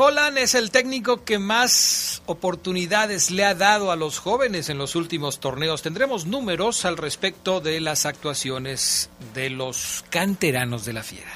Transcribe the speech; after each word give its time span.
Holland 0.00 0.38
es 0.38 0.54
el 0.54 0.70
técnico 0.70 1.24
que 1.24 1.40
más 1.40 2.22
oportunidades 2.26 3.32
le 3.32 3.44
ha 3.44 3.56
dado 3.56 3.90
a 3.90 3.96
los 3.96 4.20
jóvenes 4.20 4.68
en 4.68 4.78
los 4.78 4.94
últimos 4.94 5.40
torneos. 5.40 5.82
Tendremos 5.82 6.24
números 6.24 6.84
al 6.84 6.96
respecto 6.96 7.60
de 7.60 7.80
las 7.80 8.06
actuaciones 8.06 9.10
de 9.34 9.50
los 9.50 10.04
canteranos 10.08 10.84
de 10.84 10.92
la 10.92 11.02
Fiera. 11.02 11.32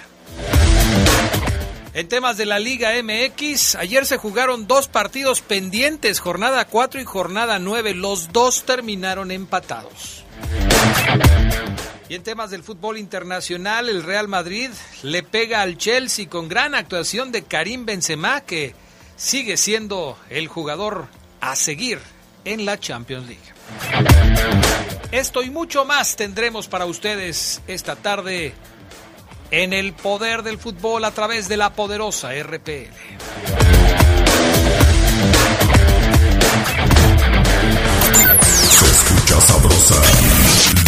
En 1.92 2.08
temas 2.08 2.36
de 2.36 2.46
la 2.46 2.60
Liga 2.60 2.92
MX, 3.02 3.74
ayer 3.74 4.06
se 4.06 4.16
jugaron 4.16 4.68
dos 4.68 4.86
partidos 4.86 5.40
pendientes, 5.40 6.20
jornada 6.20 6.64
4 6.66 7.00
y 7.00 7.04
jornada 7.04 7.58
9. 7.58 7.94
Los 7.94 8.32
dos 8.32 8.62
terminaron 8.62 9.32
empatados. 9.32 10.24
Y 12.12 12.14
en 12.14 12.22
temas 12.22 12.50
del 12.50 12.62
fútbol 12.62 12.98
internacional, 12.98 13.88
el 13.88 14.02
Real 14.02 14.28
Madrid 14.28 14.68
le 15.02 15.22
pega 15.22 15.62
al 15.62 15.78
Chelsea 15.78 16.28
con 16.28 16.46
gran 16.46 16.74
actuación 16.74 17.32
de 17.32 17.42
Karim 17.44 17.86
Benzema, 17.86 18.42
que 18.42 18.74
sigue 19.16 19.56
siendo 19.56 20.18
el 20.28 20.46
jugador 20.46 21.06
a 21.40 21.56
seguir 21.56 22.00
en 22.44 22.66
la 22.66 22.78
Champions 22.78 23.28
League. 23.28 23.40
Esto 25.10 25.42
y 25.42 25.48
mucho 25.48 25.86
más 25.86 26.14
tendremos 26.14 26.68
para 26.68 26.84
ustedes 26.84 27.62
esta 27.66 27.96
tarde 27.96 28.52
en 29.50 29.72
el 29.72 29.94
poder 29.94 30.42
del 30.42 30.58
fútbol 30.58 31.06
a 31.06 31.12
través 31.12 31.48
de 31.48 31.56
la 31.56 31.72
poderosa 31.72 32.28
RPL. 32.34 32.92
Se 38.68 38.84
escucha 38.84 39.40
sabrosa 39.40 40.51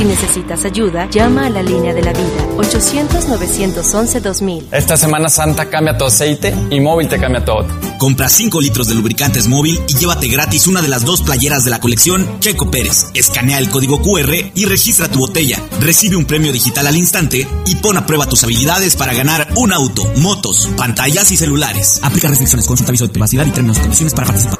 Si 0.00 0.06
necesitas 0.06 0.64
ayuda, 0.64 1.10
llama 1.10 1.44
a 1.44 1.50
la 1.50 1.62
línea 1.62 1.92
de 1.92 2.00
la 2.00 2.14
vida 2.14 2.46
800-911-2000. 2.56 4.68
Esta 4.72 4.96
Semana 4.96 5.28
Santa 5.28 5.68
cambia 5.68 5.98
tu 5.98 6.06
aceite 6.06 6.54
y 6.70 6.80
móvil 6.80 7.06
te 7.06 7.20
cambia 7.20 7.44
todo. 7.44 7.66
Compra 7.98 8.30
5 8.30 8.62
litros 8.62 8.88
de 8.88 8.94
lubricantes 8.94 9.46
móvil 9.46 9.78
y 9.88 9.96
llévate 9.96 10.28
gratis 10.28 10.68
una 10.68 10.80
de 10.80 10.88
las 10.88 11.04
dos 11.04 11.20
playeras 11.20 11.66
de 11.66 11.70
la 11.70 11.80
colección 11.80 12.40
Checo 12.40 12.70
Pérez. 12.70 13.10
Escanea 13.12 13.58
el 13.58 13.68
código 13.68 14.00
QR 14.00 14.32
y 14.54 14.64
registra 14.64 15.06
tu 15.06 15.18
botella. 15.18 15.62
Recibe 15.80 16.16
un 16.16 16.24
premio 16.24 16.50
digital 16.50 16.86
al 16.86 16.96
instante 16.96 17.46
y 17.66 17.74
pon 17.74 17.98
a 17.98 18.06
prueba 18.06 18.24
tus 18.24 18.42
habilidades 18.42 18.96
para 18.96 19.12
ganar 19.12 19.48
un 19.56 19.70
auto, 19.70 20.10
motos, 20.16 20.70
pantallas 20.78 21.30
y 21.30 21.36
celulares. 21.36 22.00
Aplica 22.02 22.26
restricciones, 22.26 22.66
consulta 22.66 22.90
aviso 22.90 23.06
de 23.06 23.12
privacidad 23.12 23.44
y 23.44 23.50
términos 23.50 23.76
y 23.76 23.82
condiciones 23.82 24.14
para 24.14 24.28
participar. 24.28 24.59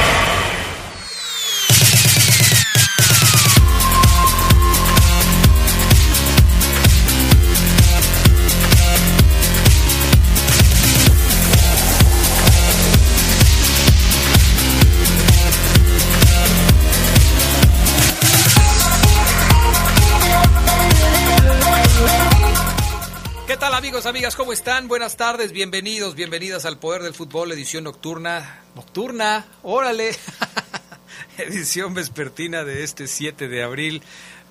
Amigos, 24.01 24.09
amigas? 24.09 24.35
¿Cómo 24.35 24.53
están? 24.53 24.87
Buenas 24.87 25.15
tardes, 25.15 25.51
bienvenidos, 25.51 26.15
bienvenidas 26.15 26.65
al 26.65 26.79
Poder 26.79 27.03
del 27.03 27.13
Fútbol, 27.13 27.51
edición 27.51 27.83
nocturna. 27.83 28.63
Nocturna, 28.73 29.45
órale. 29.61 30.15
edición 31.37 31.93
vespertina 31.93 32.63
de 32.63 32.83
este 32.83 33.05
7 33.05 33.47
de 33.47 33.61
abril 33.61 34.01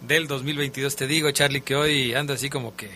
del 0.02 0.28
2022. 0.28 0.94
Te 0.94 1.08
digo, 1.08 1.32
Charlie, 1.32 1.62
que 1.62 1.74
hoy 1.74 2.14
anda 2.14 2.34
así 2.34 2.48
como 2.48 2.76
que 2.76 2.90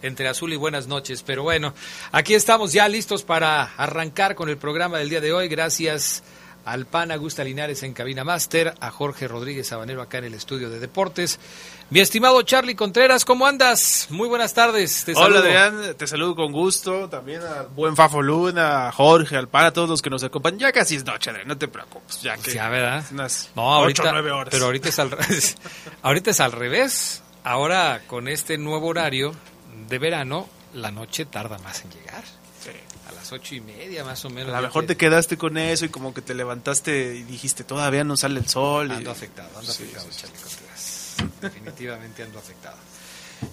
entre 0.00 0.26
azul 0.26 0.54
y 0.54 0.56
buenas 0.56 0.86
noches. 0.86 1.22
Pero 1.22 1.42
bueno, 1.42 1.74
aquí 2.12 2.32
estamos 2.32 2.72
ya 2.72 2.88
listos 2.88 3.22
para 3.22 3.64
arrancar 3.76 4.34
con 4.34 4.48
el 4.48 4.56
programa 4.56 4.98
del 4.98 5.10
día 5.10 5.20
de 5.20 5.34
hoy. 5.34 5.48
Gracias 5.48 6.22
al 6.64 6.86
PAN 6.86 7.10
Augusta 7.12 7.42
Linares 7.44 7.82
en 7.82 7.92
Cabina 7.94 8.24
Máster, 8.24 8.74
a 8.80 8.90
Jorge 8.90 9.26
Rodríguez 9.28 9.68
Sabanero 9.68 10.02
acá 10.02 10.18
en 10.18 10.24
el 10.24 10.34
estudio 10.34 10.70
de 10.70 10.78
deportes. 10.78 11.38
Mi 11.90 12.00
estimado 12.00 12.40
Charlie 12.42 12.76
Contreras, 12.76 13.24
¿cómo 13.24 13.46
andas? 13.46 14.06
Muy 14.10 14.28
buenas 14.28 14.54
tardes. 14.54 15.04
Te 15.04 15.12
Hola 15.12 15.22
saludo. 15.22 15.38
Adrián, 15.40 15.96
te 15.96 16.06
saludo 16.06 16.36
con 16.36 16.52
gusto. 16.52 17.08
También 17.08 17.42
al 17.42 17.66
buen 17.68 17.96
Fafo 17.96 18.22
Luna, 18.22 18.88
a 18.88 18.92
Jorge, 18.92 19.36
al 19.36 19.48
PAN, 19.48 19.64
a 19.66 19.72
todos 19.72 19.88
los 19.88 20.02
que 20.02 20.10
nos 20.10 20.22
acompañan. 20.22 20.60
Ya 20.60 20.72
casi 20.72 20.96
es 20.96 21.04
noche, 21.04 21.30
Adrián, 21.30 21.48
no 21.48 21.58
te 21.58 21.66
preocupes. 21.68 22.22
Ya 22.22 22.36
que 22.36 22.52
Ya, 22.54 22.68
¿verdad? 22.68 23.04
unas 23.10 23.50
No, 23.56 23.74
ahorita, 23.74 24.02
ocho 24.02 24.10
o 24.10 24.12
nueve 24.12 24.30
horas. 24.30 24.48
pero 24.52 24.66
ahorita 24.66 24.88
es, 24.88 24.98
al, 24.98 25.10
revés. 25.10 25.56
ahorita 26.02 26.30
es 26.30 26.40
al 26.40 26.52
revés. 26.52 27.22
Ahora, 27.42 28.02
con 28.06 28.28
este 28.28 28.58
nuevo 28.58 28.86
horario 28.88 29.34
de 29.88 29.98
verano, 29.98 30.48
la 30.74 30.90
noche 30.92 31.24
tarda 31.24 31.58
más 31.58 31.82
en 31.84 31.90
llegar. 31.90 32.22
Las 33.30 33.40
ocho 33.40 33.54
y 33.54 33.60
media, 33.60 34.02
más 34.04 34.24
o 34.24 34.30
menos. 34.30 34.52
A 34.52 34.56
lo 34.60 34.66
mejor 34.66 34.86
te 34.86 34.96
quedaste 34.96 35.36
con 35.38 35.56
eso 35.56 35.84
y 35.84 35.88
como 35.88 36.12
que 36.12 36.20
te 36.20 36.34
levantaste 36.34 37.14
y 37.14 37.22
dijiste, 37.22 37.62
todavía 37.62 38.02
no 38.02 38.16
sale 38.16 38.40
el 38.40 38.48
sol. 38.48 38.88
y- 38.90 38.94
Ando 38.94 39.10
afectado, 39.12 39.48
ando 39.56 39.72
Sí, 39.72 39.84
afectado, 39.84 40.08
sí, 40.10 40.20
Charlie 40.20 40.38
Contreras. 40.42 41.14
Definitivamente 41.40 42.22
ando 42.24 42.38
afectado. 42.40 42.76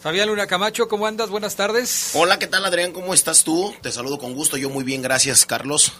Fabián 0.01 0.29
Luna 0.29 0.47
Camacho, 0.47 0.88
¿cómo 0.88 1.06
andas? 1.06 1.29
Buenas 1.29 1.56
tardes. 1.56 2.09
Hola, 2.15 2.39
¿qué 2.39 2.47
tal 2.47 2.65
Adrián? 2.65 2.91
¿Cómo 2.91 3.13
estás 3.13 3.44
tú? 3.44 3.71
Te 3.81 3.91
saludo 3.91 4.18
con 4.18 4.33
gusto, 4.33 4.57
yo 4.57 4.69
muy 4.71 4.83
bien, 4.83 5.01
gracias 5.03 5.45
Carlos. 5.45 5.94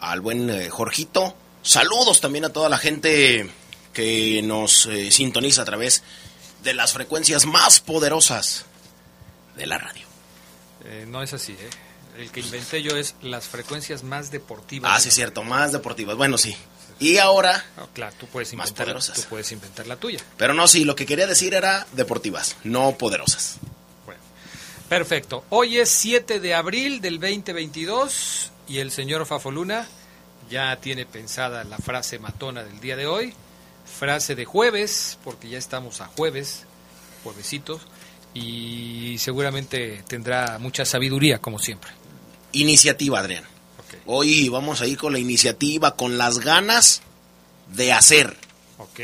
Al 0.00 0.20
buen 0.22 0.48
eh, 0.48 0.70
Jorgito. 0.70 1.36
Saludos 1.62 2.20
también 2.22 2.46
a 2.46 2.52
toda 2.54 2.68
la 2.70 2.78
gente 2.78 3.50
que 3.92 4.40
nos 4.42 4.86
eh, 4.86 5.10
sintoniza 5.10 5.60
a 5.62 5.64
través 5.66 6.02
de 6.62 6.72
las 6.72 6.92
frecuencias 6.94 7.44
más 7.44 7.80
poderosas 7.80 8.64
de 9.56 9.66
la 9.66 9.76
radio. 9.78 10.06
Eh, 10.86 11.04
no 11.06 11.22
es 11.22 11.32
así, 11.34 11.52
¿eh? 11.52 11.70
El 12.16 12.30
que 12.30 12.40
inventé 12.40 12.82
yo 12.82 12.96
es 12.96 13.14
las 13.22 13.46
frecuencias 13.46 14.02
más 14.04 14.30
deportivas. 14.30 14.90
Ah, 14.94 15.00
sí, 15.00 15.10
cierto, 15.10 15.42
más 15.42 15.72
deportivas. 15.72 16.16
Bueno, 16.16 16.38
sí. 16.38 16.56
Y 17.00 17.16
ahora, 17.18 17.64
No, 17.76 17.88
claro, 17.88 18.14
tú 18.20 18.26
puedes, 18.26 18.54
Más 18.54 18.68
inventar, 18.68 18.86
poderosas. 18.86 19.16
tú 19.16 19.22
puedes 19.28 19.50
inventar 19.50 19.86
la 19.88 19.96
tuya. 19.96 20.20
pero 20.36 20.54
no, 20.54 20.68
sí, 20.68 20.84
lo 20.84 20.94
que 20.94 21.06
quería 21.06 21.26
decir 21.26 21.52
era 21.54 21.86
deportivas, 21.92 22.56
no 22.62 22.92
poderosas. 22.96 23.56
Bueno, 24.06 24.20
perfecto. 24.88 25.44
Hoy 25.50 25.78
es 25.78 25.88
7 25.90 26.38
de 26.38 26.54
abril 26.54 27.00
del 27.00 27.18
2022 27.18 28.52
y 28.68 28.78
el 28.78 28.92
señor 28.92 29.26
Fafoluna 29.26 29.88
ya 30.48 30.76
tiene 30.76 31.04
pensada 31.04 31.64
la 31.64 31.78
frase 31.78 32.20
matona 32.20 32.62
del 32.62 32.78
día 32.80 32.94
de 32.96 33.06
hoy. 33.08 33.34
Frase 33.98 34.36
de 34.36 34.44
jueves, 34.44 35.18
porque 35.24 35.48
ya 35.48 35.58
estamos 35.58 36.00
a 36.00 36.06
jueves, 36.06 36.62
juevesitos, 37.24 37.82
y 38.34 39.16
seguramente 39.18 40.04
tendrá 40.08 40.58
mucha 40.60 40.84
sabiduría, 40.84 41.38
como 41.40 41.58
siempre. 41.58 41.90
Iniciativa, 42.54 43.18
Adrián. 43.20 43.44
Hoy 44.06 44.48
vamos 44.48 44.80
a 44.80 44.86
ir 44.86 44.98
con 44.98 45.12
la 45.12 45.18
iniciativa, 45.18 45.94
con 45.96 46.18
las 46.18 46.38
ganas 46.38 47.02
de 47.74 47.92
hacer. 47.92 48.36
Ok. 48.78 49.00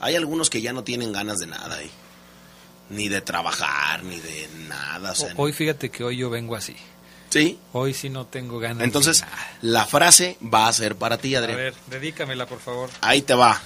Hay 0.00 0.16
algunos 0.16 0.48
que 0.50 0.60
ya 0.60 0.72
no 0.72 0.84
tienen 0.84 1.12
ganas 1.12 1.38
de 1.38 1.46
nada, 1.46 1.82
¿eh? 1.82 1.90
ni 2.90 3.08
de 3.08 3.20
trabajar, 3.20 4.02
ni 4.04 4.18
de 4.18 4.48
nada. 4.68 5.12
O 5.12 5.14
sea, 5.14 5.32
Hoy 5.36 5.52
fíjate 5.52 5.90
que 5.90 6.04
hoy 6.04 6.16
yo 6.18 6.30
vengo 6.30 6.56
así. 6.56 6.76
¿Sí? 7.30 7.58
Hoy 7.72 7.92
sí 7.92 8.08
no 8.08 8.26
tengo 8.26 8.58
ganas. 8.58 8.84
Entonces, 8.84 9.20
de 9.20 9.26
nada. 9.26 9.48
la 9.60 9.86
frase 9.86 10.38
va 10.42 10.68
a 10.68 10.72
ser 10.72 10.96
para 10.96 11.18
ti, 11.18 11.34
a 11.34 11.40
Adrián. 11.40 11.56
ver, 11.58 11.74
dedícamela 11.88 12.46
por 12.46 12.60
favor. 12.60 12.88
Ahí 13.02 13.22
te 13.22 13.34
va. 13.34 13.60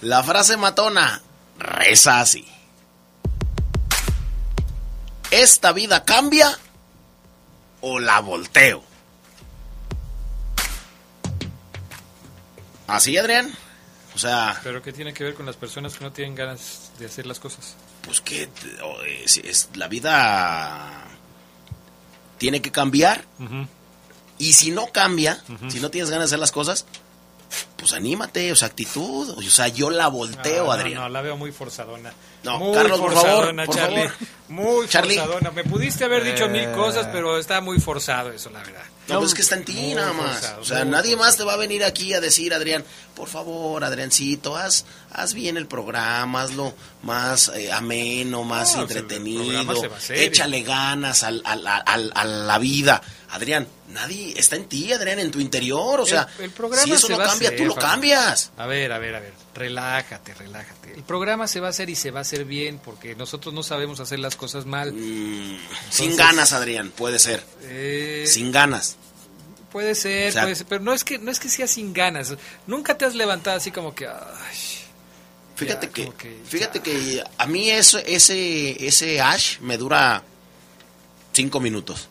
La 0.00 0.22
frase 0.24 0.56
matona 0.56 1.22
reza 1.58 2.20
así. 2.20 2.46
¿Esta 5.30 5.72
vida 5.72 6.04
cambia 6.04 6.58
o 7.80 7.98
la 8.00 8.20
volteo? 8.20 8.82
¿Así, 12.86 13.16
Adrián? 13.18 13.52
O 14.14 14.18
sea, 14.18 14.58
Pero 14.64 14.82
¿qué 14.82 14.92
tiene 14.92 15.12
que 15.12 15.22
ver 15.24 15.34
con 15.34 15.46
las 15.46 15.56
personas 15.56 15.94
que 15.96 16.04
no 16.04 16.12
tienen 16.12 16.34
ganas 16.34 16.90
de 16.98 17.06
hacer 17.06 17.26
las 17.26 17.38
cosas? 17.38 17.74
pues 18.02 18.20
que 18.22 18.48
es, 19.24 19.36
es- 19.38 19.68
la 19.74 19.86
vida 19.88 21.04
tiene 22.38 22.62
que 22.62 22.72
cambiar. 22.72 23.24
Y 24.38 24.52
si 24.54 24.70
no 24.70 24.86
cambia, 24.92 25.42
si 25.68 25.80
no 25.80 25.90
tienes 25.90 26.08
ganas 26.10 26.30
de 26.30 26.34
hacer 26.34 26.38
las 26.38 26.52
cosas, 26.52 26.86
pues 27.76 27.92
anímate, 27.92 28.52
o 28.52 28.56
sea, 28.56 28.68
actitud. 28.68 29.30
O 29.30 29.42
sea, 29.42 29.68
yo 29.68 29.90
la 29.90 30.08
volteo, 30.08 30.66
No, 30.66 30.72
Adrián. 30.72 30.94
No, 30.94 31.00
no, 31.02 31.08
la 31.08 31.22
veo 31.22 31.36
muy 31.36 31.52
forzadona. 31.52 32.12
No, 32.42 32.58
muy 32.58 32.74
Carlos, 32.74 33.00
por 33.00 33.12
forzadona, 33.14 33.64
favor, 33.64 33.66
por 33.66 33.76
Charlie. 33.76 34.08
favor. 34.08 34.28
Muy 34.48 34.88
Charlie. 34.88 35.16
forzadona. 35.18 35.50
Me 35.50 35.64
pudiste 35.64 36.04
haber 36.04 36.24
dicho 36.24 36.48
mil 36.48 36.70
cosas, 36.72 37.08
pero 37.12 37.38
está 37.38 37.60
muy 37.60 37.80
forzado 37.80 38.30
eso, 38.32 38.50
la 38.50 38.60
verdad. 38.60 38.82
No, 39.08 39.18
pues 39.18 39.30
es 39.30 39.34
que 39.34 39.42
está 39.42 39.54
en 39.56 39.64
ti 39.64 39.94
nada 39.94 40.12
más. 40.12 40.32
forzado, 40.40 40.60
o 40.60 40.64
sea, 40.64 40.84
nadie 40.84 41.12
forzado. 41.12 41.16
más 41.26 41.36
te 41.38 41.44
va 41.44 41.54
a 41.54 41.56
venir 41.56 41.82
aquí 41.82 42.12
a 42.12 42.20
decir, 42.20 42.52
Adrián, 42.52 42.84
por 43.16 43.28
favor, 43.28 43.82
Adriancito, 43.82 44.54
haz, 44.56 44.84
haz 45.10 45.32
bien 45.34 45.56
el 45.56 45.66
programa, 45.66 46.42
hazlo 46.42 46.74
más 47.02 47.48
eh, 47.56 47.72
ameno, 47.72 48.44
más 48.44 48.76
No, 48.76 48.84
o 48.84 48.86
sea, 48.86 48.96
el 48.98 49.02
entretenido, 49.02 49.44
programa 49.44 49.74
se 49.76 49.88
va 49.88 49.94
a 49.94 49.98
hacer. 49.98 50.18
échale 50.18 50.62
ganas 50.62 51.22
al- 51.22 51.42
al- 51.44 51.66
al- 51.66 52.12
a 52.14 52.24
la 52.24 52.58
vida. 52.58 53.00
Adrián, 53.30 53.66
nadie 53.88 54.34
está 54.36 54.56
en 54.56 54.66
ti, 54.66 54.92
Adrián, 54.92 55.18
en 55.18 55.30
tu 55.30 55.40
interior. 55.40 56.00
O 56.00 56.06
sea, 56.06 56.28
El- 56.38 56.44
el 56.44 56.50
programa 56.50 56.84
si 56.84 56.92
eso 56.92 57.08
no 57.08 57.18
cambia, 57.18 57.48
hacer, 57.48 57.58
tú 57.58 57.64
lo 57.66 57.74
Fabián. 57.74 57.90
cambias. 57.90 58.52
A 58.56 58.66
ver, 58.66 58.92
a 58.92 58.98
ver, 58.98 59.14
a 59.16 59.20
ver. 59.20 59.32
Relájate, 59.54 60.34
relájate. 60.34 60.94
El 60.94 61.02
programa 61.02 61.48
se 61.48 61.60
va 61.60 61.66
a 61.68 61.70
hacer 61.70 61.90
y 61.90 61.94
se 61.96 62.10
va 62.10 62.20
a 62.20 62.22
hacer 62.22 62.44
bien 62.44 62.80
porque 62.84 63.14
nosotros 63.16 63.52
no 63.54 63.62
sabemos 63.62 64.00
hacer 64.00 64.18
las 64.20 64.36
cosas 64.36 64.66
mal. 64.66 64.90
Sin 64.92 65.58
Entonces- 65.90 66.16
ganas, 66.16 66.52
Adrián, 66.52 66.90
puede 66.90 67.18
ser. 67.18 67.42
Eh, 67.62 68.24
Sin 68.28 68.52
ganas. 68.52 68.96
Puede 69.72 69.94
ser, 69.94 70.30
O 70.30 70.32
sea- 70.32 70.42
puede 70.42 70.54
ser, 70.54 70.66
pero 70.66 70.82
no 70.82 70.94
es 70.94 71.04
que 71.04 71.18
no 71.18 71.30
es 71.30 71.38
que 71.40 71.48
sea 71.48 71.66
sin 71.66 71.92
ganas. 71.92 72.32
Nunca 72.66 72.96
te 72.96 73.04
has 73.04 73.14
levantado 73.14 73.56
así 73.56 73.70
como 73.70 73.94
que 73.94 74.06
ay, 74.06 74.56
Fíjate 75.56 75.86
Ya, 75.88 75.92
que, 75.92 76.04
como 76.04 76.16
que 76.16 76.38
fíjate 76.46 76.80
que 76.80 77.24
a 77.36 77.46
mí 77.46 77.68
eso, 77.68 77.98
ese, 77.98 78.86
ese 78.86 79.20
ash 79.20 79.58
me 79.58 79.76
dura 79.76 80.22
cinco 81.32 81.58
minutos. 81.60 82.08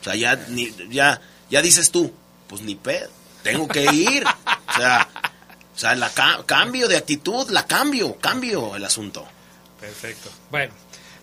O 0.00 0.04
sea, 0.04 0.14
ya, 0.14 0.36
ni, 0.48 0.70
ya, 0.90 1.20
ya 1.50 1.62
dices 1.62 1.90
tú, 1.90 2.12
pues 2.48 2.62
ni 2.62 2.74
pedo, 2.74 3.08
tengo 3.42 3.68
que 3.68 3.84
ir. 3.92 4.24
O 4.24 4.72
sea, 4.76 5.08
o 5.74 5.78
sea 5.78 5.94
la 5.94 6.10
ca- 6.10 6.42
cambio 6.46 6.88
de 6.88 6.96
actitud, 6.96 7.48
la 7.50 7.66
cambio, 7.66 8.16
cambio 8.18 8.76
el 8.76 8.84
asunto. 8.84 9.26
Perfecto. 9.80 10.30
Bueno, 10.50 10.72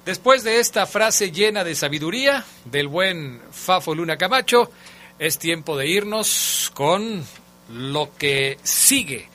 después 0.06 0.44
de 0.44 0.60
esta 0.60 0.86
frase 0.86 1.32
llena 1.32 1.64
de 1.64 1.76
sabiduría 1.76 2.44
del 2.66 2.88
buen 2.88 3.42
Fafo 3.52 3.94
Luna 3.96 4.18
Camacho, 4.18 4.72
es 5.20 5.38
tiempo 5.40 5.76
de 5.78 5.88
irnos 5.88 6.72
con 6.74 7.24
lo 7.70 8.16
que 8.18 8.58
sigue 8.64 9.28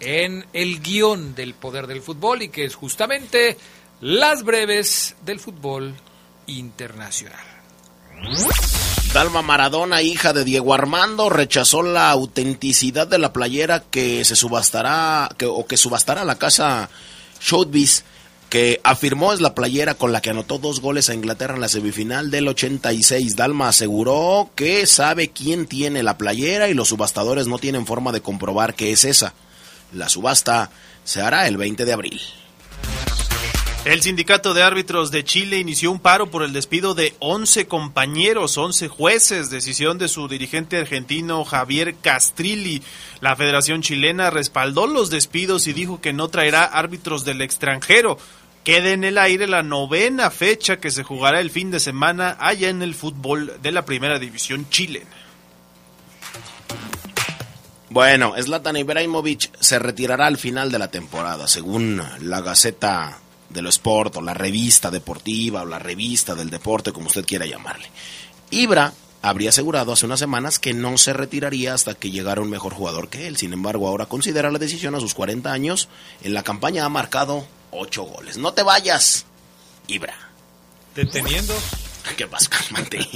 en 0.00 0.46
el 0.52 0.80
guion 0.82 1.34
del 1.34 1.54
poder 1.54 1.86
del 1.86 2.02
fútbol 2.02 2.42
y 2.42 2.48
que 2.48 2.64
es 2.64 2.74
justamente 2.74 3.56
las 4.00 4.42
breves 4.42 5.14
del 5.24 5.38
fútbol 5.40 5.94
internacional. 6.46 7.38
Dalma 9.12 9.42
Maradona, 9.42 10.00
hija 10.00 10.32
de 10.32 10.44
Diego 10.44 10.72
Armando, 10.72 11.28
rechazó 11.28 11.82
la 11.82 12.10
autenticidad 12.10 13.06
de 13.06 13.18
la 13.18 13.32
playera 13.32 13.80
que 13.80 14.24
se 14.24 14.36
subastará 14.36 15.28
que, 15.36 15.44
o 15.44 15.66
que 15.66 15.76
subastará 15.76 16.24
la 16.24 16.36
casa 16.38 16.88
Sotheby's, 17.38 18.04
que 18.48 18.80
afirmó 18.84 19.32
es 19.32 19.40
la 19.40 19.54
playera 19.54 19.94
con 19.94 20.12
la 20.12 20.22
que 20.22 20.30
anotó 20.30 20.58
dos 20.58 20.80
goles 20.80 21.10
a 21.10 21.14
Inglaterra 21.14 21.54
en 21.54 21.60
la 21.60 21.68
semifinal 21.68 22.30
del 22.30 22.48
86. 22.48 23.36
Dalma 23.36 23.68
aseguró 23.68 24.50
que 24.54 24.86
sabe 24.86 25.28
quién 25.28 25.66
tiene 25.66 26.02
la 26.02 26.16
playera 26.16 26.68
y 26.68 26.74
los 26.74 26.88
subastadores 26.88 27.46
no 27.46 27.58
tienen 27.58 27.86
forma 27.86 28.12
de 28.12 28.22
comprobar 28.22 28.74
que 28.74 28.92
es 28.92 29.04
esa. 29.04 29.34
La 29.92 30.08
subasta 30.08 30.70
se 31.04 31.20
hará 31.20 31.46
el 31.48 31.56
20 31.56 31.84
de 31.84 31.92
abril. 31.92 32.20
El 33.84 34.00
sindicato 34.00 34.54
de 34.54 34.62
árbitros 34.62 35.10
de 35.10 35.24
Chile 35.24 35.58
inició 35.58 35.90
un 35.90 35.98
paro 35.98 36.30
por 36.30 36.44
el 36.44 36.52
despido 36.52 36.94
de 36.94 37.16
11 37.18 37.66
compañeros, 37.66 38.56
11 38.56 38.86
jueces, 38.86 39.50
decisión 39.50 39.98
de 39.98 40.06
su 40.06 40.28
dirigente 40.28 40.76
argentino 40.76 41.44
Javier 41.44 41.96
Castrilli. 41.96 42.80
La 43.20 43.34
Federación 43.34 43.82
Chilena 43.82 44.30
respaldó 44.30 44.86
los 44.86 45.10
despidos 45.10 45.66
y 45.66 45.72
dijo 45.72 46.00
que 46.00 46.12
no 46.12 46.28
traerá 46.28 46.62
árbitros 46.62 47.24
del 47.24 47.42
extranjero. 47.42 48.18
Queda 48.62 48.90
en 48.90 49.02
el 49.02 49.18
aire 49.18 49.48
la 49.48 49.64
novena 49.64 50.30
fecha 50.30 50.76
que 50.76 50.92
se 50.92 51.02
jugará 51.02 51.40
el 51.40 51.50
fin 51.50 51.72
de 51.72 51.80
semana 51.80 52.36
allá 52.38 52.68
en 52.68 52.82
el 52.82 52.94
fútbol 52.94 53.54
de 53.62 53.72
la 53.72 53.84
Primera 53.84 54.20
División 54.20 54.70
chilena. 54.70 55.10
Bueno, 57.90 58.32
Zlatan 58.40 58.76
Ibrahimovic 58.76 59.50
se 59.58 59.80
retirará 59.80 60.28
al 60.28 60.38
final 60.38 60.70
de 60.70 60.78
la 60.78 60.88
temporada, 60.88 61.48
según 61.48 62.00
la 62.20 62.40
Gaceta 62.40 63.21
de 63.52 63.62
lo 63.62 63.68
Sport 63.68 64.16
o 64.16 64.22
la 64.22 64.34
revista 64.34 64.90
deportiva 64.90 65.62
o 65.62 65.66
la 65.66 65.78
revista 65.78 66.34
del 66.34 66.50
deporte, 66.50 66.92
como 66.92 67.08
usted 67.08 67.24
quiera 67.24 67.46
llamarle. 67.46 67.90
Ibra 68.50 68.92
habría 69.22 69.50
asegurado 69.50 69.92
hace 69.92 70.06
unas 70.06 70.18
semanas 70.18 70.58
que 70.58 70.74
no 70.74 70.98
se 70.98 71.12
retiraría 71.12 71.74
hasta 71.74 71.94
que 71.94 72.10
llegara 72.10 72.42
un 72.42 72.50
mejor 72.50 72.74
jugador 72.74 73.08
que 73.08 73.28
él. 73.28 73.36
Sin 73.36 73.52
embargo, 73.52 73.88
ahora 73.88 74.06
considera 74.06 74.50
la 74.50 74.58
decisión 74.58 74.94
a 74.94 75.00
sus 75.00 75.14
40 75.14 75.50
años. 75.52 75.88
En 76.22 76.34
la 76.34 76.42
campaña 76.42 76.84
ha 76.84 76.88
marcado 76.88 77.46
8 77.70 78.02
goles. 78.02 78.36
No 78.36 78.52
te 78.52 78.62
vayas, 78.62 79.24
Ibra. 79.86 80.14
Deteniendo. 80.94 81.54
¿Qué 82.16 82.26
pasa? 82.26 82.50
Cálmate. 82.50 83.08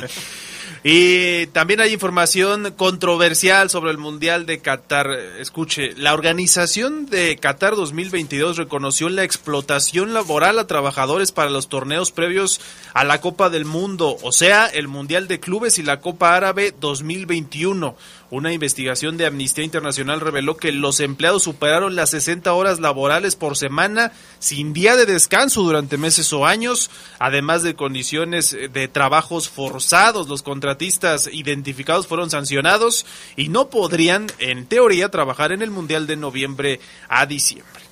Y 0.89 1.49
también 1.49 1.81
hay 1.81 1.93
información 1.93 2.73
controversial 2.77 3.71
sobre 3.71 3.91
el 3.91 3.99
Mundial 3.99 4.47
de 4.47 4.61
Qatar. 4.61 5.11
Escuche, 5.41 5.95
la 5.97 6.15
organización 6.15 7.07
de 7.07 7.37
Qatar 7.39 7.75
2022 7.75 8.57
reconoció 8.57 9.09
la 9.09 9.25
explotación 9.25 10.15
laboral 10.15 10.61
a 10.61 10.69
trabajadores 10.69 11.33
para 11.33 11.51
los 11.51 11.69
torneos 11.69 12.13
previos 12.13 12.61
a 12.95 13.03
la 13.03 13.21
Copa 13.21 13.51
del 13.51 13.65
Mundo, 13.65 14.17
o 14.23 14.31
sea, 14.31 14.67
el 14.67 14.87
Mundial 14.87 15.27
de 15.27 15.41
Clubes 15.41 15.81
y 15.81 15.83
la 15.83 15.99
Copa 15.99 16.37
Árabe 16.37 16.73
2021. 16.79 17.97
Una 18.29 18.53
investigación 18.53 19.17
de 19.17 19.27
Amnistía 19.27 19.63
Internacional 19.63 20.21
reveló 20.21 20.57
que 20.57 20.73
los 20.73 20.99
empleados 20.99 21.45
superaron 21.45 21.95
las 21.95 22.11
60 22.11 22.53
horas 22.53 22.81
laborales 22.81 23.37
por 23.37 23.57
semana 23.57 24.11
sin 24.41 24.73
día 24.73 24.97
de 24.97 25.07
descanso 25.07 25.63
durante 25.63 25.97
meses 25.97 26.33
o 26.33 26.45
años, 26.45 26.91
además 27.21 27.63
de 27.63 27.77
condiciones 27.77 28.51
de 28.73 28.89
trabajos 28.89 29.49
forzados. 29.49 30.29
Los 30.29 30.43
contratistas 30.43 31.31
identificados 31.33 32.09
fueron 32.09 32.29
sancionados 32.29 33.07
y 33.37 33.49
no 33.49 33.71
podrían, 33.71 34.27
en 34.41 34.67
teoría, 34.67 35.09
trabajar 35.09 35.53
en 35.53 35.63
el 35.63 35.71
Mundial 35.71 36.09
de 36.09 36.17
noviembre 36.17 36.81
a 37.09 37.27
diciembre. 37.27 37.86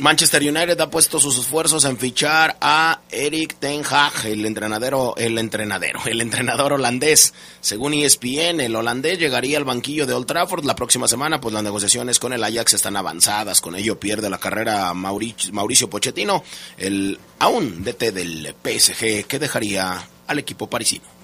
Manchester 0.00 0.42
United 0.42 0.80
ha 0.80 0.90
puesto 0.90 1.20
sus 1.20 1.38
esfuerzos 1.38 1.84
en 1.84 1.98
fichar 1.98 2.56
a 2.60 3.02
Eric 3.10 3.56
Ten 3.58 3.82
Hag, 3.84 4.24
el 4.24 4.46
entrenadero, 4.46 5.14
el 5.18 5.36
entrenadero, 5.36 6.00
el 6.06 6.22
entrenador 6.22 6.72
holandés. 6.72 7.34
Según 7.60 7.92
ESPN, 7.92 8.60
el 8.60 8.76
holandés 8.76 9.18
llegaría 9.18 9.58
al 9.58 9.64
banquillo 9.64 10.06
de 10.06 10.14
Old 10.14 10.26
Trafford 10.26 10.64
la 10.64 10.74
próxima 10.74 11.06
semana, 11.06 11.38
pues 11.40 11.52
las 11.52 11.62
negociaciones 11.62 12.18
con 12.18 12.32
el 12.32 12.42
Ajax 12.42 12.74
están 12.74 12.96
avanzadas. 12.96 13.60
Con 13.60 13.74
ello 13.74 14.00
pierde 14.00 14.30
la 14.30 14.38
carrera 14.38 14.94
Mauricio, 14.94 15.52
Mauricio 15.52 15.90
Pochettino, 15.90 16.42
el 16.78 17.18
aún 17.38 17.84
DT 17.84 18.12
del 18.12 18.54
PSG, 18.62 19.26
que 19.26 19.38
dejaría 19.38 20.08
al 20.26 20.38
equipo 20.38 20.66
parisino. 20.66 21.19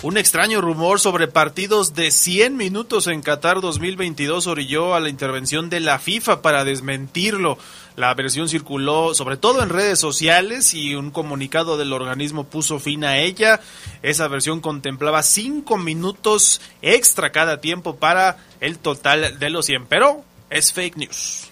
Un 0.00 0.16
extraño 0.16 0.60
rumor 0.60 1.00
sobre 1.00 1.26
partidos 1.26 1.92
de 1.92 2.12
100 2.12 2.56
minutos 2.56 3.08
en 3.08 3.20
Qatar 3.20 3.60
2022 3.60 4.46
orilló 4.46 4.94
a 4.94 5.00
la 5.00 5.08
intervención 5.08 5.70
de 5.70 5.80
la 5.80 5.98
FIFA 5.98 6.40
para 6.40 6.62
desmentirlo. 6.62 7.58
La 7.96 8.14
versión 8.14 8.48
circuló 8.48 9.12
sobre 9.16 9.36
todo 9.36 9.60
en 9.60 9.70
redes 9.70 9.98
sociales 9.98 10.72
y 10.72 10.94
un 10.94 11.10
comunicado 11.10 11.76
del 11.76 11.92
organismo 11.92 12.44
puso 12.44 12.78
fin 12.78 13.02
a 13.02 13.18
ella. 13.18 13.60
Esa 14.02 14.28
versión 14.28 14.60
contemplaba 14.60 15.24
5 15.24 15.76
minutos 15.78 16.60
extra 16.80 17.32
cada 17.32 17.60
tiempo 17.60 17.96
para 17.96 18.36
el 18.60 18.78
total 18.78 19.40
de 19.40 19.50
los 19.50 19.66
100, 19.66 19.86
pero 19.86 20.22
es 20.48 20.72
fake 20.72 20.96
news. 20.96 21.50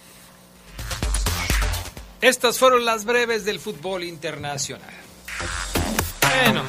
Estas 2.21 2.61
fueron 2.61 2.85
las 2.85 3.05
breves 3.05 3.45
del 3.45 3.59
fútbol 3.59 4.05
internacional. 4.05 4.95
Bueno, 6.21 6.63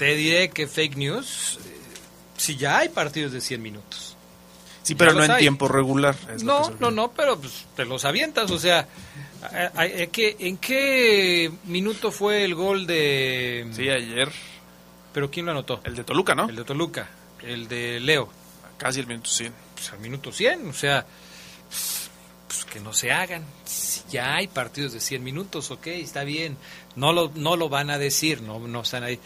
te 0.00 0.14
diré 0.16 0.48
que 0.48 0.66
fake 0.66 0.96
news, 0.96 1.58
eh, 1.64 1.68
si 2.38 2.56
ya 2.56 2.78
hay 2.78 2.88
partidos 2.88 3.32
de 3.32 3.40
100 3.42 3.60
minutos. 3.62 4.16
Sí, 4.82 4.94
pero 4.94 5.12
no 5.12 5.22
en 5.22 5.30
hay. 5.32 5.40
tiempo 5.40 5.68
regular. 5.68 6.16
es 6.34 6.42
No, 6.42 6.70
no, 6.80 6.90
no, 6.90 7.12
pero 7.12 7.38
pues, 7.38 7.66
te 7.76 7.84
los 7.84 8.06
avientas, 8.06 8.50
o 8.50 8.58
sea, 8.58 8.88
¿a- 9.42 9.70
a- 9.78 9.82
a 9.82 10.06
qué- 10.06 10.36
¿en 10.38 10.56
qué 10.56 11.52
minuto 11.64 12.10
fue 12.10 12.44
el 12.44 12.54
gol 12.54 12.86
de... 12.86 13.68
Sí, 13.76 13.88
ayer. 13.90 14.32
¿Pero 15.12 15.30
quién 15.30 15.44
lo 15.44 15.52
anotó? 15.52 15.80
El 15.84 15.94
de 15.96 16.02
Toluca, 16.04 16.34
¿no? 16.34 16.48
El 16.48 16.56
de 16.56 16.64
Toluca, 16.64 17.08
el 17.42 17.68
de 17.68 18.00
Leo. 18.00 18.30
Casi 18.78 19.00
el 19.00 19.06
minuto 19.06 19.28
100. 19.28 19.52
Pues 19.74 19.92
al 19.92 19.98
minuto 19.98 20.32
100, 20.32 20.68
o 20.70 20.72
sea, 20.72 21.04
pues 22.48 22.64
que 22.64 22.80
no 22.80 22.92
se 22.92 23.12
hagan. 23.12 23.44
Si 23.64 24.00
ya 24.10 24.36
hay 24.36 24.48
partidos 24.48 24.92
de 24.92 25.00
100 25.00 25.22
minutos, 25.22 25.70
ok, 25.70 25.86
está 25.88 26.24
bien. 26.24 26.56
No 26.96 27.12
lo, 27.12 27.30
no 27.34 27.56
lo 27.56 27.68
van 27.68 27.90
a 27.90 27.98
decir, 27.98 28.40
no, 28.42 28.58
no 28.60 28.80
están 28.80 29.04
ahí. 29.04 29.20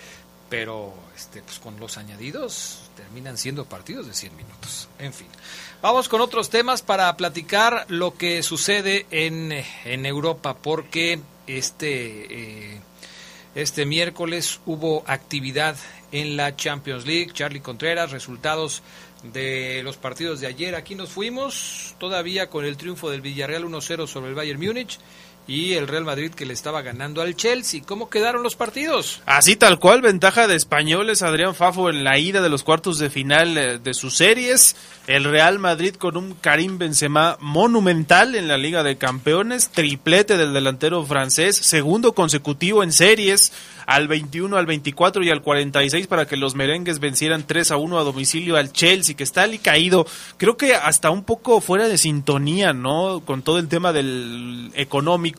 Pero 0.49 0.95
este, 1.17 1.43
pues 1.43 1.59
con 1.59 1.79
los 1.81 1.97
añadidos 1.99 2.91
terminan 2.97 3.39
siendo 3.39 3.65
partidos 3.65 4.07
de 4.07 4.15
100 4.15 4.37
minutos. 4.37 4.89
En 4.99 5.13
fin. 5.13 5.27
Vamos 5.83 6.09
con 6.09 6.21
otros 6.21 6.51
temas 6.51 6.83
para 6.83 7.17
platicar 7.17 7.87
lo 7.89 8.15
que 8.15 8.43
sucede 8.43 9.07
en, 9.11 9.53
en 9.85 10.07
Europa, 10.07 10.55
porque 10.55 11.21
este, 11.47 12.75
eh, 12.75 12.81
este 13.55 13.87
miércoles 13.87 14.61
hubo 14.67 15.05
actividad 15.07 15.77
en 16.13 16.37
la 16.37 16.57
Champions 16.57 17.07
League. 17.07 17.33
Charlie 17.33 17.61
Contreras, 17.61 18.13
resultados 18.13 18.83
de 19.33 19.83
los 19.83 19.97
partidos 19.97 20.41
de 20.41 20.47
ayer. 20.47 20.75
Aquí 20.75 20.95
nos 20.95 21.11
fuimos 21.11 21.95
todavía 21.99 22.51
con 22.51 22.65
el 22.65 22.77
triunfo 22.77 23.11
del 23.11 23.21
Villarreal 23.21 23.65
1-0 23.65 24.07
sobre 24.07 24.29
el 24.29 24.35
Bayern 24.35 24.61
Múnich 24.61 24.99
y 25.47 25.75
el 25.75 25.89
Real 25.89 26.05
Madrid 26.05 26.33
que 26.33 26.47
le 26.47 26.55
estaba 26.55 26.83
ganando 26.83 27.21
al 27.21 27.37
Chelsea. 27.37 27.83
¿Cómo 27.85 28.09
quedaron 28.09 28.43
los 28.43 28.57
partidos? 28.57 29.23
Así 29.27 29.57
tal 29.57 29.79
cual, 29.79 30.01
ventaja 30.01 30.47
de 30.47 30.57
españoles, 30.57 31.23
Adrián 31.23 31.55
Fafo 31.55 31.91
en 31.91 32.05
la 32.05 32.19
ida 32.19 32.41
de 32.41 32.49
los 32.49 32.65
cuartos 32.65 32.99
de 32.99 33.11
final 33.11 33.59
eh, 33.59 33.79
de 33.79 33.95
sus 33.95 34.17
series, 34.17 34.77
el 35.07 35.25
Real 35.25 35.59
Madrid 35.59 35.95
con 35.97 36.17
un 36.17 36.35
Karim 36.35 36.79
Benzema 36.79 37.37
monumental 37.41 38.35
en 38.35 38.49
la 38.49 38.57
Liga 38.57 38.83
de 38.83 38.97
Campeones, 38.97 39.71
triplete 39.71 40.37
del 40.37 40.55
delantero 40.55 41.05
francés, 41.05 41.57
segundo 41.57 42.15
consecutivo 42.15 42.83
en 42.83 42.93
series, 42.93 43.53
al 43.87 44.09
21, 44.09 44.57
al 44.57 44.65
24 44.65 45.23
y 45.25 45.31
al 45.31 45.43
46 45.43 46.07
para 46.07 46.27
que 46.27 46.39
los 46.39 46.55
merengues 46.55 47.01
vencieran 47.01 47.45
3 47.47 47.73
a 47.73 47.77
1 47.77 47.99
a 47.99 48.03
domicilio 48.03 48.57
al 48.57 48.73
Chelsea, 48.73 49.15
que 49.15 49.25
está 49.25 49.43
ali 49.43 49.59
caído, 49.59 50.07
creo 50.39 50.57
que 50.57 50.75
hasta 50.75 51.11
un 51.11 51.23
poco 51.23 51.61
fuera 51.61 51.87
de 51.87 51.99
sintonía, 51.99 52.73
¿no? 52.73 53.21
Con 53.27 53.43
todo 53.43 53.59
el 53.59 53.69
tema 53.69 53.93
del 53.93 54.71
económico 54.75 55.34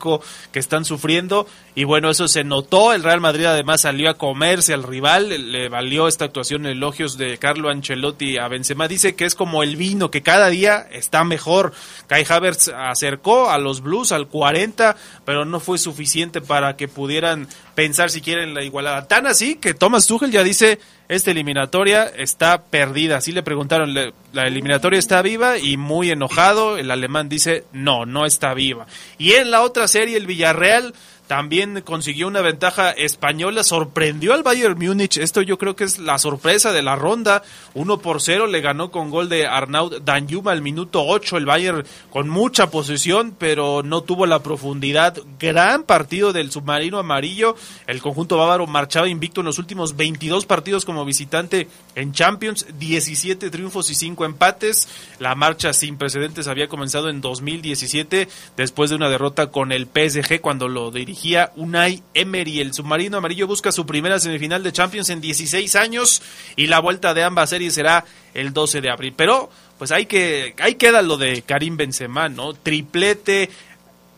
que 0.52 0.58
están 0.58 0.84
sufriendo. 0.84 1.46
Y 1.74 1.84
bueno, 1.84 2.10
eso 2.10 2.26
se 2.28 2.44
notó, 2.44 2.92
el 2.92 3.02
Real 3.02 3.20
Madrid 3.20 3.44
además 3.44 3.82
salió 3.82 4.08
a 4.08 4.14
comerse 4.14 4.72
al 4.72 4.82
rival, 4.82 5.52
le 5.52 5.68
valió 5.68 6.08
esta 6.08 6.24
actuación 6.24 6.64
elogios 6.64 7.18
de 7.18 7.36
Carlo 7.38 7.68
Ancelotti 7.68 8.38
a 8.38 8.48
Benzema, 8.48 8.88
dice 8.88 9.14
que 9.14 9.26
es 9.26 9.34
como 9.34 9.62
el 9.62 9.76
vino, 9.76 10.10
que 10.10 10.22
cada 10.22 10.48
día 10.48 10.86
está 10.90 11.24
mejor. 11.24 11.72
Kai 12.06 12.24
Havertz 12.28 12.68
acercó 12.68 13.50
a 13.50 13.58
los 13.58 13.82
Blues 13.82 14.12
al 14.12 14.28
40, 14.28 14.96
pero 15.24 15.44
no 15.44 15.60
fue 15.60 15.78
suficiente 15.78 16.40
para 16.40 16.76
que 16.76 16.88
pudieran 16.88 17.48
pensar 17.76 18.10
si 18.10 18.20
quieren 18.20 18.54
la 18.54 18.64
igualada. 18.64 19.06
Tan 19.06 19.28
así 19.28 19.54
que 19.54 19.72
Thomas 19.74 20.06
Tuchel 20.08 20.32
ya 20.32 20.42
dice, 20.42 20.80
esta 21.08 21.30
eliminatoria 21.30 22.04
está 22.04 22.64
perdida. 22.64 23.18
Así 23.18 23.30
le 23.30 23.44
preguntaron, 23.44 23.94
"¿Le- 23.94 24.12
¿la 24.32 24.48
eliminatoria 24.48 24.98
está 24.98 25.22
viva? 25.22 25.58
Y 25.58 25.76
muy 25.76 26.10
enojado, 26.10 26.78
el 26.78 26.90
alemán 26.90 27.28
dice, 27.28 27.62
no, 27.72 28.04
no 28.06 28.26
está 28.26 28.52
viva. 28.54 28.86
Y 29.18 29.34
en 29.34 29.52
la 29.52 29.60
otra 29.62 29.86
serie, 29.86 30.16
el 30.16 30.26
Villarreal 30.26 30.94
también 31.26 31.82
consiguió 31.82 32.28
una 32.28 32.40
ventaja 32.40 32.90
española, 32.90 33.64
sorprendió 33.64 34.32
al 34.32 34.42
Bayern 34.42 34.78
Múnich, 34.78 35.16
esto 35.18 35.42
yo 35.42 35.58
creo 35.58 35.74
que 35.74 35.84
es 35.84 35.98
la 35.98 36.18
sorpresa 36.18 36.72
de 36.72 36.82
la 36.82 36.96
ronda, 36.96 37.42
1 37.74 37.98
por 37.98 38.22
0 38.22 38.46
le 38.46 38.60
ganó 38.60 38.90
con 38.90 39.10
gol 39.10 39.28
de 39.28 39.46
Arnaud 39.46 40.00
Danjuma 40.02 40.52
al 40.52 40.62
minuto 40.62 41.04
8, 41.04 41.36
el 41.36 41.46
Bayern 41.46 41.84
con 42.10 42.28
mucha 42.28 42.70
posesión, 42.70 43.34
pero 43.36 43.82
no 43.82 44.02
tuvo 44.02 44.26
la 44.26 44.42
profundidad, 44.42 45.16
gran 45.38 45.82
partido 45.82 46.32
del 46.32 46.52
submarino 46.52 46.98
amarillo, 46.98 47.56
el 47.86 48.00
conjunto 48.00 48.36
bávaro 48.36 48.66
marchaba 48.66 49.08
invicto 49.08 49.40
en 49.40 49.46
los 49.46 49.58
últimos 49.58 49.96
22 49.96 50.46
partidos 50.46 50.84
como 50.84 51.04
visitante 51.04 51.68
en 51.96 52.12
Champions, 52.12 52.66
17 52.78 53.50
triunfos 53.50 53.90
y 53.90 53.94
5 53.94 54.24
empates, 54.24 54.88
la 55.18 55.34
marcha 55.34 55.72
sin 55.72 55.96
precedentes 55.96 56.46
había 56.46 56.68
comenzado 56.68 57.08
en 57.08 57.20
2017 57.20 58.28
después 58.56 58.90
de 58.90 58.96
una 58.96 59.08
derrota 59.08 59.50
con 59.50 59.72
el 59.72 59.86
PSG 59.86 60.40
cuando 60.40 60.68
lo 60.68 60.90
dirigía 61.16 61.52
Unai 61.56 62.02
Emery. 62.14 62.60
El 62.60 62.74
submarino 62.74 63.16
amarillo 63.16 63.46
busca 63.46 63.72
su 63.72 63.86
primera 63.86 64.20
semifinal 64.20 64.62
de 64.62 64.72
Champions 64.72 65.08
en 65.08 65.20
16 65.20 65.74
años 65.76 66.22
y 66.56 66.66
la 66.66 66.78
vuelta 66.80 67.14
de 67.14 67.24
ambas 67.24 67.50
series 67.50 67.74
será 67.74 68.04
el 68.34 68.52
12 68.52 68.82
de 68.82 68.90
abril. 68.90 69.14
Pero 69.16 69.50
pues 69.78 69.92
hay 69.92 70.06
que 70.06 70.54
ahí 70.58 70.74
queda 70.74 71.00
lo 71.02 71.16
de 71.16 71.42
Karim 71.42 71.76
Benzema, 71.76 72.28
¿no? 72.28 72.52
Triplete 72.52 73.48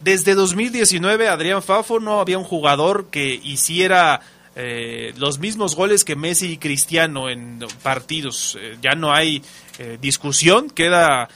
desde 0.00 0.34
2019 0.34 1.28
Adrián 1.28 1.62
Fafo 1.62 2.00
no 2.00 2.20
había 2.20 2.38
un 2.38 2.44
jugador 2.44 3.06
que 3.10 3.40
hiciera 3.42 4.20
eh, 4.56 5.12
los 5.16 5.38
mismos 5.38 5.76
goles 5.76 6.04
que 6.04 6.16
Messi 6.16 6.52
y 6.52 6.56
Cristiano 6.56 7.28
en 7.30 7.60
partidos. 7.82 8.58
Eh, 8.60 8.76
ya 8.82 8.96
no 8.96 9.12
hay 9.12 9.42
eh, 9.78 9.98
discusión, 10.00 10.68
queda 10.68 11.28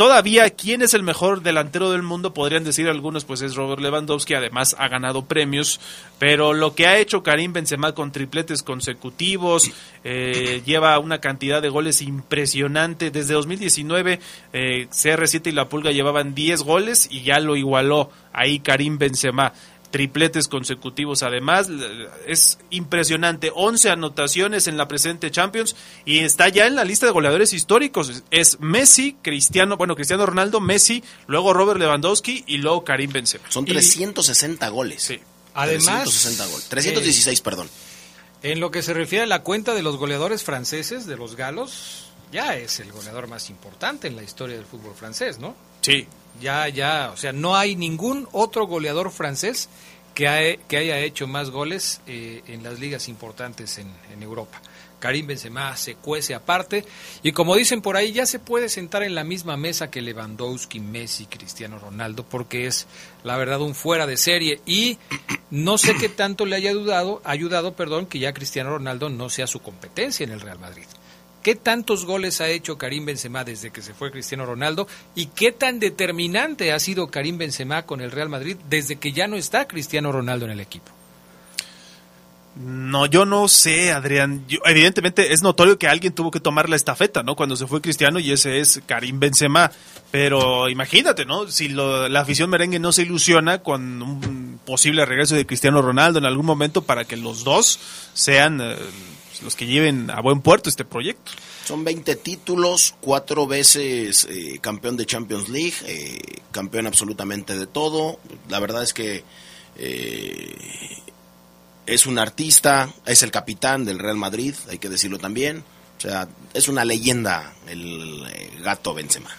todavía 0.00 0.48
quién 0.48 0.80
es 0.80 0.94
el 0.94 1.02
mejor 1.02 1.42
delantero 1.42 1.90
del 1.90 2.02
mundo, 2.02 2.32
podrían 2.32 2.64
decir 2.64 2.88
algunos, 2.88 3.26
pues 3.26 3.42
es 3.42 3.54
Robert 3.54 3.82
Lewandowski, 3.82 4.32
además 4.32 4.74
ha 4.78 4.88
ganado 4.88 5.26
premios, 5.26 5.78
pero 6.18 6.54
lo 6.54 6.74
que 6.74 6.86
ha 6.86 6.96
hecho 6.96 7.22
Karim 7.22 7.52
Benzema 7.52 7.92
con 7.92 8.10
tripletes 8.10 8.62
consecutivos, 8.62 9.70
eh, 10.02 10.62
lleva 10.64 10.98
una 11.00 11.20
cantidad 11.20 11.60
de 11.60 11.68
goles 11.68 12.00
impresionante, 12.00 13.10
desde 13.10 13.34
2019 13.34 14.20
eh, 14.54 14.88
CR7 14.90 15.48
y 15.48 15.52
La 15.52 15.68
Pulga 15.68 15.90
llevaban 15.90 16.34
10 16.34 16.62
goles 16.62 17.06
y 17.10 17.20
ya 17.20 17.38
lo 17.38 17.54
igualó 17.54 18.10
ahí 18.32 18.60
Karim 18.60 18.96
Benzema 18.96 19.52
tripletes 19.90 20.48
consecutivos 20.48 21.22
además 21.22 21.68
es 22.26 22.58
impresionante 22.70 23.50
11 23.54 23.90
anotaciones 23.90 24.68
en 24.68 24.76
la 24.76 24.86
presente 24.86 25.30
Champions 25.30 25.74
y 26.04 26.20
está 26.20 26.48
ya 26.48 26.66
en 26.66 26.76
la 26.76 26.84
lista 26.84 27.06
de 27.06 27.12
goleadores 27.12 27.52
históricos 27.52 28.22
es 28.30 28.60
Messi 28.60 29.16
Cristiano 29.20 29.76
bueno 29.76 29.96
Cristiano 29.96 30.26
Ronaldo 30.26 30.60
Messi 30.60 31.02
luego 31.26 31.52
Robert 31.52 31.80
Lewandowski 31.80 32.44
y 32.46 32.58
luego 32.58 32.84
Karim 32.84 33.12
Benzema 33.12 33.44
Son 33.48 33.64
360 33.64 34.68
goles. 34.68 35.02
Sí. 35.02 35.20
Además, 35.54 36.04
360 36.04 36.46
goles. 36.46 36.68
316, 36.68 37.40
perdón. 37.40 37.68
En 38.42 38.60
lo 38.60 38.70
que 38.70 38.82
se 38.82 38.94
refiere 38.94 39.24
a 39.24 39.26
la 39.26 39.42
cuenta 39.42 39.74
de 39.74 39.82
los 39.82 39.96
goleadores 39.96 40.44
franceses, 40.44 41.06
de 41.06 41.16
los 41.16 41.36
galos, 41.36 42.06
ya 42.32 42.56
es 42.56 42.80
el 42.80 42.92
goleador 42.92 43.26
más 43.26 43.50
importante 43.50 44.08
en 44.08 44.16
la 44.16 44.22
historia 44.22 44.56
del 44.56 44.64
fútbol 44.64 44.94
francés, 44.94 45.38
¿no? 45.38 45.54
Sí. 45.82 46.06
Ya, 46.40 46.68
ya, 46.68 47.10
o 47.12 47.16
sea, 47.16 47.32
no 47.32 47.56
hay 47.56 47.76
ningún 47.76 48.28
otro 48.32 48.66
goleador 48.66 49.10
francés 49.10 49.68
que, 50.14 50.60
que 50.68 50.76
haya 50.76 50.98
hecho 50.98 51.26
más 51.26 51.50
goles 51.50 52.00
eh, 52.06 52.42
en 52.46 52.62
las 52.62 52.78
ligas 52.78 53.08
importantes 53.08 53.78
en, 53.78 53.88
en 54.12 54.22
Europa. 54.22 54.60
Karim 55.00 55.26
Benzema 55.26 55.76
se 55.76 55.96
cuece 55.96 56.34
aparte 56.34 56.84
y 57.22 57.32
como 57.32 57.56
dicen 57.56 57.82
por 57.82 57.96
ahí 57.96 58.12
ya 58.12 58.26
se 58.26 58.38
puede 58.38 58.68
sentar 58.68 59.02
en 59.02 59.14
la 59.14 59.24
misma 59.24 59.56
mesa 59.56 59.90
que 59.90 60.02
Lewandowski, 60.02 60.78
Messi, 60.78 61.26
Cristiano 61.26 61.78
Ronaldo 61.78 62.24
porque 62.24 62.66
es 62.66 62.86
la 63.24 63.36
verdad 63.36 63.60
un 63.62 63.74
fuera 63.74 64.06
de 64.06 64.16
serie 64.16 64.60
y 64.66 64.98
no 65.50 65.78
sé 65.78 65.96
qué 65.96 66.08
tanto 66.08 66.46
le 66.46 66.56
haya 66.56 66.70
ayudado, 66.70 67.20
ayudado, 67.24 67.74
perdón, 67.74 68.06
que 68.06 68.20
ya 68.20 68.34
Cristiano 68.34 68.70
Ronaldo 68.70 69.08
no 69.08 69.30
sea 69.30 69.46
su 69.46 69.60
competencia 69.60 70.22
en 70.22 70.30
el 70.30 70.40
Real 70.40 70.58
Madrid. 70.58 70.84
¿Qué 71.42 71.54
tantos 71.54 72.04
goles 72.04 72.40
ha 72.40 72.48
hecho 72.48 72.76
Karim 72.76 73.06
Benzema 73.06 73.44
desde 73.44 73.70
que 73.70 73.80
se 73.80 73.94
fue 73.94 74.10
Cristiano 74.10 74.44
Ronaldo? 74.44 74.86
¿Y 75.14 75.26
qué 75.26 75.52
tan 75.52 75.80
determinante 75.80 76.72
ha 76.72 76.78
sido 76.78 77.10
Karim 77.10 77.38
Benzema 77.38 77.86
con 77.86 78.00
el 78.00 78.10
Real 78.10 78.28
Madrid 78.28 78.56
desde 78.68 78.96
que 78.96 79.12
ya 79.12 79.26
no 79.26 79.36
está 79.36 79.66
Cristiano 79.66 80.12
Ronaldo 80.12 80.44
en 80.44 80.52
el 80.52 80.60
equipo? 80.60 80.92
No, 82.56 83.06
yo 83.06 83.24
no 83.24 83.48
sé, 83.48 83.92
Adrián. 83.92 84.44
Evidentemente 84.66 85.32
es 85.32 85.42
notorio 85.42 85.78
que 85.78 85.88
alguien 85.88 86.12
tuvo 86.12 86.30
que 86.30 86.40
tomar 86.40 86.68
la 86.68 86.76
estafeta, 86.76 87.22
¿no? 87.22 87.36
Cuando 87.36 87.56
se 87.56 87.66
fue 87.66 87.80
Cristiano 87.80 88.18
y 88.18 88.32
ese 88.32 88.58
es 88.58 88.82
Karim 88.86 89.18
Benzema. 89.18 89.70
Pero 90.10 90.68
imagínate, 90.68 91.24
¿no? 91.24 91.48
Si 91.48 91.68
la 91.68 92.20
afición 92.20 92.50
merengue 92.50 92.80
no 92.80 92.92
se 92.92 93.02
ilusiona 93.02 93.62
con 93.62 94.02
un 94.02 94.60
posible 94.66 95.06
regreso 95.06 95.36
de 95.36 95.46
Cristiano 95.46 95.80
Ronaldo 95.80 96.18
en 96.18 96.26
algún 96.26 96.44
momento 96.44 96.82
para 96.82 97.04
que 97.04 97.16
los 97.16 97.44
dos 97.44 97.78
sean 98.12 98.60
eh, 98.60 98.76
los 99.42 99.56
que 99.56 99.66
lleven 99.66 100.10
a 100.10 100.20
buen 100.20 100.40
puerto 100.40 100.68
este 100.68 100.84
proyecto. 100.84 101.32
Son 101.64 101.84
20 101.84 102.16
títulos, 102.16 102.94
cuatro 103.00 103.46
veces 103.46 104.26
eh, 104.28 104.58
campeón 104.60 104.96
de 104.96 105.06
Champions 105.06 105.48
League, 105.48 105.74
eh, 105.86 106.18
campeón 106.50 106.86
absolutamente 106.86 107.56
de 107.56 107.66
todo. 107.66 108.18
La 108.48 108.60
verdad 108.60 108.82
es 108.82 108.92
que 108.92 109.24
eh, 109.76 110.54
es 111.86 112.06
un 112.06 112.18
artista, 112.18 112.92
es 113.06 113.22
el 113.22 113.30
capitán 113.30 113.84
del 113.84 113.98
Real 113.98 114.16
Madrid, 114.16 114.54
hay 114.68 114.78
que 114.78 114.88
decirlo 114.88 115.18
también. 115.18 115.64
O 115.98 116.00
sea, 116.00 116.28
es 116.54 116.68
una 116.68 116.84
leyenda 116.84 117.52
el 117.66 118.26
gato 118.62 118.94
Benzema. 118.94 119.30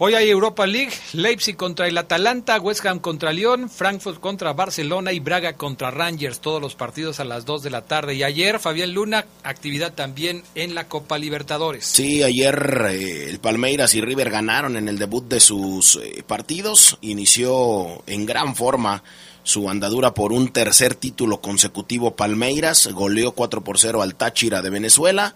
Hoy 0.00 0.14
hay 0.14 0.30
Europa 0.30 0.64
League, 0.64 0.92
Leipzig 1.12 1.56
contra 1.56 1.88
el 1.88 1.98
Atalanta, 1.98 2.60
West 2.60 2.86
Ham 2.86 3.00
contra 3.00 3.32
Lyon, 3.32 3.68
Frankfurt 3.68 4.20
contra 4.20 4.52
Barcelona 4.52 5.10
y 5.12 5.18
Braga 5.18 5.54
contra 5.54 5.90
Rangers, 5.90 6.38
todos 6.38 6.62
los 6.62 6.76
partidos 6.76 7.18
a 7.18 7.24
las 7.24 7.44
2 7.44 7.64
de 7.64 7.70
la 7.70 7.82
tarde. 7.82 8.14
Y 8.14 8.22
ayer, 8.22 8.60
Fabián 8.60 8.94
Luna, 8.94 9.26
actividad 9.42 9.94
también 9.94 10.44
en 10.54 10.76
la 10.76 10.86
Copa 10.86 11.18
Libertadores. 11.18 11.84
Sí, 11.84 12.22
ayer 12.22 12.86
eh, 12.90 13.26
el 13.28 13.40
Palmeiras 13.40 13.96
y 13.96 14.00
River 14.00 14.30
ganaron 14.30 14.76
en 14.76 14.86
el 14.86 15.00
debut 15.00 15.26
de 15.26 15.40
sus 15.40 15.96
eh, 15.96 16.22
partidos. 16.24 16.96
Inició 17.00 18.00
en 18.06 18.24
gran 18.24 18.54
forma 18.54 19.02
su 19.42 19.68
andadura 19.68 20.14
por 20.14 20.32
un 20.32 20.52
tercer 20.52 20.94
título 20.94 21.40
consecutivo 21.40 22.14
Palmeiras. 22.14 22.86
Goleó 22.92 23.32
4 23.32 23.64
por 23.64 23.80
0 23.80 24.02
al 24.02 24.14
Táchira 24.14 24.62
de 24.62 24.70
Venezuela. 24.70 25.34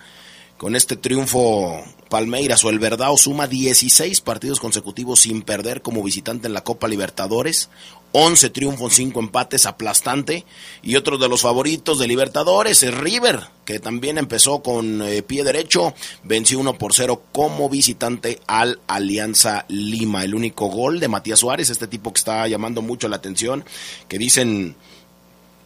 Con 0.56 0.76
este 0.76 0.96
triunfo, 0.96 1.82
Palmeiras 2.12 2.62
o 2.62 2.68
el 2.68 2.78
Verdao 2.78 3.16
suma 3.16 3.46
16 3.46 4.20
partidos 4.20 4.60
consecutivos 4.60 5.20
sin 5.20 5.40
perder 5.40 5.80
como 5.80 6.02
visitante 6.02 6.46
en 6.46 6.52
la 6.52 6.62
Copa 6.62 6.86
Libertadores. 6.86 7.70
11 8.12 8.50
triunfos, 8.50 8.92
5 8.92 9.18
empates, 9.18 9.64
aplastante. 9.64 10.44
Y 10.82 10.96
otro 10.96 11.16
de 11.16 11.26
los 11.26 11.40
favoritos 11.40 11.98
de 11.98 12.06
Libertadores 12.06 12.82
es 12.82 12.92
River, 12.92 13.40
que 13.64 13.78
también 13.78 14.18
empezó 14.18 14.62
con 14.62 15.00
eh, 15.00 15.22
pie 15.22 15.42
derecho. 15.42 15.94
Venció 16.22 16.58
1 16.58 16.76
por 16.76 16.92
0 16.92 17.22
como 17.32 17.70
visitante 17.70 18.40
al 18.46 18.78
Alianza 18.88 19.64
Lima. 19.68 20.22
El 20.22 20.34
único 20.34 20.66
gol 20.66 21.00
de 21.00 21.08
Matías 21.08 21.38
Suárez, 21.38 21.70
este 21.70 21.86
tipo 21.86 22.12
que 22.12 22.18
está 22.18 22.46
llamando 22.46 22.82
mucho 22.82 23.08
la 23.08 23.16
atención, 23.16 23.64
que 24.08 24.18
dicen 24.18 24.76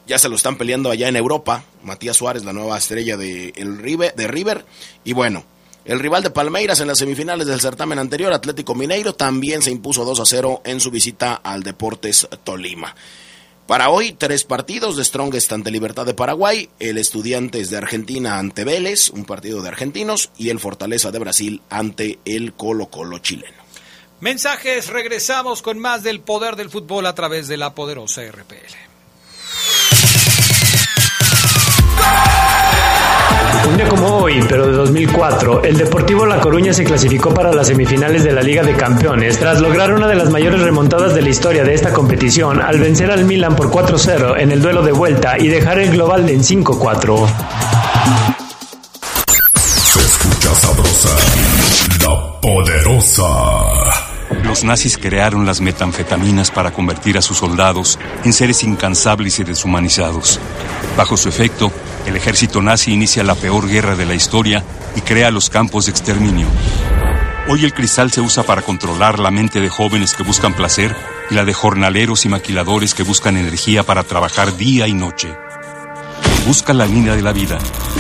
ya 0.07 0.21
se 0.21 0.29
lo 0.29 0.37
están 0.37 0.59
peleando 0.59 0.93
allá 0.93 1.09
en 1.09 1.17
Europa. 1.17 1.65
Matías 1.83 2.17
Suárez, 2.17 2.45
la 2.45 2.53
nueva 2.53 2.79
estrella 2.79 3.17
de, 3.17 3.53
el 3.57 3.79
River, 3.79 4.15
de 4.15 4.29
River. 4.29 4.65
Y 5.03 5.13
bueno, 5.13 5.45
el 5.87 6.01
rival 6.01 6.23
de 6.23 6.31
Palmeiras 6.31 6.81
en 6.81 6.89
las 6.89 6.99
semifinales 6.99 7.47
del 7.47 7.61
certamen 7.61 8.01
anterior, 8.01 8.33
Atlético 8.33 8.75
Mineiro, 8.75 9.15
también 9.15 9.63
se 9.63 9.71
impuso 9.71 10.05
2 10.05 10.19
a 10.19 10.27
0 10.27 10.63
en 10.65 10.81
su 10.81 10.91
visita 10.91 11.35
al 11.35 11.63
Deportes 11.63 12.29
Tolima. 12.43 12.95
Para 13.69 13.91
hoy, 13.91 14.13
tres 14.13 14.45
partidos 14.45 14.97
de 14.97 15.05
Strongest 15.05 15.53
ante 15.53 15.71
Libertad 15.71 16.05
de 16.05 16.15
Paraguay, 16.15 16.69
el 16.81 16.99
Estudiantes 16.99 17.71
de 17.71 17.77
Argentina 17.77 18.39
ante 18.39 18.65
Vélez, 18.65 19.11
un 19.11 19.25
partido 19.25 19.63
de 19.63 19.69
argentinos, 19.69 20.31
y 20.37 20.51
el 20.51 20.61
Fortaleza 20.61 21.11
de 21.11 21.19
Brasil 21.21 21.63
ante 21.71 22.19
el 22.25 22.53
Colo 22.53 22.87
Colo 22.87 23.19
chileno. 23.19 23.63
Mensajes, 24.21 24.89
regresamos 24.89 25.63
con 25.63 25.79
más 25.79 26.03
del 26.03 26.21
poder 26.21 26.57
del 26.57 26.71
fútbol 26.71 27.07
a 27.07 27.15
través 27.15 27.49
de 27.49 27.59
la 27.59 27.75
poderosa 27.75 28.23
RPL. 28.23 28.86
Un 33.65 33.77
día 33.77 33.89
como 33.89 34.17
hoy, 34.17 34.45
pero 34.49 34.67
de 34.67 34.73
2004, 34.73 35.63
el 35.65 35.77
Deportivo 35.77 36.27
La 36.27 36.41
Coruña 36.41 36.73
se 36.73 36.85
clasificó 36.85 37.33
para 37.33 37.53
las 37.53 37.69
semifinales 37.69 38.23
de 38.25 38.33
la 38.33 38.43
Liga 38.43 38.63
de 38.63 38.75
Campeones 38.75 39.39
tras 39.39 39.61
lograr 39.61 39.93
una 39.93 40.07
de 40.07 40.15
las 40.15 40.31
mayores 40.31 40.61
remontadas 40.61 41.15
de 41.15 41.23
la 41.23 41.31
historia 41.31 41.65
de 41.65 41.75
esta 41.75 41.93
competición 41.93 42.61
al 42.61 42.79
vencer 42.79 43.11
al 43.11 43.25
Milan 43.25 43.57
por 43.57 43.71
4-0 43.71 44.39
en 44.39 44.53
el 44.53 44.63
duelo 44.63 44.83
de 44.83 44.93
vuelta 44.93 45.39
y 45.39 45.49
dejar 45.49 45.79
el 45.79 45.91
global 45.91 46.29
en 46.29 46.41
5-4. 46.41 47.29
Se 49.65 50.01
escucha 50.01 50.55
sabrosa, 50.55 51.17
la 52.03 52.41
poderosa. 52.41 54.07
Los 54.45 54.65
nazis 54.65 54.99
crearon 54.99 55.47
las 55.47 55.61
metanfetaminas 55.61 56.51
para 56.51 56.73
convertir 56.73 57.19
a 57.19 57.23
sus 57.23 57.39
soldados 57.39 57.99
en 58.25 58.33
seres 58.33 58.63
incansables 58.65 59.39
y 59.39 59.45
deshumanizados. 59.45 60.41
Bajo 60.97 61.17
su 61.17 61.29
efecto, 61.29 61.71
el 62.07 62.17
ejército 62.17 62.63
nazi 62.63 62.93
inicia 62.93 63.25
la 63.25 63.35
peor 63.35 63.69
guerra 63.69 63.97
de 63.97 64.07
la 64.07 64.15
historia 64.15 64.65
y 64.95 65.01
crea 65.01 65.31
los 65.31 65.51
campos 65.51 65.87
de 65.87 65.91
exterminio. 65.91 66.47
Hoy 67.49 67.65
el 67.65 67.73
cristal 67.75 68.11
se 68.11 68.21
usa 68.21 68.43
para 68.43 68.63
controlar 68.63 69.19
la 69.19 69.31
mente 69.31 69.61
de 69.61 69.69
jóvenes 69.69 70.15
que 70.15 70.23
buscan 70.23 70.55
placer 70.55 70.97
y 71.31 71.35
la 71.35 71.45
de 71.45 71.55
jornaleros 71.55 72.25
y 72.25 72.29
maquiladores 72.29 72.95
que 72.95 73.03
buscan 73.03 73.37
energía 73.37 73.83
para 73.83 74.03
trabajar 74.03 74.57
día 74.57 74.89
y 74.89 74.95
noche. 74.95 75.37
Busca 76.47 76.73
la 76.73 76.87
línea 76.87 77.15
de 77.15 77.23
la 77.23 77.33
vida, 77.33 77.59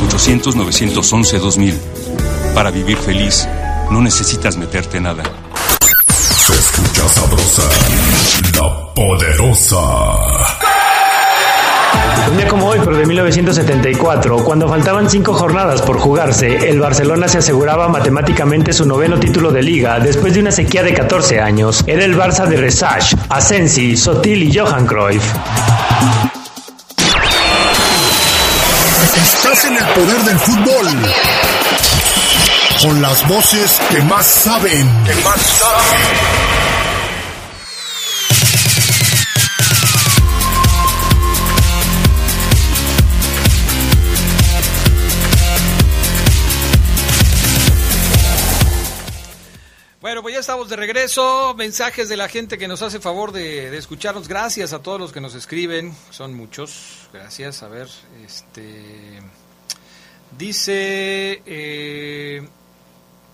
800-911-2000. 0.09 1.75
Para 2.55 2.71
vivir 2.71 2.97
feliz, 2.97 3.49
no 3.90 4.01
necesitas 4.01 4.57
meterte 4.57 5.01
nada. 5.01 5.23
Se 6.09 6.53
escucha 6.53 7.09
sabrosa, 7.09 7.62
la 8.55 8.95
poderosa. 8.95 10.65
Un 12.30 12.37
día 12.37 12.48
como 12.48 12.66
hoy, 12.66 12.78
pero 12.85 12.96
de 12.96 13.06
1974, 13.06 14.38
cuando 14.44 14.68
faltaban 14.68 15.09
cinco 15.09 15.32
jornadas 15.32 15.80
por 15.82 15.98
jugarse, 15.98 16.68
el 16.68 16.80
Barcelona 16.80 17.28
se 17.28 17.38
aseguraba 17.38 17.88
matemáticamente 17.88 18.72
su 18.72 18.85
noveno 18.85 19.18
título 19.18 19.52
de 19.52 19.62
liga 19.62 20.00
después 20.00 20.35
de 20.35 20.40
una 20.40 20.50
sequía 20.50 20.82
de 20.82 20.92
14 20.92 21.40
años. 21.40 21.85
Era 21.87 22.04
el 22.04 22.16
Barça 22.16 22.46
de 22.46 22.56
Resage, 22.56 23.16
Asensi, 23.28 23.96
Sotil 23.96 24.42
y 24.42 24.59
Johan 24.59 24.87
Cruyff. 24.87 25.24
Estás 29.16 29.64
en 29.64 29.76
el 29.76 29.85
poder 29.85 30.18
del 30.24 30.38
fútbol. 30.38 30.87
Con 32.82 33.00
las 33.00 33.26
voces 33.28 33.80
que 33.90 34.02
más 34.02 34.26
saben. 34.26 34.88
Que 35.06 35.14
más 35.24 35.40
saben. 35.40 36.65
Ya 50.37 50.40
estamos 50.40 50.68
de 50.68 50.77
regreso. 50.77 51.55
Mensajes 51.57 52.11
de 52.11 52.16
la 52.18 52.29
gente 52.29 52.59
que 52.59 52.68
nos 52.68 52.83
hace 52.83 53.01
favor 53.01 53.33
de, 53.33 53.70
de 53.70 53.79
escucharnos. 53.79 54.29
Gracias 54.29 54.75
a 54.75 54.81
todos 54.81 55.01
los 55.01 55.11
que 55.11 55.22
nos 55.22 55.35
escriben. 55.35 55.96
Son 56.11 56.35
muchos. 56.35 57.09
Gracias. 57.11 57.62
A 57.62 57.68
ver, 57.68 57.88
este. 58.22 59.22
Dice 60.37 61.42
eh, 61.46 62.46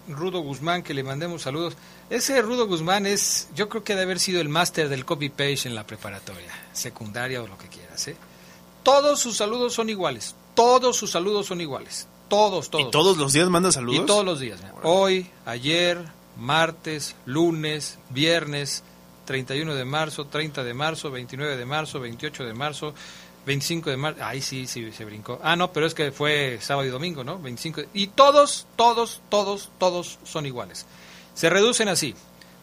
Rudo 0.06 0.42
Guzmán 0.42 0.84
que 0.84 0.94
le 0.94 1.02
mandemos 1.02 1.42
saludos. 1.42 1.74
Ese 2.08 2.40
Rudo 2.40 2.68
Guzmán 2.68 3.06
es, 3.06 3.48
yo 3.56 3.68
creo 3.68 3.82
que 3.82 3.94
ha 3.94 3.96
de 3.96 4.02
haber 4.02 4.20
sido 4.20 4.40
el 4.40 4.48
máster 4.48 4.88
del 4.88 5.04
copy 5.04 5.28
page 5.28 5.62
en 5.66 5.74
la 5.74 5.84
preparatoria, 5.84 6.52
secundaria 6.72 7.42
o 7.42 7.48
lo 7.48 7.58
que 7.58 7.66
quieras. 7.66 8.06
¿eh? 8.06 8.16
Todos 8.84 9.18
sus 9.18 9.38
saludos 9.38 9.72
son 9.72 9.90
iguales. 9.90 10.36
Todos 10.54 10.96
sus 10.96 11.10
saludos 11.10 11.46
son 11.46 11.60
iguales. 11.60 12.06
Todos, 12.28 12.70
todos. 12.70 12.86
¿Y 12.86 12.90
todos 12.92 13.16
los 13.16 13.32
días 13.32 13.48
manda 13.48 13.72
saludos? 13.72 14.04
Y 14.04 14.06
todos 14.06 14.24
los 14.24 14.38
días. 14.38 14.60
Hoy, 14.84 15.28
ayer, 15.46 16.00
martes, 16.36 17.16
lunes, 17.26 17.98
viernes, 18.10 18.82
31 19.24 19.74
de 19.74 19.84
marzo, 19.84 20.26
30 20.26 20.64
de 20.64 20.74
marzo, 20.74 21.10
29 21.10 21.56
de 21.56 21.64
marzo, 21.64 22.00
28 22.00 22.44
de 22.44 22.54
marzo, 22.54 22.94
25 23.46 23.90
de 23.90 23.96
marzo. 23.96 24.20
Ay, 24.24 24.40
sí, 24.40 24.66
sí, 24.66 24.92
se 24.92 25.04
brincó. 25.04 25.40
Ah, 25.42 25.56
no, 25.56 25.72
pero 25.72 25.86
es 25.86 25.94
que 25.94 26.12
fue 26.12 26.58
sábado 26.60 26.86
y 26.86 26.90
domingo, 26.90 27.24
¿no? 27.24 27.38
25. 27.38 27.82
Y 27.94 28.08
todos, 28.08 28.66
todos, 28.76 29.20
todos, 29.28 29.70
todos 29.78 30.18
son 30.24 30.46
iguales. 30.46 30.86
Se 31.34 31.50
reducen 31.50 31.88
así. 31.88 32.14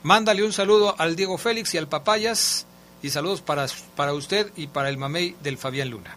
Mándale 0.04 0.44
un 0.44 0.54
saludo 0.54 0.96
al 0.98 1.16
Diego 1.16 1.38
Félix 1.38 1.74
y 1.74 1.78
al 1.78 1.90
Papayas 1.90 2.66
y 3.02 3.10
saludos 3.10 3.42
para, 3.42 3.66
para 3.96 4.14
usted 4.14 4.52
y 4.56 4.68
para 4.68 4.90
el 4.90 4.98
mamey 4.98 5.36
del 5.42 5.58
Fabián 5.58 5.90
Luna. 5.90 6.16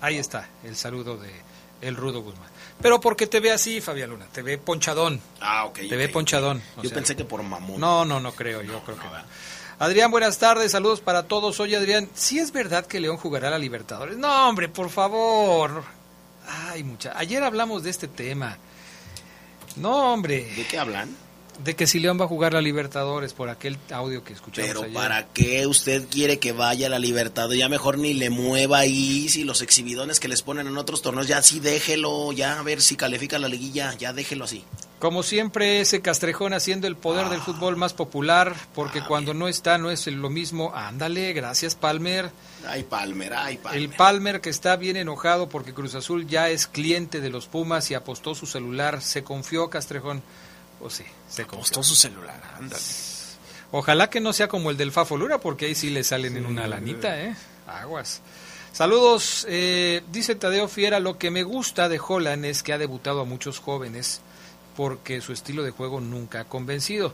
Ahí 0.00 0.16
está 0.16 0.48
el 0.64 0.76
saludo 0.76 1.16
de 1.16 1.30
el 1.80 1.96
Rudo 1.96 2.22
Guzmán. 2.22 2.48
Pero 2.82 3.00
porque 3.00 3.26
te 3.26 3.40
ve 3.40 3.52
así, 3.52 3.80
Fabián 3.80 4.10
Luna, 4.10 4.26
te 4.32 4.42
ve 4.42 4.58
ponchadón. 4.58 5.20
Ah, 5.40 5.64
ok. 5.66 5.80
Te 5.88 5.96
ve 5.96 6.08
ponchadón. 6.08 6.62
Yo 6.82 6.88
sea, 6.88 6.94
pensé 6.94 7.16
que 7.16 7.24
por 7.24 7.42
mamón. 7.42 7.80
No, 7.80 8.04
no, 8.04 8.20
no 8.20 8.32
creo, 8.32 8.62
yo 8.62 8.80
creo 8.84 8.98
que 8.98 9.04
no. 9.04 9.10
Adrián, 9.78 10.10
buenas 10.10 10.38
tardes, 10.38 10.72
saludos 10.72 11.00
para 11.00 11.22
todos. 11.22 11.58
Oye, 11.60 11.76
Adrián, 11.76 12.08
¿sí 12.14 12.38
es 12.38 12.52
verdad 12.52 12.86
que 12.86 13.00
León 13.00 13.16
jugará 13.16 13.48
la 13.50 13.58
Libertadores? 13.58 14.16
No, 14.18 14.48
hombre, 14.48 14.68
por 14.68 14.90
favor. 14.90 15.84
Ay, 16.46 16.82
mucha. 16.84 17.16
Ayer 17.16 17.42
hablamos 17.42 17.82
de 17.82 17.90
este 17.90 18.08
tema. 18.08 18.58
No, 19.76 20.12
hombre. 20.12 20.52
¿De 20.54 20.66
qué 20.66 20.78
hablan? 20.78 21.16
De 21.64 21.76
que 21.76 21.86
si 21.86 22.00
León 22.00 22.18
va 22.18 22.24
a 22.24 22.28
jugar 22.28 22.54
la 22.54 22.60
Libertadores 22.60 23.34
por 23.34 23.50
aquel 23.50 23.76
audio 23.90 24.24
que 24.24 24.32
escuchamos 24.32 24.68
Pero 24.68 24.82
ayer. 24.82 24.94
¿para 24.94 25.26
qué 25.26 25.66
usted 25.66 26.06
quiere 26.08 26.38
que 26.38 26.52
vaya 26.52 26.86
a 26.86 26.90
la 26.90 26.98
Libertad? 26.98 27.50
Ya 27.50 27.68
mejor 27.68 27.98
ni 27.98 28.14
le 28.14 28.30
mueva 28.30 28.78
ahí, 28.78 29.28
si 29.28 29.44
los 29.44 29.60
exhibidones 29.60 30.20
que 30.20 30.28
les 30.28 30.42
ponen 30.42 30.66
en 30.66 30.78
otros 30.78 31.02
torneos, 31.02 31.28
ya 31.28 31.42
sí 31.42 31.60
déjelo, 31.60 32.32
ya 32.32 32.58
a 32.58 32.62
ver 32.62 32.80
si 32.80 32.96
califica 32.96 33.38
la 33.38 33.48
liguilla, 33.48 33.94
ya 33.94 34.12
déjelo 34.12 34.44
así. 34.44 34.64
Como 35.00 35.22
siempre, 35.22 35.80
ese 35.80 36.02
Castrejón 36.02 36.52
haciendo 36.52 36.86
el 36.86 36.94
poder 36.94 37.30
del 37.30 37.40
fútbol 37.40 37.74
más 37.76 37.94
popular, 37.94 38.54
porque 38.74 39.02
cuando 39.02 39.32
no 39.32 39.48
está 39.48 39.78
no 39.78 39.90
es 39.90 40.06
lo 40.06 40.28
mismo. 40.28 40.72
Ándale, 40.74 41.32
gracias 41.32 41.74
Palmer. 41.74 42.30
Ay, 42.66 42.82
Palmer, 42.82 43.32
ay, 43.32 43.56
Palmer. 43.56 43.80
El 43.80 43.88
Palmer 43.88 44.40
que 44.42 44.50
está 44.50 44.76
bien 44.76 44.96
enojado 44.96 45.48
porque 45.48 45.72
Cruz 45.72 45.94
Azul 45.94 46.26
ya 46.26 46.50
es 46.50 46.66
cliente 46.66 47.22
de 47.22 47.30
los 47.30 47.46
Pumas 47.46 47.90
y 47.90 47.94
apostó 47.94 48.34
su 48.34 48.44
celular. 48.44 49.00
Se 49.00 49.24
confió 49.24 49.70
Castrejón. 49.70 50.22
O 50.82 50.90
sí, 50.90 51.04
se. 51.28 51.42
Apostó 51.42 51.82
su 51.82 51.94
celular, 51.94 52.40
ándale. 52.58 52.82
Ojalá 53.72 54.10
que 54.10 54.20
no 54.20 54.32
sea 54.32 54.48
como 54.48 54.70
el 54.70 54.76
del 54.76 54.92
Fafo 54.92 55.16
Lura, 55.16 55.38
porque 55.38 55.66
ahí 55.66 55.74
sí 55.74 55.90
le 55.90 56.02
salen 56.02 56.36
en 56.36 56.46
una 56.46 56.66
lanita, 56.66 57.20
¿eh? 57.20 57.36
Aguas. 57.66 58.20
Saludos, 58.72 59.46
eh, 59.48 60.02
dice 60.10 60.34
Tadeo 60.34 60.68
Fiera, 60.68 61.00
lo 61.00 61.18
que 61.18 61.30
me 61.30 61.42
gusta 61.42 61.88
de 61.88 62.00
Holland 62.00 62.44
es 62.44 62.62
que 62.62 62.72
ha 62.72 62.78
debutado 62.78 63.20
a 63.20 63.24
muchos 63.24 63.58
jóvenes 63.58 64.20
porque 64.76 65.20
su 65.20 65.32
estilo 65.32 65.62
de 65.62 65.72
juego 65.72 66.00
nunca 66.00 66.40
ha 66.40 66.44
convencido. 66.44 67.12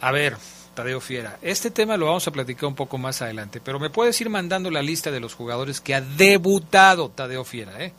A 0.00 0.12
ver, 0.12 0.36
Tadeo 0.74 1.00
Fiera, 1.00 1.38
este 1.42 1.70
tema 1.70 1.96
lo 1.96 2.06
vamos 2.06 2.26
a 2.26 2.32
platicar 2.32 2.66
un 2.66 2.74
poco 2.74 2.98
más 2.98 3.22
adelante, 3.22 3.60
pero 3.62 3.78
me 3.78 3.90
puedes 3.90 4.20
ir 4.20 4.30
mandando 4.30 4.70
la 4.70 4.82
lista 4.82 5.10
de 5.10 5.20
los 5.20 5.34
jugadores 5.34 5.80
que 5.80 5.94
ha 5.94 6.00
debutado 6.00 7.10
Tadeo 7.10 7.44
Fiera, 7.44 7.82
¿eh? 7.82 7.92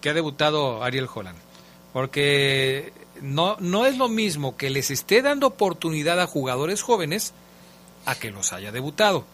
que 0.00 0.10
ha 0.10 0.14
debutado 0.14 0.82
Ariel 0.82 1.08
Holland. 1.12 1.38
Porque 1.92 2.92
no, 3.22 3.56
no 3.60 3.86
es 3.86 3.96
lo 3.98 4.08
mismo 4.08 4.56
que 4.56 4.70
les 4.70 4.90
esté 4.90 5.22
dando 5.22 5.46
oportunidad 5.48 6.20
a 6.20 6.26
jugadores 6.26 6.82
jóvenes 6.82 7.32
a 8.06 8.14
que 8.14 8.30
los 8.30 8.52
haya 8.52 8.72
debutado. 8.72 9.24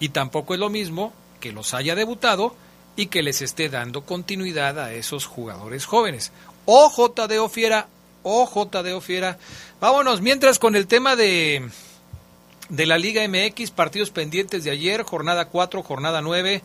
Y 0.00 0.10
tampoco 0.10 0.54
es 0.54 0.60
lo 0.60 0.70
mismo 0.70 1.12
que 1.40 1.52
los 1.52 1.74
haya 1.74 1.94
debutado 1.94 2.54
y 2.96 3.06
que 3.06 3.22
les 3.22 3.42
esté 3.42 3.68
dando 3.68 4.02
continuidad 4.02 4.78
a 4.78 4.92
esos 4.92 5.26
jugadores 5.26 5.86
jóvenes. 5.86 6.32
Ojo, 6.66 7.10
Tadeo 7.10 7.48
Fiera, 7.48 7.88
ojo, 8.22 8.66
Tadeo 8.66 9.00
Fiera. 9.00 9.38
Vámonos, 9.80 10.20
mientras 10.20 10.58
con 10.58 10.74
el 10.74 10.86
tema 10.86 11.16
de, 11.16 11.68
de 12.68 12.86
la 12.86 12.98
Liga 12.98 13.26
MX, 13.26 13.70
partidos 13.70 14.10
pendientes 14.10 14.64
de 14.64 14.70
ayer, 14.70 15.02
jornada 15.02 15.46
4, 15.46 15.82
jornada 15.82 16.22
9. 16.22 16.62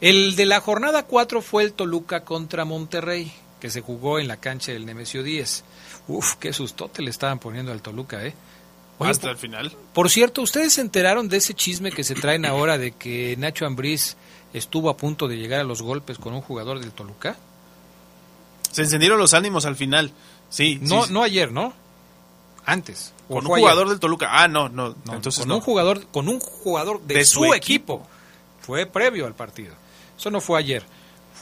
El 0.00 0.36
de 0.36 0.46
la 0.46 0.60
jornada 0.60 1.04
4 1.04 1.42
fue 1.42 1.64
el 1.64 1.72
Toluca 1.72 2.24
contra 2.24 2.64
Monterrey, 2.64 3.32
que 3.62 3.70
se 3.70 3.80
jugó 3.80 4.18
en 4.18 4.26
la 4.26 4.38
cancha 4.38 4.72
del 4.72 4.84
Nemesio 4.84 5.22
10. 5.22 5.62
Uf, 6.08 6.34
qué 6.34 6.52
sustote 6.52 7.00
le 7.00 7.10
estaban 7.10 7.38
poniendo 7.38 7.70
al 7.70 7.80
Toluca, 7.80 8.26
¿eh? 8.26 8.34
Oye, 8.98 9.12
Hasta 9.12 9.30
el 9.30 9.36
final. 9.36 9.72
Por 9.92 10.10
cierto, 10.10 10.42
¿ustedes 10.42 10.72
se 10.72 10.80
enteraron 10.80 11.28
de 11.28 11.36
ese 11.36 11.54
chisme 11.54 11.92
que 11.92 12.02
se 12.02 12.16
traen 12.16 12.44
ahora 12.44 12.76
de 12.76 12.90
que 12.90 13.36
Nacho 13.38 13.64
Ambriz 13.64 14.16
estuvo 14.52 14.90
a 14.90 14.96
punto 14.96 15.28
de 15.28 15.36
llegar 15.36 15.60
a 15.60 15.64
los 15.64 15.80
golpes 15.80 16.18
con 16.18 16.34
un 16.34 16.40
jugador 16.40 16.80
del 16.80 16.90
Toluca? 16.90 17.36
Se 18.72 18.82
encendieron 18.82 19.16
los 19.20 19.32
ánimos 19.32 19.64
al 19.64 19.76
final. 19.76 20.10
Sí. 20.50 20.80
No, 20.82 21.04
sí, 21.04 21.12
no 21.12 21.22
ayer, 21.22 21.52
¿no? 21.52 21.72
Antes. 22.64 23.12
¿O 23.28 23.34
Con 23.34 23.46
un 23.46 23.58
jugador 23.58 23.84
ayer? 23.84 23.90
del 23.90 24.00
Toluca. 24.00 24.42
Ah, 24.42 24.48
no, 24.48 24.70
no. 24.70 24.96
No, 25.04 25.14
entonces 25.14 25.42
con 25.42 25.50
no. 25.50 25.54
un 25.54 25.60
jugador, 25.60 26.04
con 26.08 26.26
un 26.26 26.40
jugador 26.40 27.00
de, 27.02 27.14
De 27.14 27.24
su, 27.24 27.44
su 27.44 27.54
equipo. 27.54 28.04
Fue 28.60 28.86
previo 28.86 29.24
al 29.24 29.36
partido. 29.36 29.72
Eso 30.18 30.32
no 30.32 30.40
fue 30.40 30.58
ayer. 30.58 30.84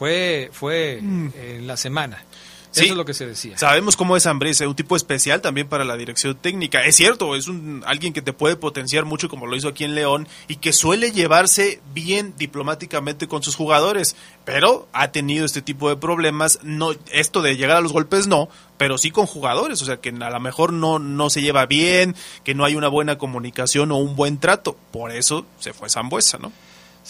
Fue, 0.00 0.48
fue 0.50 0.96
en 0.96 1.66
la 1.66 1.76
semana. 1.76 2.24
Sí. 2.70 2.84
Eso 2.84 2.92
es 2.92 2.96
lo 2.96 3.04
que 3.04 3.12
se 3.12 3.26
decía. 3.26 3.58
Sabemos 3.58 3.98
cómo 3.98 4.16
es 4.16 4.24
Ambriz, 4.24 4.62
es 4.62 4.66
un 4.66 4.74
tipo 4.74 4.96
especial 4.96 5.42
también 5.42 5.68
para 5.68 5.84
la 5.84 5.98
dirección 5.98 6.36
técnica. 6.36 6.82
Es 6.86 6.96
cierto, 6.96 7.36
es 7.36 7.48
un 7.48 7.82
alguien 7.84 8.14
que 8.14 8.22
te 8.22 8.32
puede 8.32 8.56
potenciar 8.56 9.04
mucho 9.04 9.28
como 9.28 9.46
lo 9.46 9.56
hizo 9.56 9.68
aquí 9.68 9.84
en 9.84 9.94
León 9.94 10.26
y 10.48 10.56
que 10.56 10.72
suele 10.72 11.12
llevarse 11.12 11.82
bien 11.92 12.32
diplomáticamente 12.38 13.28
con 13.28 13.42
sus 13.42 13.56
jugadores, 13.56 14.16
pero 14.46 14.88
ha 14.94 15.12
tenido 15.12 15.44
este 15.44 15.60
tipo 15.60 15.90
de 15.90 15.96
problemas, 15.96 16.60
no 16.62 16.92
esto 17.12 17.42
de 17.42 17.58
llegar 17.58 17.76
a 17.76 17.82
los 17.82 17.92
golpes 17.92 18.26
no, 18.26 18.48
pero 18.78 18.96
sí 18.96 19.10
con 19.10 19.26
jugadores, 19.26 19.82
o 19.82 19.84
sea, 19.84 19.98
que 19.98 20.08
a 20.08 20.30
lo 20.30 20.40
mejor 20.40 20.72
no 20.72 20.98
no 20.98 21.28
se 21.28 21.42
lleva 21.42 21.66
bien, 21.66 22.16
que 22.42 22.54
no 22.54 22.64
hay 22.64 22.74
una 22.74 22.88
buena 22.88 23.18
comunicación 23.18 23.92
o 23.92 23.98
un 23.98 24.16
buen 24.16 24.38
trato. 24.38 24.78
Por 24.92 25.10
eso 25.10 25.44
se 25.58 25.74
fue 25.74 25.90
Zambuesa, 25.90 26.38
¿no? 26.38 26.52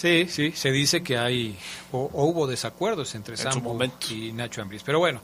Sí, 0.01 0.25
sí, 0.29 0.51
se 0.55 0.71
dice 0.71 1.03
que 1.03 1.17
hay 1.17 1.55
o, 1.91 2.09
o 2.13 2.25
hubo 2.25 2.47
desacuerdos 2.47 3.13
entre 3.15 3.35
Sambo 3.37 3.77
y 4.09 4.31
Nacho 4.31 4.61
Ambriz. 4.61 4.81
Pero 4.83 4.97
bueno, 4.99 5.21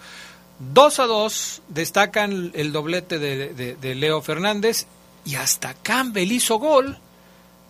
2 0.74 1.00
a 1.00 1.06
2 1.06 1.62
destacan 1.70 2.52
el 2.56 2.72
doblete 2.72 3.18
de, 3.20 3.54
de- 3.54 3.76
de 3.76 3.96
Leo 3.96 4.22
Fernández 4.22 4.86
y 5.26 5.36
hasta 5.36 5.74
Campbell 5.74 6.32
hizo 6.32 6.60
gol 6.60 6.98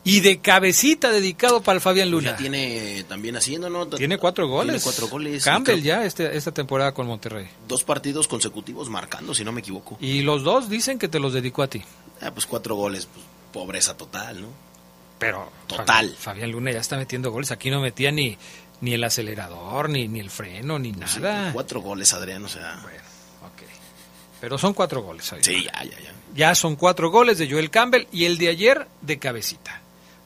y 0.03 0.21
de 0.21 0.39
cabecita 0.39 1.11
dedicado 1.11 1.61
para 1.61 1.75
el 1.77 1.81
Fabián 1.81 2.09
Luna. 2.11 2.31
Ya 2.31 2.37
tiene 2.37 3.03
también 3.09 3.35
haciendo, 3.35 3.69
¿no? 3.69 3.87
Tiene 3.87 4.17
cuatro 4.17 4.47
goles. 4.47 4.75
Tiene 4.75 4.83
cuatro 4.83 5.07
goles. 5.09 5.43
Campbell 5.43 5.81
ya 5.81 6.05
este, 6.05 6.35
esta 6.37 6.51
temporada 6.53 6.93
con 6.93 7.07
Monterrey. 7.07 7.47
Dos 7.67 7.83
partidos 7.83 8.27
consecutivos 8.27 8.89
marcando, 8.89 9.33
si 9.35 9.43
no 9.43 9.51
me 9.51 9.59
equivoco. 9.61 9.97
Y 9.99 10.21
los 10.21 10.43
dos 10.43 10.69
dicen 10.69 10.97
que 10.99 11.07
te 11.09 11.19
los 11.19 11.33
dedicó 11.33 11.63
a 11.63 11.67
ti. 11.67 11.83
Ah, 12.21 12.31
pues 12.31 12.45
cuatro 12.45 12.75
goles, 12.75 13.05
pues 13.13 13.25
pobreza 13.51 13.97
total, 13.97 14.41
¿no? 14.41 14.47
Pero 15.19 15.51
Total. 15.67 16.15
Fabián, 16.17 16.51
Luna 16.51 16.71
ya 16.71 16.79
está 16.79 16.97
metiendo 16.97 17.31
goles. 17.31 17.51
Aquí 17.51 17.69
no 17.71 17.81
metía 17.81 18.11
ni, 18.11 18.37
ni 18.81 18.93
el 18.93 19.03
acelerador, 19.03 19.89
ni, 19.89 20.07
ni 20.07 20.19
el 20.19 20.29
freno, 20.29 20.77
ni 20.79 20.93
Sí, 20.93 21.19
nada. 21.19 21.51
cuatro 21.53 21.81
goles, 21.81 22.13
Adrián, 22.13 22.45
o 22.45 22.47
sea. 22.49 22.75
Ok. 23.43 23.63
Pero 24.39 24.57
son 24.57 24.73
cuatro 24.73 25.01
goles. 25.01 25.33
Sí, 25.41 25.63
ya, 25.65 25.83
ya, 25.83 25.99
ya. 25.99 26.13
Ya 26.35 26.53
son 26.55 26.75
cuatro 26.75 27.09
goles 27.09 27.37
de 27.39 27.49
Joel 27.49 27.71
Campbell 27.71 28.05
y 28.11 28.25
el 28.25 28.37
de 28.37 28.49
ayer 28.49 28.87
de 29.01 29.17
cabecita. 29.17 29.81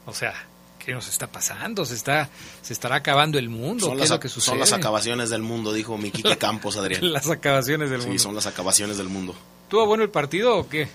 O 0.06 0.14
sea, 0.14 0.34
¿qué 0.78 0.92
nos 0.94 1.08
está 1.08 1.28
pasando? 1.28 1.86
Se 1.86 1.94
está 1.96 2.30
se 2.62 2.74
estará 2.74 2.96
acabando 2.98 3.40
el 3.40 3.48
mundo. 3.48 3.86
Son 3.86 3.94
¿Qué 3.94 4.00
las, 4.00 4.06
es 4.08 4.12
lo 4.12 4.20
que 4.20 4.28
son 4.28 4.42
sucede? 4.42 4.60
las 4.60 4.74
acabaciones 4.74 5.30
del 5.30 5.42
mundo, 5.42 5.72
dijo 5.72 5.98
mi 5.98 6.12
Quique 6.12 6.38
Campos, 6.40 6.76
Adrián. 6.76 7.14
Las 7.14 7.30
acabaciones 7.30 7.90
del 7.90 8.02
Sí, 8.02 8.08
mundo. 8.08 8.22
son 8.24 8.36
las 8.36 8.46
acabaciones 8.48 8.98
del 8.98 9.08
mundo. 9.08 9.34
¿Tuvo 9.70 9.86
bueno 9.86 10.04
el 10.04 10.10
partido 10.10 10.58
o 10.58 10.68
qué? 10.68 10.90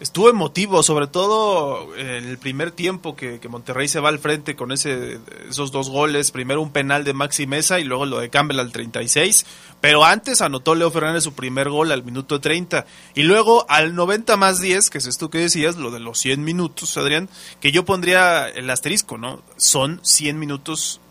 Estuvo 0.00 0.30
emotivo, 0.30 0.82
sobre 0.82 1.08
todo 1.08 1.94
en 1.94 2.24
el 2.24 2.38
primer 2.38 2.70
tiempo 2.70 3.14
que, 3.14 3.38
Monterrey 3.50 3.86
se 3.86 4.00
va 4.00 4.08
al 4.08 4.18
frente 4.18 4.56
con 4.56 4.72
ese, 4.72 5.20
esos 5.46 5.72
dos 5.72 5.90
goles. 5.90 6.30
Primero 6.30 6.62
un 6.62 6.72
penal 6.72 7.04
de 7.04 7.12
Maxi 7.12 7.46
Mesa 7.46 7.78
y 7.78 7.84
luego 7.84 8.06
lo 8.06 8.18
de 8.18 8.30
Campbell 8.30 8.60
al 8.60 8.72
36. 8.72 9.44
Pero 9.82 10.06
antes 10.06 10.40
anotó 10.40 10.74
Leo 10.74 10.90
Fernández 10.90 11.24
su 11.24 11.34
primer 11.34 11.68
gol 11.68 11.92
al 11.92 12.02
minuto 12.02 12.40
30. 12.40 12.86
Y 13.14 13.24
luego 13.24 13.66
al 13.68 13.94
90 13.94 14.38
más 14.38 14.58
10, 14.58 14.88
que 14.88 14.96
es 14.96 15.06
esto 15.06 15.28
que 15.28 15.36
decías, 15.36 15.76
lo 15.76 15.90
de 15.90 16.00
los 16.00 16.18
100 16.18 16.44
minutos, 16.44 16.96
Adrián, 16.96 17.28
que 17.60 17.70
yo 17.70 17.84
pondría 17.84 18.48
el 18.48 18.70
asterisco, 18.70 19.18
¿no? 19.18 19.42
Son 19.58 20.00
100 20.02 20.38
minutos 20.38 21.02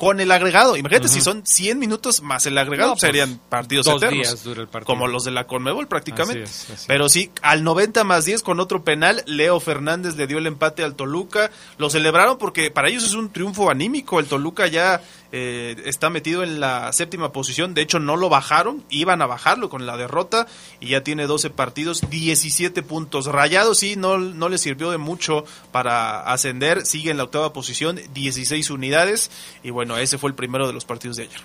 con 0.00 0.18
el 0.18 0.30
agregado. 0.30 0.78
Imagínate 0.78 1.08
si 1.08 1.20
son 1.20 1.44
100 1.44 1.78
minutos 1.78 2.22
más 2.22 2.46
el 2.46 2.56
agregado, 2.56 2.92
No, 2.92 2.94
pues 2.94 3.02
serían 3.02 3.38
partidos 3.50 3.84
dos 3.84 3.96
eternos. 4.02 4.28
días 4.30 4.42
dura 4.42 4.62
el 4.62 4.66
partido. 4.68 4.86
Como 4.86 5.06
los 5.08 5.24
de 5.24 5.30
la 5.30 5.46
Conmebol 5.46 5.88
prácticamente. 5.88 6.44
Así 6.44 6.64
es, 6.64 6.70
así 6.70 6.84
Pero 6.88 7.10
sí, 7.10 7.30
al 7.42 7.62
90 7.64 8.02
más 8.04 8.24
10 8.24 8.42
con 8.42 8.60
otro 8.60 8.82
penal, 8.82 9.22
Leo 9.26 9.60
Fernández 9.60 10.16
le 10.16 10.26
dio 10.26 10.38
el 10.38 10.46
empate 10.46 10.84
al 10.84 10.94
Toluca. 10.94 11.50
Lo 11.76 11.90
celebraron 11.90 12.38
porque 12.38 12.70
para 12.70 12.88
ellos 12.88 13.04
es 13.04 13.12
un 13.12 13.30
triunfo 13.30 13.70
anímico. 13.70 14.18
El 14.20 14.24
Toluca 14.26 14.68
ya 14.68 15.02
eh, 15.32 15.76
está 15.84 16.10
metido 16.10 16.42
en 16.42 16.60
la 16.60 16.92
séptima 16.92 17.32
posición. 17.32 17.74
De 17.74 17.82
hecho, 17.82 17.98
no 17.98 18.16
lo 18.16 18.28
bajaron. 18.28 18.84
Iban 18.90 19.22
a 19.22 19.26
bajarlo 19.26 19.68
con 19.68 19.86
la 19.86 19.96
derrota. 19.96 20.46
Y 20.80 20.88
ya 20.88 21.02
tiene 21.02 21.26
12 21.26 21.50
partidos, 21.50 22.02
17 22.08 22.82
puntos. 22.82 23.26
Rayados 23.26 23.78
sí, 23.78 23.96
no, 23.96 24.18
no 24.18 24.48
le 24.48 24.58
sirvió 24.58 24.90
de 24.90 24.98
mucho 24.98 25.44
para 25.72 26.20
ascender. 26.22 26.84
Sigue 26.84 27.10
en 27.10 27.16
la 27.16 27.24
octava 27.24 27.52
posición, 27.52 28.00
16 28.12 28.70
unidades. 28.70 29.30
Y 29.62 29.70
bueno, 29.70 29.96
ese 29.98 30.18
fue 30.18 30.30
el 30.30 30.36
primero 30.36 30.66
de 30.66 30.72
los 30.72 30.84
partidos 30.84 31.16
de 31.16 31.24
ayer. 31.24 31.40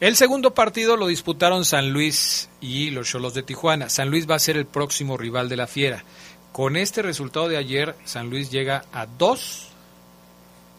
El 0.00 0.16
segundo 0.16 0.54
partido 0.54 0.96
lo 0.96 1.08
disputaron 1.08 1.64
San 1.66 1.92
Luis 1.92 2.48
y 2.60 2.90
los 2.90 3.08
Cholos 3.08 3.34
de 3.34 3.42
Tijuana. 3.42 3.90
San 3.90 4.08
Luis 4.08 4.28
va 4.28 4.36
a 4.36 4.38
ser 4.38 4.56
el 4.56 4.66
próximo 4.66 5.18
rival 5.18 5.48
de 5.50 5.56
la 5.56 5.66
Fiera. 5.66 6.04
Con 6.52 6.76
este 6.76 7.02
resultado 7.02 7.48
de 7.48 7.58
ayer, 7.58 7.94
San 8.06 8.30
Luis 8.30 8.50
llega 8.50 8.86
a 8.92 9.04
dos 9.06 9.68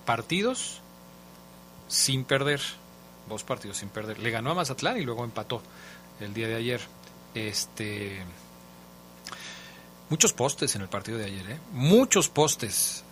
partidos 0.05 0.80
sin 1.91 2.23
perder. 2.23 2.61
Dos 3.29 3.43
partidos 3.43 3.77
sin 3.77 3.89
perder. 3.89 4.17
Le 4.19 4.31
ganó 4.31 4.51
a 4.51 4.55
Mazatlán 4.55 4.97
y 4.97 5.03
luego 5.03 5.23
empató 5.23 5.61
el 6.19 6.33
día 6.33 6.47
de 6.47 6.55
ayer. 6.55 6.81
Este. 7.35 8.23
Muchos 10.09 10.33
postes 10.33 10.75
en 10.75 10.81
el 10.81 10.89
partido 10.89 11.17
de 11.17 11.25
ayer, 11.25 11.51
¿eh? 11.51 11.59
Muchos 11.71 12.29
postes. 12.29 13.03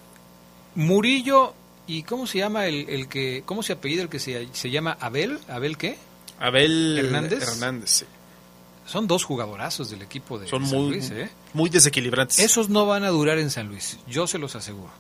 Murillo 0.76 1.54
y 1.88 2.04
¿cómo 2.04 2.28
se 2.28 2.40
llama 2.40 2.68
el, 2.68 2.90
el 2.90 3.08
que, 3.08 3.44
cómo 3.46 3.64
se 3.64 3.74
apellida 3.74 4.02
el 4.02 4.10
que 4.10 4.20
se, 4.20 4.50
se 4.52 4.70
llama 4.70 4.98
Abel? 5.00 5.40
¿Abel 5.48 5.78
qué? 5.78 5.98
Abel 6.40 6.98
Hernández. 6.98 7.42
Hernández, 7.42 7.90
sí. 7.90 8.06
Son 8.86 9.08
dos 9.08 9.24
jugadorazos 9.24 9.90
del 9.90 10.02
equipo 10.02 10.40
de 10.40 10.48
Son 10.48 10.66
San 10.66 10.78
muy, 10.78 10.90
Luis, 10.90 11.12
¿eh? 11.12 11.30
muy 11.54 11.70
desequilibrantes. 11.70 12.40
Esos 12.40 12.70
no 12.70 12.86
van 12.86 13.04
a 13.04 13.10
durar 13.10 13.38
en 13.38 13.52
San 13.52 13.68
Luis, 13.68 14.00
yo 14.08 14.26
se 14.26 14.40
los 14.40 14.56
aseguro. 14.56 14.92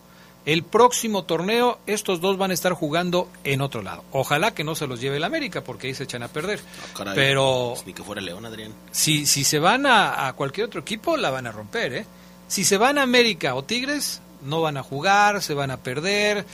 El 0.45 0.63
próximo 0.63 1.23
torneo, 1.25 1.79
estos 1.85 2.21
dos 2.21 2.37
van 2.37 2.51
a 2.51 2.53
estar 2.53 2.73
jugando 2.73 3.29
en 3.43 3.61
otro 3.61 3.81
lado. 3.81 4.03
Ojalá 4.11 4.53
que 4.53 4.63
no 4.63 4.73
se 4.73 4.87
los 4.87 4.99
lleve 5.01 5.17
el 5.17 5.23
América, 5.23 5.63
porque 5.63 5.87
ahí 5.87 5.93
se 5.93 6.03
echan 6.05 6.23
a 6.23 6.27
perder. 6.29 6.59
Ah, 6.81 6.87
caray, 6.97 7.15
Pero 7.15 7.71
pues 7.75 7.85
Ni 7.85 7.93
que 7.93 8.03
fuera 8.03 8.21
León, 8.21 8.45
Adrián. 8.45 8.73
si, 8.91 9.25
si 9.25 9.43
se 9.43 9.59
van 9.59 9.85
a, 9.85 10.27
a 10.27 10.33
cualquier 10.33 10.67
otro 10.67 10.81
equipo, 10.81 11.17
la 11.17 11.29
van 11.29 11.45
a 11.47 11.51
romper, 11.51 11.93
¿eh? 11.93 12.05
Si 12.47 12.63
se 12.63 12.77
van 12.77 12.97
a 12.97 13.03
América 13.03 13.53
o 13.53 13.63
Tigres, 13.63 14.21
no 14.41 14.61
van 14.61 14.77
a 14.77 14.83
jugar, 14.83 15.41
se 15.43 15.53
van 15.53 15.69
a 15.71 15.77
perder, 15.77 16.45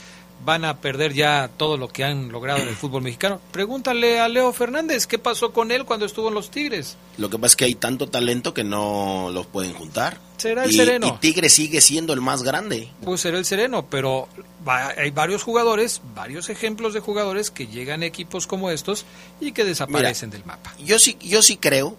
van 0.46 0.64
a 0.64 0.80
perder 0.80 1.12
ya 1.12 1.50
todo 1.58 1.76
lo 1.76 1.88
que 1.88 2.04
han 2.04 2.32
logrado 2.32 2.60
en 2.62 2.68
el 2.68 2.76
fútbol 2.76 3.02
mexicano. 3.02 3.40
Pregúntale 3.52 4.20
a 4.20 4.28
Leo 4.28 4.50
Fernández 4.54 5.06
qué 5.06 5.18
pasó 5.18 5.52
con 5.52 5.70
él 5.70 5.84
cuando 5.84 6.06
estuvo 6.06 6.28
en 6.28 6.34
los 6.34 6.50
Tigres. 6.50 6.96
Lo 7.18 7.28
que 7.28 7.36
pasa 7.38 7.52
es 7.52 7.56
que 7.56 7.64
hay 7.66 7.74
tanto 7.74 8.08
talento 8.08 8.54
que 8.54 8.64
no 8.64 9.28
los 9.32 9.46
pueden 9.46 9.74
juntar. 9.74 10.18
Será 10.38 10.64
el 10.64 10.70
y, 10.70 10.76
sereno. 10.76 11.06
y 11.08 11.12
Tigre 11.20 11.48
sigue 11.50 11.80
siendo 11.82 12.12
el 12.14 12.20
más 12.22 12.42
grande. 12.42 12.88
Pues 13.04 13.20
será 13.20 13.36
el 13.38 13.44
sereno, 13.44 13.86
pero 13.90 14.28
va- 14.66 14.94
hay 14.96 15.10
varios 15.10 15.42
jugadores, 15.42 16.00
varios 16.14 16.48
ejemplos 16.48 16.94
de 16.94 17.00
jugadores 17.00 17.50
que 17.50 17.66
llegan 17.66 18.02
a 18.02 18.06
equipos 18.06 18.46
como 18.46 18.70
estos 18.70 19.04
y 19.40 19.52
que 19.52 19.64
desaparecen 19.64 20.30
del 20.30 20.44
mapa. 20.44 20.72
Yo 20.78 20.98
sí, 20.98 21.18
yo 21.20 21.42
sí 21.42 21.56
creo 21.56 21.96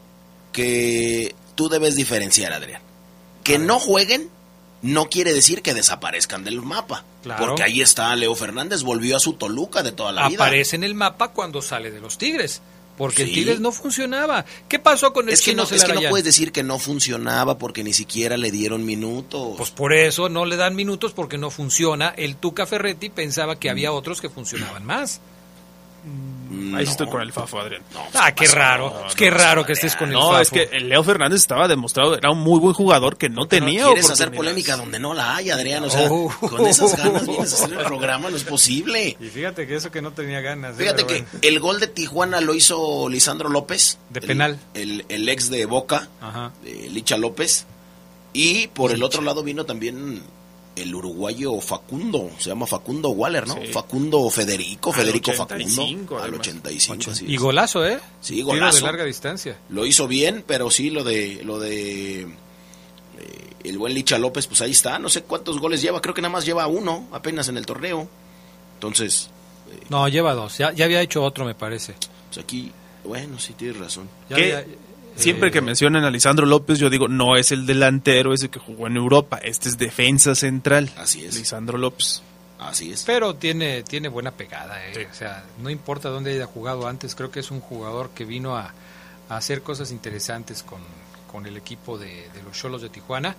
que 0.53 1.35
tú 1.55 1.69
debes 1.69 1.95
diferenciar, 1.95 2.53
Adrián. 2.53 2.81
Que 3.43 3.59
no 3.59 3.79
jueguen 3.79 4.29
no 4.87 5.09
quiere 5.09 5.33
decir 5.33 5.61
que 5.61 5.73
desaparezcan 5.73 6.43
del 6.43 6.61
mapa. 6.61 7.03
Claro. 7.23 7.45
Porque 7.45 7.63
ahí 7.63 7.81
está 7.81 8.15
Leo 8.15 8.33
Fernández, 8.35 8.83
volvió 8.83 9.17
a 9.17 9.19
su 9.19 9.33
Toluca 9.33 9.83
de 9.83 9.91
toda 9.91 10.11
la 10.11 10.29
vida. 10.29 10.43
Aparece 10.43 10.75
en 10.75 10.83
el 10.83 10.95
mapa 10.95 11.29
cuando 11.29 11.61
sale 11.61 11.91
de 11.91 11.99
los 11.99 12.17
Tigres, 12.17 12.61
porque 12.97 13.23
el. 13.23 13.33
Tigres 13.33 13.59
no 13.59 13.71
funcionaba. 13.71 14.45
¿Qué 14.67 14.79
pasó 14.79 15.13
con 15.13 15.27
el 15.27 15.33
Es 15.33 15.41
que, 15.41 15.51
chino 15.51 15.63
no, 15.69 15.75
es 15.75 15.83
que 15.83 15.93
no 15.93 16.09
puedes 16.09 16.25
decir 16.25 16.51
que 16.51 16.63
no 16.63 16.79
funcionaba 16.79 17.57
porque 17.57 17.83
ni 17.83 17.93
siquiera 17.93 18.37
le 18.37 18.49
dieron 18.49 18.85
minutos. 18.85 19.55
Pues 19.57 19.71
por 19.71 19.93
eso 19.93 20.29
no 20.29 20.45
le 20.45 20.55
dan 20.55 20.75
minutos 20.75 21.11
porque 21.13 21.37
no 21.37 21.51
funciona. 21.51 22.13
El 22.15 22.37
Tuca 22.37 22.65
Ferretti 22.65 23.09
pensaba 23.09 23.59
que 23.59 23.69
había 23.69 23.91
otros 23.91 24.21
que 24.21 24.29
funcionaban 24.29 24.85
más. 24.85 25.21
Ahí 26.75 26.85
sí 26.85 26.91
estoy 26.91 27.07
con 27.09 27.21
el 27.21 27.33
Fafo, 27.33 27.59
Adrián. 27.59 27.81
ah, 28.13 28.31
qué 28.33 28.47
raro. 28.47 28.93
qué 29.17 29.29
raro 29.29 29.65
que 29.65 29.73
estés 29.73 29.95
con 29.97 30.07
el 30.07 30.13
No, 30.13 30.29
Fafo. 30.29 30.41
es 30.41 30.49
que 30.49 30.69
el 30.71 30.87
Leo 30.87 31.03
Fernández 31.03 31.41
estaba 31.41 31.67
demostrado, 31.67 32.15
era 32.17 32.31
un 32.31 32.39
muy 32.39 32.59
buen 32.59 32.73
jugador 32.73 33.17
que 33.17 33.27
no 33.29 33.47
tenía 33.47 33.83
¿Quieres 33.85 34.09
hacer 34.09 34.31
polémica 34.31 34.77
donde 34.77 34.97
no 34.97 35.13
la 35.13 35.35
hay, 35.35 35.49
Adrián? 35.49 35.83
O 35.83 35.89
sea, 35.89 36.07
Oh. 36.09 36.29
con 36.39 36.65
esas 36.65 36.95
ganas 36.95 37.27
vienes 37.27 37.51
a 37.51 37.55
hacer 37.65 37.77
el 37.77 37.85
programa, 37.85 38.29
no 38.29 38.37
es 38.37 38.43
posible. 38.45 39.17
Y 39.19 39.27
fíjate 39.27 39.67
que 39.67 39.75
eso 39.75 39.91
que 39.91 40.01
no 40.01 40.11
tenía 40.11 40.39
ganas. 40.39 40.75
¿eh? 40.75 40.83
Fíjate 40.83 41.05
que 41.05 41.13
bueno. 41.23 41.27
el 41.41 41.59
gol 41.59 41.79
de 41.81 41.87
Tijuana 41.87 42.39
lo 42.39 42.53
hizo 42.55 43.09
Lisandro 43.09 43.49
López. 43.49 43.97
De 44.09 44.21
el- 44.21 44.25
penal. 44.27 44.59
El, 44.73 45.05
el 45.09 45.27
ex 45.27 45.49
de 45.49 45.65
Boca, 45.65 46.07
Ajá. 46.21 46.53
Licha 46.63 47.17
López. 47.17 47.65
Y 48.31 48.67
por 48.67 48.91
el 48.93 49.03
otro 49.03 49.21
lado 49.21 49.43
vino 49.43 49.65
también 49.65 50.21
el 50.81 50.93
uruguayo 50.95 51.59
Facundo, 51.61 52.29
se 52.39 52.49
llama 52.49 52.65
Facundo 52.67 53.09
Waller, 53.09 53.47
¿no? 53.47 53.55
Sí. 53.55 53.67
Facundo 53.73 54.29
Federico, 54.29 54.91
Al 54.93 54.95
Federico 55.01 55.31
85, 55.31 55.87
Facundo. 55.87 56.15
Al 56.17 56.21
además. 56.23 56.39
85, 56.47 57.11
así 57.11 57.25
Y 57.27 57.37
golazo, 57.37 57.85
¿eh? 57.85 57.99
Sí, 58.21 58.35
Tiro 58.35 58.47
golazo. 58.47 58.77
de 58.77 58.83
larga 58.83 59.03
distancia. 59.05 59.57
Lo 59.69 59.85
hizo 59.85 60.07
bien, 60.07 60.43
pero 60.45 60.69
sí 60.71 60.89
lo 60.89 61.03
de 61.03 61.41
lo 61.43 61.59
de 61.59 62.21
eh, 62.21 62.27
el 63.63 63.77
buen 63.77 63.93
Licha 63.93 64.17
López, 64.17 64.47
pues 64.47 64.61
ahí 64.61 64.71
está. 64.71 64.99
No 64.99 65.09
sé 65.09 65.23
cuántos 65.23 65.59
goles 65.59 65.81
lleva, 65.81 66.01
creo 66.01 66.13
que 66.13 66.21
nada 66.21 66.31
más 66.31 66.45
lleva 66.45 66.67
uno 66.67 67.07
apenas 67.11 67.47
en 67.49 67.57
el 67.57 67.65
torneo. 67.65 68.07
Entonces, 68.75 69.29
No, 69.89 70.07
lleva 70.07 70.33
dos. 70.33 70.57
Ya, 70.57 70.71
ya 70.73 70.85
había 70.85 71.01
hecho 71.01 71.23
otro, 71.23 71.43
me 71.45 71.55
parece. 71.55 71.93
pues 72.27 72.37
aquí, 72.43 72.71
bueno, 73.03 73.39
sí 73.39 73.53
tienes 73.53 73.77
razón. 73.77 74.07
Ya 74.29 74.35
¿Qué? 74.35 74.53
había- 74.55 74.75
Siempre 75.17 75.51
que 75.51 75.61
mencionan 75.61 76.03
a 76.03 76.11
Lisandro 76.11 76.45
López, 76.45 76.79
yo 76.79 76.89
digo, 76.89 77.07
no 77.07 77.35
es 77.35 77.51
el 77.51 77.65
delantero 77.65 78.33
ese 78.33 78.49
que 78.49 78.59
jugó 78.59 78.87
en 78.87 78.97
Europa, 78.97 79.39
este 79.43 79.69
es 79.69 79.77
defensa 79.77 80.35
central. 80.35 80.89
Así 80.97 81.25
es. 81.25 81.35
Lisandro 81.35 81.77
López. 81.77 82.21
Así 82.59 82.91
es. 82.91 83.03
Pero 83.03 83.35
tiene, 83.35 83.83
tiene 83.83 84.07
buena 84.07 84.31
pegada, 84.31 84.83
¿eh? 84.87 85.07
o 85.09 85.13
sea, 85.13 85.45
no 85.61 85.69
importa 85.69 86.09
dónde 86.09 86.33
haya 86.33 86.45
jugado 86.45 86.87
antes, 86.87 87.13
creo 87.15 87.29
que 87.29 87.39
es 87.39 87.51
un 87.51 87.59
jugador 87.59 88.09
que 88.11 88.25
vino 88.25 88.55
a, 88.55 88.73
a 89.29 89.37
hacer 89.37 89.61
cosas 89.61 89.91
interesantes 89.91 90.63
con, 90.63 90.79
con 91.31 91.45
el 91.45 91.57
equipo 91.57 91.97
de, 91.97 92.29
de 92.33 92.43
los 92.43 92.57
Cholos 92.57 92.81
de 92.81 92.89
Tijuana. 92.89 93.35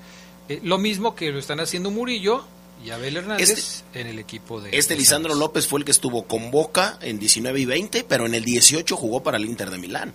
Eh, 0.48 0.60
lo 0.62 0.78
mismo 0.78 1.14
que 1.14 1.30
lo 1.32 1.38
están 1.38 1.60
haciendo 1.60 1.90
Murillo 1.90 2.44
y 2.84 2.90
Abel 2.90 3.16
Hernández 3.16 3.82
en 3.92 4.06
el 4.06 4.18
equipo 4.18 4.60
de... 4.60 4.70
Este 4.76 4.94
de 4.94 5.00
Lisandro. 5.00 5.34
López 5.34 5.66
fue 5.66 5.80
el 5.80 5.84
que 5.84 5.90
estuvo 5.90 6.24
con 6.24 6.50
Boca 6.50 6.98
en 7.02 7.18
19 7.18 7.60
y 7.60 7.64
20, 7.64 8.04
pero 8.04 8.26
en 8.26 8.34
el 8.34 8.44
18 8.44 8.96
jugó 8.96 9.22
para 9.22 9.36
el 9.36 9.44
Inter 9.44 9.70
de 9.70 9.78
Milán. 9.78 10.14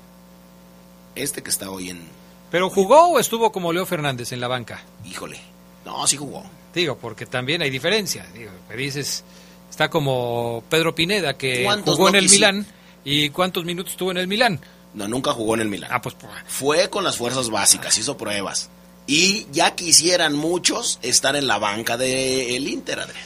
Este 1.16 1.44
que 1.44 1.50
está 1.50 1.70
hoy 1.70 1.90
en, 1.92 2.02
¿Pero 2.52 2.70
jugó 2.70 3.08
o 3.10 3.20
estuvo 3.20 3.52
como 3.52 3.72
Leo 3.74 3.86
Fernández 3.86 4.32
en 4.32 4.40
la 4.42 4.48
banca? 4.48 4.82
híjole, 5.06 5.40
no, 5.86 6.06
sí 6.08 6.18
jugó. 6.18 6.44
Digo, 6.74 6.98
porque 6.98 7.26
también 7.26 7.62
hay 7.62 7.70
diferencia. 7.70 8.26
Digo, 8.34 8.52
me 8.70 8.76
dices, 8.76 9.24
está 9.70 9.90
como 9.90 10.64
Pedro 10.70 10.96
Pineda, 10.96 11.36
que 11.38 11.64
¿Cuántos 11.64 11.96
jugó 11.96 12.10
en 12.10 12.16
el 12.16 12.26
quisi- 12.26 12.32
Milán. 12.32 12.66
¿Y 13.06 13.30
cuántos 13.30 13.66
minutos 13.66 13.92
estuvo 13.94 14.12
en 14.12 14.18
el 14.18 14.28
Milán? 14.28 14.60
No, 14.94 15.08
nunca 15.08 15.34
jugó 15.34 15.56
en 15.56 15.62
el 15.62 15.68
Milán. 15.70 15.90
Ah, 15.94 16.02
pues, 16.02 16.16
pues, 16.16 16.32
Fue 16.48 16.90
con 16.90 17.04
las 17.04 17.18
fuerzas 17.18 17.50
básicas, 17.50 17.98
hizo 17.98 18.16
pruebas. 18.18 18.70
Y 19.08 19.46
ya 19.52 19.76
quisieran 19.76 20.34
muchos 20.34 21.00
estar 21.02 21.36
en 21.36 21.46
la 21.48 21.58
banca 21.58 21.98
del 21.98 22.68
Inter, 22.68 23.00
Adrián. 23.02 23.26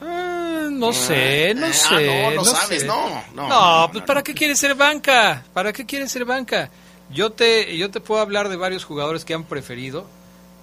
Ah, 0.00 0.68
no 0.70 0.92
sé, 0.92 1.54
no 1.54 1.66
Ah, 1.66 1.72
sé. 1.72 2.06
no, 2.30 2.30
no 2.36 2.44
sabes, 2.44 2.80
sé. 2.80 2.86
no, 2.86 3.08
no, 3.34 3.48
No, 3.48 3.82
no, 3.86 3.92
pues 3.92 4.04
¿para 4.04 4.22
qué 4.22 4.34
quieres 4.34 4.58
ser 4.58 4.74
banca? 4.74 5.44
¿Para 5.52 5.72
qué 5.72 5.86
quieres 5.86 6.10
ser 6.10 6.24
banca? 6.24 6.68
Yo 7.12 7.30
te, 7.30 7.76
yo 7.76 7.90
te 7.90 8.00
puedo 8.00 8.20
hablar 8.20 8.48
de 8.48 8.56
varios 8.56 8.84
jugadores 8.84 9.24
que 9.24 9.34
han 9.34 9.44
preferido 9.44 10.06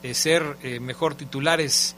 eh, 0.01 0.13
ser 0.13 0.57
eh, 0.63 0.79
mejor 0.79 1.15
titulares 1.15 1.95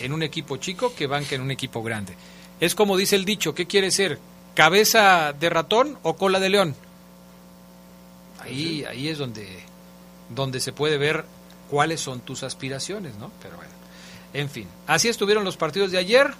en 0.00 0.12
un 0.12 0.22
equipo 0.22 0.56
chico 0.56 0.94
que 0.94 1.06
banca 1.06 1.34
en 1.34 1.40
un 1.40 1.50
equipo 1.50 1.82
grande. 1.82 2.14
Es 2.60 2.74
como 2.74 2.96
dice 2.96 3.16
el 3.16 3.24
dicho, 3.24 3.54
¿qué 3.54 3.66
quieres 3.66 3.94
ser? 3.94 4.18
¿Cabeza 4.54 5.32
de 5.32 5.50
ratón 5.50 5.98
o 6.02 6.16
cola 6.16 6.40
de 6.40 6.48
león? 6.48 6.74
Ahí, 8.40 8.84
ahí 8.84 9.08
es 9.08 9.18
donde, 9.18 9.46
donde 10.34 10.60
se 10.60 10.72
puede 10.72 10.98
ver 10.98 11.24
cuáles 11.70 12.00
son 12.00 12.20
tus 12.20 12.42
aspiraciones, 12.42 13.16
¿no? 13.16 13.30
Pero 13.42 13.56
bueno, 13.56 13.72
en 14.32 14.50
fin, 14.50 14.68
así 14.86 15.08
estuvieron 15.08 15.44
los 15.44 15.56
partidos 15.56 15.90
de 15.90 15.98
ayer. 15.98 16.34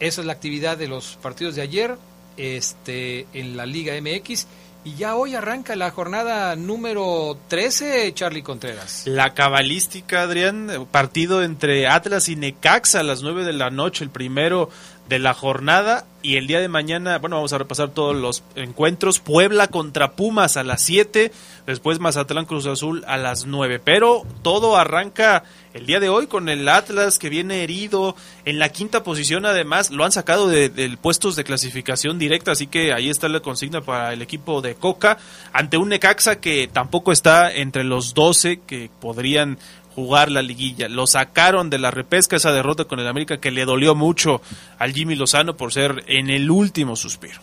Esa 0.00 0.20
es 0.20 0.26
la 0.26 0.32
actividad 0.32 0.76
de 0.76 0.88
los 0.88 1.16
partidos 1.22 1.56
de 1.56 1.62
ayer 1.62 1.96
este, 2.36 3.26
en 3.32 3.56
la 3.56 3.66
Liga 3.66 3.94
MX. 4.00 4.46
Y 4.84 4.94
ya 4.94 5.16
hoy 5.16 5.34
arranca 5.34 5.76
la 5.76 5.90
jornada 5.90 6.54
número 6.56 7.36
13, 7.48 8.12
Charlie 8.14 8.42
Contreras. 8.42 9.02
La 9.06 9.34
cabalística, 9.34 10.22
Adrián, 10.22 10.70
eh, 10.70 10.86
partido 10.90 11.42
entre 11.42 11.88
Atlas 11.88 12.28
y 12.28 12.36
Necaxa 12.36 13.00
a 13.00 13.02
las 13.02 13.22
9 13.22 13.44
de 13.44 13.52
la 13.52 13.70
noche, 13.70 14.04
el 14.04 14.10
primero 14.10 14.70
de 15.08 15.18
la 15.18 15.34
jornada. 15.34 16.06
Y 16.22 16.36
el 16.36 16.46
día 16.46 16.60
de 16.60 16.68
mañana, 16.68 17.18
bueno, 17.18 17.36
vamos 17.36 17.52
a 17.52 17.58
repasar 17.58 17.90
todos 17.90 18.16
los 18.16 18.42
encuentros. 18.54 19.18
Puebla 19.18 19.68
contra 19.68 20.12
Pumas 20.12 20.56
a 20.56 20.62
las 20.62 20.82
7, 20.82 21.32
después 21.72 22.00
Mazatlán 22.00 22.46
Cruz 22.46 22.66
Azul 22.66 23.04
a 23.06 23.18
las 23.18 23.44
9. 23.44 23.78
Pero 23.78 24.22
todo 24.42 24.76
arranca 24.76 25.44
el 25.74 25.84
día 25.84 26.00
de 26.00 26.08
hoy 26.08 26.26
con 26.26 26.48
el 26.48 26.66
Atlas 26.68 27.18
que 27.18 27.28
viene 27.28 27.62
herido 27.62 28.16
en 28.46 28.58
la 28.58 28.70
quinta 28.70 29.02
posición. 29.02 29.44
Además, 29.44 29.90
lo 29.90 30.04
han 30.04 30.12
sacado 30.12 30.48
de, 30.48 30.70
del 30.70 30.96
puestos 30.96 31.36
de 31.36 31.44
clasificación 31.44 32.18
directa, 32.18 32.52
así 32.52 32.66
que 32.66 32.94
ahí 32.94 33.10
está 33.10 33.28
la 33.28 33.40
consigna 33.40 33.82
para 33.82 34.14
el 34.14 34.22
equipo 34.22 34.62
de 34.62 34.76
Coca 34.76 35.18
ante 35.52 35.76
un 35.76 35.90
Necaxa 35.90 36.40
que 36.40 36.68
tampoco 36.72 37.12
está 37.12 37.52
entre 37.52 37.84
los 37.84 38.14
12 38.14 38.60
que 38.66 38.90
podrían 38.98 39.58
jugar 39.94 40.30
la 40.30 40.40
liguilla. 40.40 40.88
Lo 40.88 41.06
sacaron 41.06 41.68
de 41.68 41.78
la 41.78 41.90
repesca 41.90 42.36
esa 42.36 42.52
derrota 42.52 42.86
con 42.86 42.98
el 42.98 43.08
América 43.08 43.40
que 43.40 43.50
le 43.50 43.66
dolió 43.66 43.94
mucho 43.94 44.40
al 44.78 44.94
Jimmy 44.94 45.16
Lozano 45.16 45.56
por 45.56 45.72
ser 45.72 46.02
en 46.06 46.30
el 46.30 46.50
último 46.50 46.96
suspiro. 46.96 47.40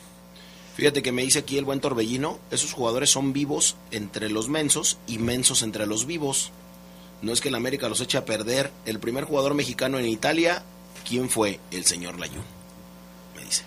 Fíjate 0.76 1.02
que 1.02 1.12
me 1.14 1.22
dice 1.24 1.40
aquí 1.40 1.58
el 1.58 1.64
buen 1.66 1.80
Torbellino, 1.80 2.38
esos 2.52 2.74
jugadores 2.74 3.10
son 3.10 3.32
vivos 3.34 3.78
entre 3.92 4.30
los 4.30 4.50
mensos 4.50 4.98
y 5.08 5.18
mensos 5.20 5.62
entre 5.64 5.86
los 5.88 6.06
vivos. 6.06 6.52
No 7.22 7.32
es 7.32 7.40
que 7.42 7.48
el 7.48 7.56
América 7.56 7.88
los 7.88 8.02
eche 8.02 8.18
a 8.18 8.26
perder. 8.26 8.72
El 8.86 9.00
primer 9.00 9.24
jugador 9.24 9.54
mexicano 9.54 9.98
en 10.00 10.06
Italia, 10.06 10.64
¿quién 11.08 11.30
fue? 11.30 11.60
El 11.72 11.86
señor 11.86 12.20
Layún. 12.20 12.44
Me 13.38 13.44
dice 13.44 13.64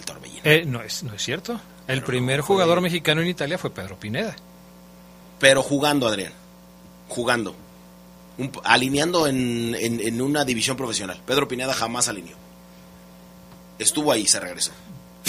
el 0.00 0.04
Torbellino. 0.04 0.40
Eh, 0.44 0.64
no, 0.66 0.82
es, 0.82 1.04
no 1.04 1.14
es 1.14 1.22
cierto. 1.22 1.60
El 1.86 2.02
primer 2.02 2.40
jugador 2.40 2.80
mexicano 2.80 3.20
en 3.22 3.28
Italia 3.28 3.56
fue 3.56 3.70
Pedro 3.70 3.98
Pineda. 3.98 4.34
Pero 5.38 5.62
jugando, 5.62 6.08
Adrián. 6.08 6.32
Jugando. 7.08 7.54
Un- 8.36 8.50
alineando 8.64 9.28
en, 9.28 9.76
en- 9.78 10.00
en 10.00 10.20
una 10.20 10.44
división 10.44 10.76
profesional. 10.76 11.20
Pedro 11.24 11.46
Pineda 11.46 11.72
jamás 11.72 12.08
alineó. 12.08 12.36
Estuvo 13.78 14.10
ahí, 14.10 14.26
se 14.26 14.40
regresó. 14.40 14.72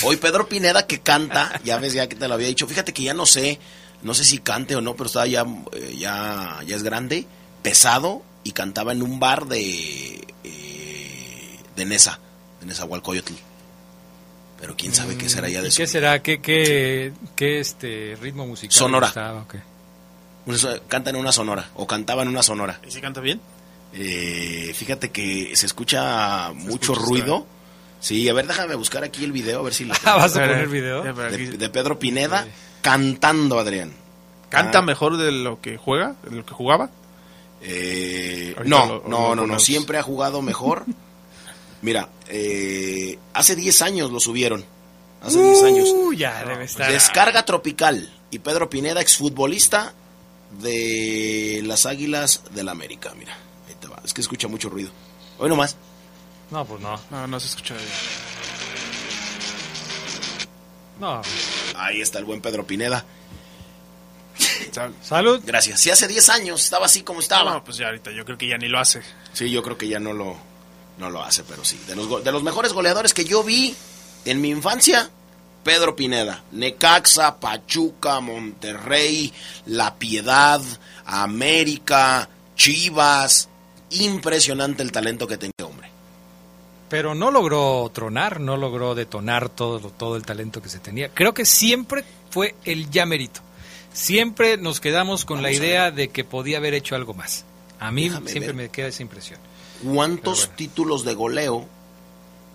Hoy 0.03 0.15
Pedro 0.17 0.47
Pineda 0.47 0.85
que 0.87 0.99
canta, 1.01 1.59
ya 1.63 1.77
ves, 1.77 1.93
ya 1.93 2.07
que 2.07 2.15
te 2.15 2.27
lo 2.27 2.33
había 2.35 2.47
dicho. 2.47 2.67
Fíjate 2.67 2.93
que 2.93 3.03
ya 3.03 3.13
no 3.13 3.25
sé, 3.25 3.59
no 4.01 4.13
sé 4.13 4.23
si 4.23 4.37
cante 4.39 4.75
o 4.75 4.81
no, 4.81 4.95
pero 4.95 5.07
está 5.07 5.25
ya, 5.27 5.45
eh, 5.73 5.95
ya, 5.97 6.59
ya 6.65 6.75
es 6.75 6.83
grande, 6.83 7.25
pesado 7.61 8.23
y 8.43 8.51
cantaba 8.53 8.91
en 8.93 9.01
un 9.03 9.19
bar 9.19 9.47
de 9.47 10.25
eh, 10.43 11.59
de 11.75 11.85
Nesa, 11.85 12.19
de 12.61 12.67
Nezahualcóyotl. 12.67 13.33
Pero 14.59 14.75
quién 14.75 14.93
sabe 14.93 15.17
qué 15.17 15.29
será 15.29 15.47
ya 15.49 15.61
de 15.61 15.69
¿Y 15.69 15.71
su 15.71 15.77
qué 15.77 15.87
será? 15.87 16.21
¿Qué, 16.21 16.41
qué, 16.41 17.13
qué 17.35 17.59
este 17.59 18.17
ritmo 18.21 18.45
musical? 18.45 18.77
Sonora. 18.77 19.07
Una 20.45 20.57
so- 20.57 20.81
Canta 20.87 21.09
en 21.11 21.15
una 21.17 21.31
sonora, 21.31 21.69
o 21.75 21.85
cantaba 21.87 22.23
en 22.23 22.27
una 22.29 22.43
sonora. 22.43 22.79
¿Y 22.87 22.91
si 22.91 22.99
canta 23.01 23.21
bien? 23.21 23.39
Eh, 23.93 24.73
fíjate 24.75 25.11
que 25.11 25.55
se 25.55 25.65
escucha 25.65 26.51
mucho 26.53 26.93
ruido. 26.95 27.45
Sí, 27.99 28.27
a 28.29 28.33
ver, 28.33 28.47
déjame 28.47 28.75
buscar 28.75 29.03
aquí 29.03 29.23
el 29.25 29.31
video, 29.31 29.59
a 29.59 29.63
ver 29.63 29.73
si 29.73 29.85
lo 29.85 29.93
Ah, 30.05 30.15
¿Vas 30.17 30.35
a 30.35 30.41
poner 30.41 30.67
video? 30.67 31.03
de, 31.03 31.57
de 31.57 31.69
Pedro 31.69 31.99
Pineda 31.99 32.47
cantando, 32.81 33.59
Adrián. 33.59 33.93
¿Canta 34.49 34.79
Ah, 34.79 34.81
mejor 34.81 35.17
de 35.17 35.31
lo 35.31 35.59
que 35.61 35.77
juega, 35.77 36.15
de 36.23 36.37
lo 36.37 36.45
que 36.45 36.53
jugaba? 36.53 36.89
eh, 37.61 38.55
no, 38.65 38.85
lo- 38.85 38.93
lo 39.03 39.09
no, 39.09 39.35
no, 39.35 39.45
no, 39.47 39.59
siempre 39.59 39.97
ha 39.97 40.03
jugado 40.03 40.41
mejor. 40.41 40.85
Mira, 41.81 42.09
eh, 42.27 43.17
hace 43.33 43.55
10 43.55 43.81
años 43.81 44.11
lo 44.11 44.19
subieron. 44.19 44.63
Hace 45.21 45.41
10 45.41 45.63
años. 45.63 45.89
Uh, 45.93 46.13
ya 46.13 46.43
debe 46.45 46.63
estar. 46.63 46.91
Descarga 46.91 47.43
Tropical 47.45 48.09
y 48.31 48.39
Pedro 48.39 48.69
Pineda, 48.69 49.01
exfutbolista 49.01 49.93
de 50.61 51.61
las 51.65 51.85
Águilas 51.85 52.43
del 52.51 52.69
América. 52.69 53.13
Mira, 53.17 53.33
ahí 53.67 53.75
te 53.79 53.87
va. 53.87 54.01
Es 54.05 54.13
que 54.13 54.21
escucha 54.21 54.47
mucho 54.47 54.69
ruido. 54.69 54.91
Hoy 55.37 55.49
nomás. 55.49 55.75
No, 56.51 56.65
pues 56.65 56.81
no. 56.81 56.99
No, 57.11 57.27
no 57.27 57.39
se 57.39 57.47
escucha. 57.47 57.75
No. 60.99 61.21
Ahí 61.75 62.01
está 62.01 62.19
el 62.19 62.25
buen 62.25 62.41
Pedro 62.41 62.65
Pineda. 62.65 63.05
Salud. 65.01 65.41
Gracias. 65.45 65.79
Si 65.79 65.89
hace 65.89 66.07
10 66.07 66.29
años 66.29 66.63
estaba 66.63 66.85
así 66.85 67.01
como 67.01 67.19
estaba. 67.19 67.51
No, 67.51 67.63
pues 67.63 67.77
ya 67.77 67.87
ahorita 67.87 68.11
yo 68.11 68.25
creo 68.25 68.37
que 68.37 68.47
ya 68.47 68.57
ni 68.57 68.67
lo 68.67 68.79
hace. 68.79 69.01
Sí, 69.33 69.49
yo 69.49 69.63
creo 69.63 69.77
que 69.77 69.87
ya 69.87 69.99
no 69.99 70.13
lo, 70.13 70.37
no 70.97 71.09
lo 71.09 71.23
hace, 71.23 71.43
pero 71.43 71.63
sí. 71.63 71.79
De 71.87 71.95
los, 71.95 72.23
de 72.23 72.31
los 72.31 72.43
mejores 72.43 72.73
goleadores 72.73 73.13
que 73.13 73.25
yo 73.25 73.43
vi 73.43 73.75
en 74.25 74.41
mi 74.41 74.49
infancia, 74.49 75.09
Pedro 75.63 75.95
Pineda. 75.95 76.43
Necaxa, 76.51 77.39
Pachuca, 77.39 78.19
Monterrey, 78.19 79.33
La 79.65 79.95
Piedad, 79.95 80.61
América, 81.05 82.29
Chivas. 82.55 83.49
Impresionante 83.91 84.83
el 84.83 84.91
talento 84.91 85.27
que 85.27 85.37
tenía, 85.37 85.65
hombre. 85.65 85.78
Pero 86.89 87.13
no 87.15 87.31
logró 87.31 87.89
tronar, 87.93 88.39
no 88.39 88.57
logró 88.57 88.95
detonar 88.95 89.49
todo, 89.49 89.79
todo 89.91 90.15
el 90.15 90.23
talento 90.23 90.61
que 90.61 90.69
se 90.69 90.79
tenía. 90.79 91.09
Creo 91.09 91.33
que 91.33 91.45
siempre 91.45 92.03
fue 92.29 92.55
el 92.65 92.89
ya 92.89 93.05
merito. 93.05 93.41
Siempre 93.93 94.57
nos 94.57 94.79
quedamos 94.79 95.25
con 95.25 95.41
la 95.41 95.49
Vamos 95.49 95.57
idea 95.57 95.91
de 95.91 96.09
que 96.09 96.23
podía 96.23 96.57
haber 96.57 96.73
hecho 96.73 96.95
algo 96.95 97.13
más. 97.13 97.45
A 97.79 97.91
mí 97.91 98.09
Déjame 98.09 98.29
siempre 98.29 98.53
ver. 98.53 98.63
me 98.63 98.69
queda 98.69 98.87
esa 98.87 99.03
impresión. 99.03 99.39
¿Cuántos 99.83 100.39
bueno. 100.39 100.55
títulos 100.57 101.05
de 101.05 101.13
goleo 101.13 101.65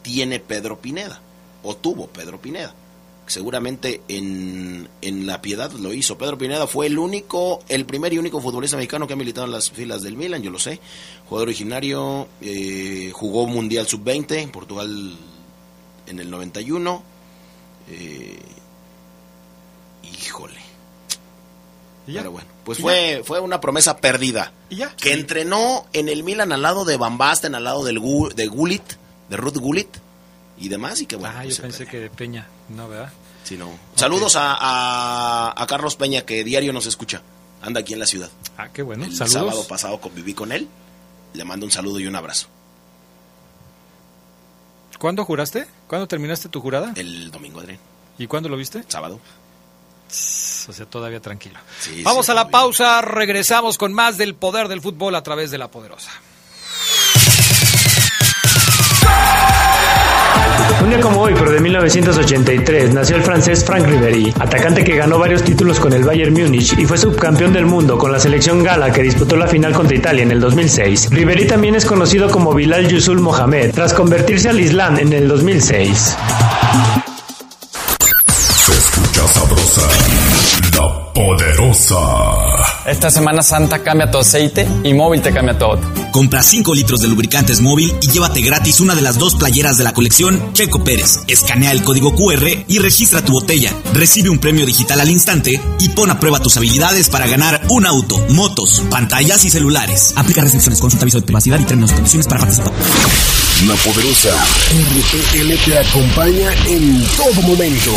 tiene 0.02 0.40
Pedro 0.40 0.78
Pineda? 0.78 1.20
O 1.62 1.76
tuvo 1.76 2.08
Pedro 2.08 2.40
Pineda. 2.40 2.74
Seguramente 3.26 4.02
en, 4.08 4.88
en 5.00 5.26
La 5.26 5.40
Piedad 5.40 5.72
lo 5.72 5.92
hizo. 5.94 6.18
Pedro 6.18 6.36
Pineda 6.36 6.66
fue 6.66 6.86
el 6.86 6.98
único, 6.98 7.60
el 7.68 7.86
primer 7.86 8.12
y 8.12 8.18
único 8.18 8.40
futbolista 8.40 8.76
mexicano 8.76 9.06
que 9.06 9.14
ha 9.14 9.16
militado 9.16 9.46
en 9.46 9.52
las 9.52 9.70
filas 9.70 10.02
del 10.02 10.16
Milan, 10.16 10.42
yo 10.42 10.50
lo 10.50 10.58
sé. 10.58 10.78
Jugador 11.28 11.48
originario, 11.48 12.28
eh, 12.42 13.10
jugó 13.14 13.46
Mundial 13.46 13.86
Sub-20 13.86 14.32
en 14.42 14.50
Portugal 14.50 15.16
en 16.06 16.18
el 16.20 16.30
91. 16.30 17.02
Eh, 17.90 18.38
híjole. 20.02 20.60
Pero 22.06 22.30
bueno, 22.32 22.48
pues 22.64 22.78
¿Y 22.78 22.82
fue, 22.82 23.22
fue 23.24 23.40
una 23.40 23.60
promesa 23.62 23.96
perdida. 23.96 24.52
¿Y 24.68 24.76
ya? 24.76 24.94
Que 24.96 25.14
entrenó 25.14 25.86
en 25.94 26.10
el 26.10 26.22
Milan 26.22 26.52
al 26.52 26.60
lado 26.60 26.84
de 26.84 26.98
Van 26.98 27.16
Basten, 27.16 27.54
al 27.54 27.64
lado 27.64 27.82
del 27.84 27.98
de 28.34 28.46
Gullit, 28.46 28.82
de 29.30 29.36
Ruth 29.38 29.56
Gullit 29.56 29.88
y 30.58 30.68
demás. 30.68 31.00
Y 31.00 31.06
que 31.06 31.16
bueno, 31.16 31.34
Ah, 31.38 31.42
pues 31.44 31.56
yo 31.56 31.62
pensé 31.62 31.78
perdió. 31.86 31.90
que 31.92 31.98
de 32.00 32.10
Peña, 32.10 32.46
no, 32.68 32.88
¿verdad? 32.88 33.12
Sí, 33.44 33.56
no. 33.56 33.70
Saludos 33.94 34.36
a, 34.36 34.54
a- 34.58 35.54
a 35.62 35.66
Carlos 35.66 35.96
Peña, 35.96 36.22
que 36.22 36.44
diario 36.44 36.72
nos 36.72 36.86
escucha. 36.86 37.22
Anda 37.62 37.80
aquí 37.80 37.92
en 37.94 37.98
la 37.98 38.06
ciudad. 38.06 38.30
Ah, 38.58 38.68
qué 38.72 38.82
bueno. 38.82 39.04
El 39.04 39.14
Saludos. 39.14 39.32
sábado 39.32 39.66
pasado 39.68 40.00
conviví 40.00 40.34
con 40.34 40.52
él. 40.52 40.68
Le 41.34 41.44
mando 41.44 41.66
un 41.66 41.72
saludo 41.72 41.98
y 42.00 42.06
un 42.06 42.14
abrazo. 42.16 42.46
¿Cuándo 44.98 45.24
juraste? 45.24 45.66
¿Cuándo 45.88 46.06
terminaste 46.06 46.48
tu 46.48 46.60
jurada? 46.60 46.92
El 46.96 47.30
domingo, 47.30 47.60
Adrián. 47.60 47.78
¿Y 48.18 48.26
cuándo 48.26 48.48
lo 48.48 48.56
viste? 48.56 48.84
Sábado. 48.88 49.18
O 50.08 50.72
sea, 50.72 50.86
todavía 50.86 51.20
tranquilo. 51.20 51.58
Sí, 51.80 52.02
Vamos 52.02 52.26
sí, 52.26 52.32
a 52.32 52.34
la 52.34 52.48
pausa, 52.48 53.02
regresamos 53.02 53.76
con 53.76 53.92
más 53.92 54.16
del 54.16 54.34
poder 54.34 54.68
del 54.68 54.80
fútbol 54.80 55.14
a 55.16 55.22
través 55.22 55.50
de 55.50 55.58
la 55.58 55.68
poderosa. 55.70 56.10
Un 60.84 60.90
día 60.90 61.00
como 61.00 61.22
hoy, 61.22 61.32
pero 61.32 61.50
de 61.50 61.60
1983, 61.60 62.92
nació 62.92 63.16
el 63.16 63.22
francés 63.22 63.64
Franck 63.64 63.86
Ribéry, 63.86 64.34
atacante 64.38 64.84
que 64.84 64.94
ganó 64.94 65.18
varios 65.18 65.42
títulos 65.42 65.80
con 65.80 65.94
el 65.94 66.04
Bayern 66.04 66.34
Múnich 66.34 66.78
y 66.78 66.84
fue 66.84 66.98
subcampeón 66.98 67.54
del 67.54 67.64
mundo 67.64 67.96
con 67.96 68.12
la 68.12 68.18
selección 68.18 68.62
gala 68.62 68.92
que 68.92 69.00
disputó 69.00 69.34
la 69.34 69.46
final 69.46 69.72
contra 69.72 69.96
Italia 69.96 70.24
en 70.24 70.30
el 70.30 70.40
2006. 70.40 71.08
Ribéry 71.10 71.46
también 71.46 71.74
es 71.74 71.86
conocido 71.86 72.30
como 72.30 72.52
Bilal 72.52 72.86
Yusul 72.86 73.18
Mohamed, 73.18 73.72
tras 73.72 73.94
convertirse 73.94 74.50
al 74.50 74.60
Islam 74.60 74.98
en 74.98 75.14
el 75.14 75.26
2006. 75.26 76.16
Se 78.28 78.72
escucha 78.72 79.26
sabrosa, 79.26 79.88
la 80.76 81.12
poderosa. 81.14 82.00
Esta 82.84 83.10
Semana 83.10 83.42
Santa 83.42 83.78
cambia 83.78 84.10
tu 84.10 84.18
aceite 84.18 84.68
y 84.82 84.92
móvil 84.92 85.22
te 85.22 85.32
cambia 85.32 85.56
todo. 85.56 85.80
Compra 86.14 86.44
5 86.44 86.76
litros 86.76 87.00
de 87.00 87.08
lubricantes 87.08 87.60
móvil 87.60 87.92
y 88.00 88.06
llévate 88.06 88.40
gratis 88.40 88.78
una 88.78 88.94
de 88.94 89.02
las 89.02 89.18
dos 89.18 89.34
playeras 89.34 89.78
de 89.78 89.82
la 89.82 89.92
colección 89.92 90.52
Checo 90.52 90.84
Pérez. 90.84 91.18
Escanea 91.26 91.72
el 91.72 91.82
código 91.82 92.14
QR 92.14 92.46
y 92.68 92.78
registra 92.78 93.24
tu 93.24 93.32
botella. 93.32 93.72
Recibe 93.92 94.30
un 94.30 94.38
premio 94.38 94.64
digital 94.64 95.00
al 95.00 95.10
instante 95.10 95.60
y 95.80 95.88
pon 95.88 96.12
a 96.12 96.20
prueba 96.20 96.38
tus 96.38 96.56
habilidades 96.56 97.08
para 97.08 97.26
ganar 97.26 97.60
un 97.68 97.84
auto, 97.84 98.24
motos, 98.28 98.84
pantallas 98.90 99.44
y 99.44 99.50
celulares. 99.50 100.12
Aplica 100.14 100.42
restricciones, 100.42 100.78
consulta 100.78 101.02
aviso 101.02 101.18
de 101.18 101.26
privacidad 101.26 101.58
y 101.58 101.64
términos 101.64 101.90
y 101.90 101.94
condiciones 101.94 102.28
para 102.28 102.42
participar. 102.42 102.72
La 103.66 103.74
poderosa 103.74 104.30
RTL 104.70 105.64
te 105.64 105.78
acompaña 105.78 106.52
en 106.68 107.04
todo 107.16 107.42
momento. 107.42 107.90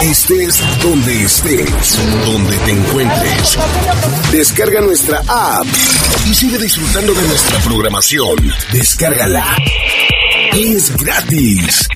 Estés 0.00 0.60
donde 0.82 1.24
estés, 1.24 1.98
donde 2.24 2.56
te 2.58 2.70
encuentres. 2.70 3.58
Descarga 4.30 4.80
nuestra 4.80 5.22
app 5.26 5.66
y 6.26 6.34
sigue 6.34 6.58
disfrutando 6.58 6.85
de 6.94 7.02
nuestra 7.02 7.58
programación. 7.60 8.36
Descárgala. 8.72 9.56
Es 10.52 10.96
gratis. 10.96 11.88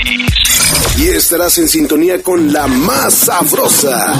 Y 0.99 1.09
estarás 1.09 1.57
en 1.59 1.69
sintonía 1.69 2.23
con 2.23 2.53
la 2.53 2.67
más 2.67 3.15
sabrosa. 3.15 4.19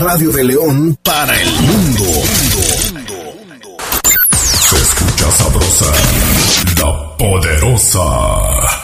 Radio 0.00 0.30
de 0.30 0.44
León 0.44 0.98
para 1.02 1.40
el 1.40 1.50
mundo. 1.60 2.04
Se 4.68 4.76
escucha 4.76 5.32
sabrosa, 5.32 5.92
la 6.76 7.16
poderosa. 7.16 8.77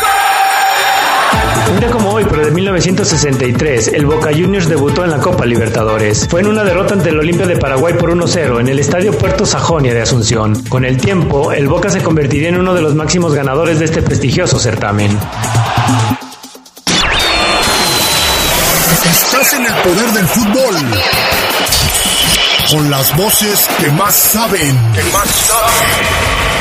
Un 1.70 1.81
día 1.81 1.90
como 1.90 2.11
hoy, 2.11 2.24
pero 2.29 2.44
de 2.44 2.50
1963, 2.50 3.88
el 3.94 4.07
Boca 4.07 4.31
Juniors 4.31 4.68
debutó 4.68 5.05
en 5.05 5.11
la 5.11 5.18
Copa 5.18 5.46
Libertadores. 5.46 6.27
Fue 6.29 6.40
en 6.40 6.48
una 6.48 6.62
derrota 6.62 6.94
ante 6.94 7.09
el 7.09 7.18
Olimpia 7.18 7.46
de 7.46 7.57
Paraguay 7.57 7.94
por 7.94 8.11
1-0 8.11 8.61
en 8.61 8.68
el 8.68 8.79
Estadio 8.79 9.16
Puerto 9.16 9.46
Sajonia 9.46 9.94
de 9.94 10.03
Asunción. 10.03 10.62
Con 10.64 10.85
el 10.85 10.98
tiempo, 10.98 11.53
el 11.53 11.68
Boca 11.68 11.90
se 11.90 12.03
convertiría 12.03 12.50
en 12.50 12.59
uno 12.59 12.74
de 12.74 12.83
los 12.83 12.94
máximos 12.94 13.35
ganadores 13.35 13.79
de 13.79 13.87
este 13.87 14.03
prestigioso 14.03 14.59
certamen. 14.59 15.18
Estás 19.11 19.55
en 19.55 19.66
el 19.66 19.72
poder 19.74 20.12
del 20.12 20.27
fútbol. 20.27 20.77
Con 22.70 22.90
las 22.90 23.16
voces 23.16 23.68
que 23.79 23.90
más 23.90 24.14
saben. 24.14 24.92
Que 24.94 25.03
más 25.12 25.29
saben. 25.29 26.53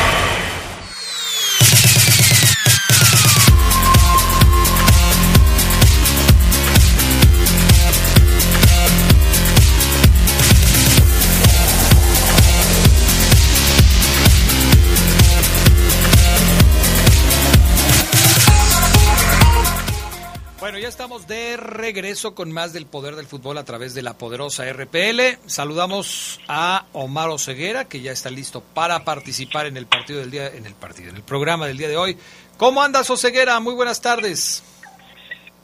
Estamos 21.23 21.27
de 21.27 21.57
regreso 21.57 22.36
con 22.36 22.51
más 22.51 22.73
del 22.73 22.86
poder 22.86 23.15
del 23.15 23.25
fútbol 23.25 23.57
a 23.57 23.65
través 23.65 23.93
de 23.93 24.01
la 24.01 24.17
poderosa 24.17 24.63
RPL. 24.71 25.38
Saludamos 25.45 26.39
a 26.47 26.86
Omar 26.93 27.29
Oseguera, 27.29 27.86
que 27.86 28.01
ya 28.01 28.12
está 28.12 28.29
listo 28.29 28.62
para 28.73 29.03
participar 29.03 29.65
en 29.67 29.77
el 29.77 29.86
partido 29.86 30.19
del 30.19 30.31
día, 30.31 30.47
en 30.47 30.65
el 30.65 30.73
partido, 30.75 31.09
en 31.09 31.15
el 31.15 31.23
programa 31.23 31.67
del 31.67 31.77
día 31.77 31.88
de 31.88 31.97
hoy. 31.97 32.17
¿Cómo 32.57 32.81
andas, 32.81 33.09
Oseguera? 33.09 33.59
Muy 33.59 33.73
buenas 33.73 34.01
tardes. 34.01 34.63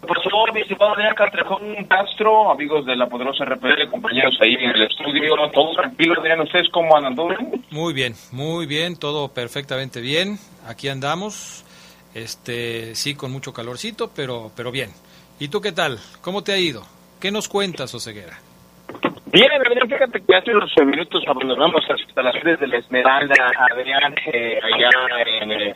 Por 0.02 0.22
favor, 0.24 0.54
mi 0.54 0.62
estimado 0.62 0.94
Adrián 0.94 1.14
Castrejón 1.16 1.86
Castro, 1.86 2.52
amigos 2.52 2.86
de 2.86 2.96
la 2.96 3.08
poderosa 3.08 3.44
RPL, 3.44 3.90
compañeros 3.92 4.38
ahí 4.42 4.54
en 4.54 4.70
el 4.70 4.84
estudio, 4.84 5.36
todos 5.54 5.76
tranquilos, 5.76 6.18
Adrián, 6.20 6.40
¿ustedes 6.42 6.70
cómo 6.72 6.96
andan? 6.96 7.16
¿Todo 7.16 7.28
bien? 7.30 7.66
Muy 7.70 7.94
bien, 7.94 8.14
muy 8.32 8.66
bien, 8.66 8.98
todo 8.98 9.28
perfectamente 9.30 10.00
bien. 10.00 10.38
Aquí 10.68 10.88
andamos. 10.88 11.66
Este, 12.14 12.96
sí, 12.96 13.14
con 13.14 13.32
mucho 13.32 13.54
calorcito, 13.54 14.10
pero, 14.16 14.52
pero 14.56 14.72
bien. 14.72 14.90
¿Y 15.40 15.48
tú 15.48 15.62
qué 15.62 15.72
tal? 15.72 16.00
¿Cómo 16.22 16.44
te 16.44 16.52
ha 16.54 16.58
ido? 16.58 16.84
¿Qué 17.20 17.32
nos 17.32 17.48
cuentas, 17.48 17.94
Oseguera? 17.94 18.38
Bien, 19.32 19.52
Adrián, 19.52 19.88
fíjate 19.88 20.22
que 20.22 20.36
hace 20.36 20.52
unos 20.52 20.72
minutos 20.86 21.24
abandonamos 21.28 21.84
las 21.88 22.00
instalaciones 22.02 22.60
de 22.60 22.68
la 22.68 22.78
Esmeralda, 22.78 23.36
Adrián, 23.72 24.16
eh, 24.34 24.60
allá 24.64 24.90
en 25.42 25.52
el 25.52 25.76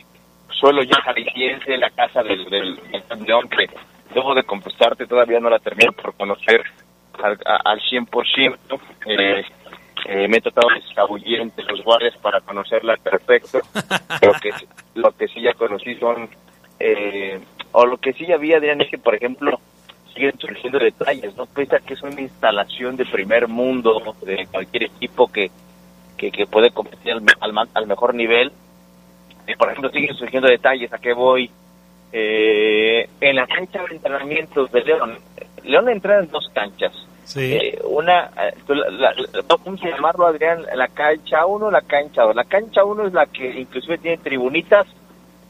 suelo 0.50 0.82
ya 0.82 1.00
jalisciense, 1.02 1.76
la 1.76 1.90
casa 1.90 2.22
del, 2.22 2.44
del, 2.50 2.76
del 2.76 3.48
que 3.48 3.66
debo 4.12 4.34
de 4.34 4.42
confesarte, 4.42 5.06
todavía 5.06 5.38
no 5.40 5.48
la 5.50 5.58
termino 5.60 5.92
por 5.92 6.14
conocer 6.16 6.62
al, 7.22 7.38
a- 7.46 7.60
al 7.70 7.80
100%. 7.80 8.56
Eh, 9.06 9.44
eh, 10.06 10.28
me 10.28 10.36
he 10.38 10.40
tratado 10.40 10.68
de 10.70 10.80
escabullir 10.80 11.40
entre 11.40 11.64
los 11.64 11.82
guardias 11.82 12.16
para 12.18 12.40
conocerla 12.40 12.96
perfecto. 12.96 13.60
Lo 14.22 14.32
que, 14.40 14.50
lo 14.94 15.12
que 15.16 15.28
sí 15.28 15.40
ya 15.42 15.54
conocí 15.54 15.94
son, 15.96 16.28
eh, 16.80 17.38
o 17.74 17.84
lo 17.86 17.98
que 17.98 18.12
sí 18.14 18.24
vi, 18.40 18.52
Adrián, 18.54 18.80
es 18.80 18.88
que, 18.88 18.98
por 18.98 19.14
ejemplo, 19.14 19.60
siguen 20.14 20.32
surgiendo 20.38 20.78
detalles, 20.78 21.36
¿no? 21.36 21.44
Pese 21.46 21.76
a 21.76 21.80
que 21.80 21.94
es 21.94 22.02
una 22.02 22.20
instalación 22.20 22.96
de 22.96 23.04
primer 23.04 23.48
mundo 23.48 24.14
de 24.22 24.46
cualquier 24.50 24.84
equipo 24.84 25.30
que, 25.30 25.50
que, 26.16 26.30
que 26.30 26.46
puede 26.46 26.70
competir 26.70 27.12
al, 27.12 27.22
al, 27.40 27.68
al 27.74 27.86
mejor 27.86 28.14
nivel, 28.14 28.50
eh, 29.46 29.56
por 29.58 29.68
ejemplo, 29.68 29.90
siguen 29.90 30.14
surgiendo 30.16 30.48
detalles. 30.48 30.92
¿A 30.92 30.98
qué 30.98 31.12
voy? 31.12 31.50
Eh, 32.12 33.08
en 33.20 33.36
la 33.36 33.46
cancha 33.46 33.82
de 33.88 33.96
entrenamientos 33.96 34.70
de 34.70 34.82
León, 34.84 35.18
León 35.64 35.88
entra 35.88 36.20
en 36.20 36.30
dos 36.30 36.48
canchas. 36.54 36.92
Eh, 37.54 37.80
una, 37.84 38.30
eh, 38.40 38.54
la- 38.68 38.90
la- 39.14 39.14
vamos 39.64 39.82
a 39.82 39.88
llamarlo, 39.88 40.26
Adrián, 40.26 40.64
la 40.76 40.88
cancha 40.88 41.44
1, 41.46 41.70
la 41.72 41.80
cancha 41.80 42.22
2. 42.22 42.36
La 42.36 42.44
cancha 42.44 42.84
1 42.84 43.06
es 43.08 43.12
la 43.14 43.26
que 43.26 43.60
inclusive 43.60 43.98
tiene 43.98 44.18
tribunitas 44.18 44.86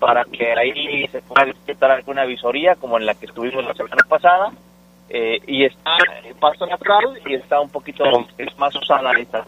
para 0.04 0.24
que 0.24 0.52
ahí 0.52 1.08
se 1.08 1.22
pueda 1.22 1.46
disfrutar 1.46 1.90
alguna 1.90 2.26
visoría, 2.26 2.74
como 2.74 2.98
en 2.98 3.06
la 3.06 3.14
que 3.14 3.24
estuvimos 3.24 3.64
la 3.64 3.72
semana 3.72 4.02
pasada. 4.06 4.52
Eh, 5.08 5.40
y 5.46 5.64
está 5.64 5.96
pasto 6.40 6.66
natural 6.66 7.18
y 7.26 7.34
está 7.34 7.60
un 7.60 7.70
poquito 7.70 8.04
es 8.36 8.58
más 8.58 8.74
usada 8.74 9.12
esta. 9.12 9.44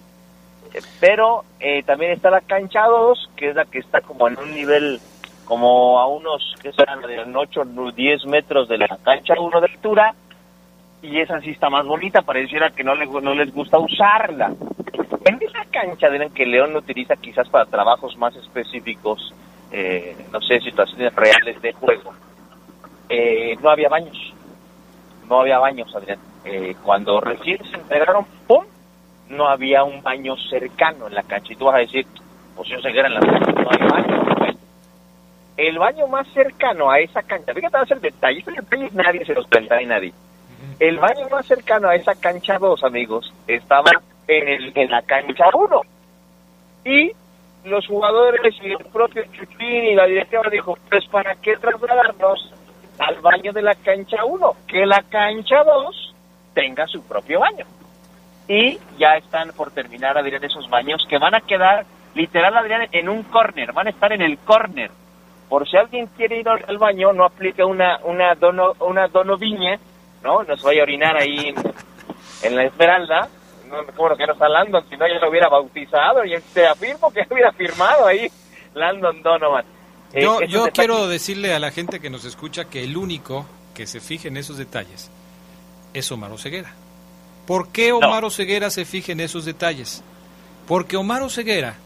Eh, 0.72 0.80
Pero 0.98 1.44
eh, 1.60 1.82
también 1.82 2.12
está 2.12 2.30
la 2.30 2.40
cancha 2.40 2.86
2, 2.86 3.30
que 3.36 3.50
es 3.50 3.54
la 3.54 3.66
que 3.66 3.80
está 3.80 4.00
como 4.00 4.28
en 4.28 4.38
un 4.38 4.54
nivel, 4.54 4.98
como 5.44 5.98
a 5.98 6.06
unos, 6.06 6.54
que 6.62 6.72
serán 6.72 7.02
de 7.02 7.22
8 7.34 7.60
o 7.60 7.92
10 7.92 8.26
metros 8.26 8.68
de 8.68 8.78
la 8.78 8.98
cancha 9.02 9.34
1 9.38 9.60
de 9.60 9.66
altura. 9.66 10.14
Y 11.02 11.20
esa 11.20 11.40
sí 11.40 11.50
está 11.50 11.68
más 11.68 11.84
bonita, 11.84 12.22
pareciera 12.22 12.70
que 12.70 12.82
no, 12.82 12.94
le, 12.94 13.06
no 13.06 13.34
les 13.34 13.52
gusta 13.52 13.78
usarla. 13.78 14.52
En 15.26 15.42
esa 15.42 15.64
cancha, 15.70 16.08
dirán 16.08 16.30
que 16.30 16.46
León 16.46 16.72
lo 16.72 16.78
utiliza 16.78 17.16
quizás 17.16 17.48
para 17.48 17.66
trabajos 17.66 18.16
más 18.16 18.34
específicos, 18.36 19.34
eh, 19.72 20.16
no 20.32 20.40
sé, 20.40 20.60
situaciones 20.60 21.14
reales 21.14 21.60
de 21.60 21.72
juego. 21.72 22.12
Eh, 23.08 23.56
no 23.60 23.70
había 23.70 23.88
baños, 23.88 24.16
no 25.28 25.40
había 25.40 25.58
baños, 25.58 25.94
Adrián. 25.94 26.18
Eh, 26.44 26.74
cuando 26.82 27.20
recién 27.20 27.58
se 27.70 27.76
entregaron, 27.76 28.24
¡pum! 28.46 28.64
No 29.28 29.48
había 29.48 29.82
un 29.82 30.02
baño 30.02 30.36
cercano 30.36 31.08
en 31.08 31.14
la 31.14 31.22
cancha. 31.22 31.52
Y 31.52 31.56
tú 31.56 31.64
vas 31.64 31.76
a 31.76 31.78
decir, 31.78 32.06
pues 32.54 32.68
yo 32.68 32.80
ceguera 32.80 33.08
en 33.08 33.14
la 33.14 33.20
cancha, 33.20 33.52
no 33.52 33.70
hay 33.70 33.88
baño. 33.88 34.26
El 35.56 35.78
baño 35.78 36.06
más 36.06 36.28
cercano 36.28 36.90
a 36.90 36.98
esa 37.00 37.22
cancha, 37.22 37.54
fíjate, 37.54 37.76
va 37.76 37.82
a 37.82 37.86
ser 37.86 38.00
detalle 38.00 38.44
nadie 38.92 39.24
se 39.24 39.32
los 39.32 39.46
cuenta 39.46 39.80
y 39.80 39.86
nadie. 39.86 40.12
El 40.78 40.98
baño 40.98 41.28
más 41.30 41.46
cercano 41.46 41.88
a 41.88 41.94
esa 41.94 42.14
cancha 42.14 42.58
2, 42.58 42.84
amigos, 42.84 43.32
estaba 43.46 43.90
en, 44.28 44.48
el, 44.48 44.72
en 44.74 44.90
la 44.90 45.00
cancha 45.02 45.46
1. 45.54 45.80
Y 46.84 47.12
los 47.66 47.86
jugadores 47.86 48.54
y 48.62 48.72
el 48.72 48.84
propio 48.92 49.24
Chuchín 49.32 49.84
y 49.84 49.94
la 49.94 50.06
directiva 50.06 50.42
dijo, 50.50 50.76
pues 50.88 51.06
¿para 51.08 51.34
qué 51.36 51.56
trasladarnos 51.56 52.52
al 52.98 53.20
baño 53.20 53.52
de 53.52 53.62
la 53.62 53.74
cancha 53.74 54.24
1? 54.24 54.56
Que 54.66 54.86
la 54.86 55.02
cancha 55.02 55.64
2 55.64 56.14
tenga 56.54 56.86
su 56.86 57.02
propio 57.02 57.40
baño. 57.40 57.66
Y 58.48 58.78
ya 58.98 59.16
están 59.16 59.50
por 59.52 59.72
terminar, 59.72 60.16
Adrián, 60.16 60.44
esos 60.44 60.70
baños 60.70 61.04
que 61.08 61.18
van 61.18 61.34
a 61.34 61.40
quedar, 61.40 61.84
literal, 62.14 62.56
Adrián, 62.56 62.88
en 62.92 63.08
un 63.08 63.24
corner, 63.24 63.72
van 63.72 63.88
a 63.88 63.90
estar 63.90 64.12
en 64.12 64.22
el 64.22 64.38
corner. 64.38 64.90
Por 65.48 65.68
si 65.68 65.76
alguien 65.76 66.06
quiere 66.16 66.40
ir 66.40 66.48
al 66.48 66.78
baño, 66.78 67.12
no 67.12 67.24
aplique 67.24 67.64
una, 67.64 67.98
una, 68.04 68.34
dono, 68.34 68.74
una 68.80 69.08
donoviña, 69.08 69.78
¿no? 70.22 70.42
No 70.44 70.56
se 70.56 70.66
vaya 70.66 70.80
a 70.80 70.84
orinar 70.84 71.16
ahí 71.16 71.54
en 72.42 72.56
la 72.56 72.64
Esmeralda. 72.64 73.28
No, 73.68 73.84
como 73.94 74.16
que 74.16 74.26
no 74.26 74.32
está 74.32 74.48
Landon, 74.48 74.84
si 74.88 74.96
no 74.96 75.06
ya 75.08 75.18
lo 75.20 75.30
hubiera 75.30 75.48
bautizado 75.48 76.24
y 76.24 76.34
te 76.52 76.66
afirmo 76.66 77.12
que 77.12 77.26
hubiera 77.30 77.52
firmado 77.52 78.06
ahí 78.06 78.30
Landon 78.74 79.22
Donovan. 79.22 79.64
Eh, 80.12 80.22
Yo, 80.22 80.40
yo 80.42 80.68
quiero 80.72 81.08
decirle 81.08 81.54
a 81.54 81.58
la 81.58 81.70
gente 81.70 82.00
que 82.00 82.10
nos 82.10 82.24
escucha 82.24 82.66
que 82.66 82.84
el 82.84 82.96
único 82.96 83.46
que 83.74 83.86
se 83.86 84.00
fije 84.00 84.28
en 84.28 84.36
esos 84.36 84.56
detalles 84.56 85.10
es 85.92 86.10
Omar 86.12 86.36
Ceguera. 86.38 86.72
¿Por 87.46 87.68
qué 87.68 87.92
Omar 87.92 88.30
Ceguera 88.30 88.70
se 88.70 88.84
fija 88.84 89.12
en 89.12 89.20
esos 89.20 89.44
detalles? 89.44 90.02
Porque 90.66 90.96
Omar 90.96 91.28
Ceguera 91.30 91.76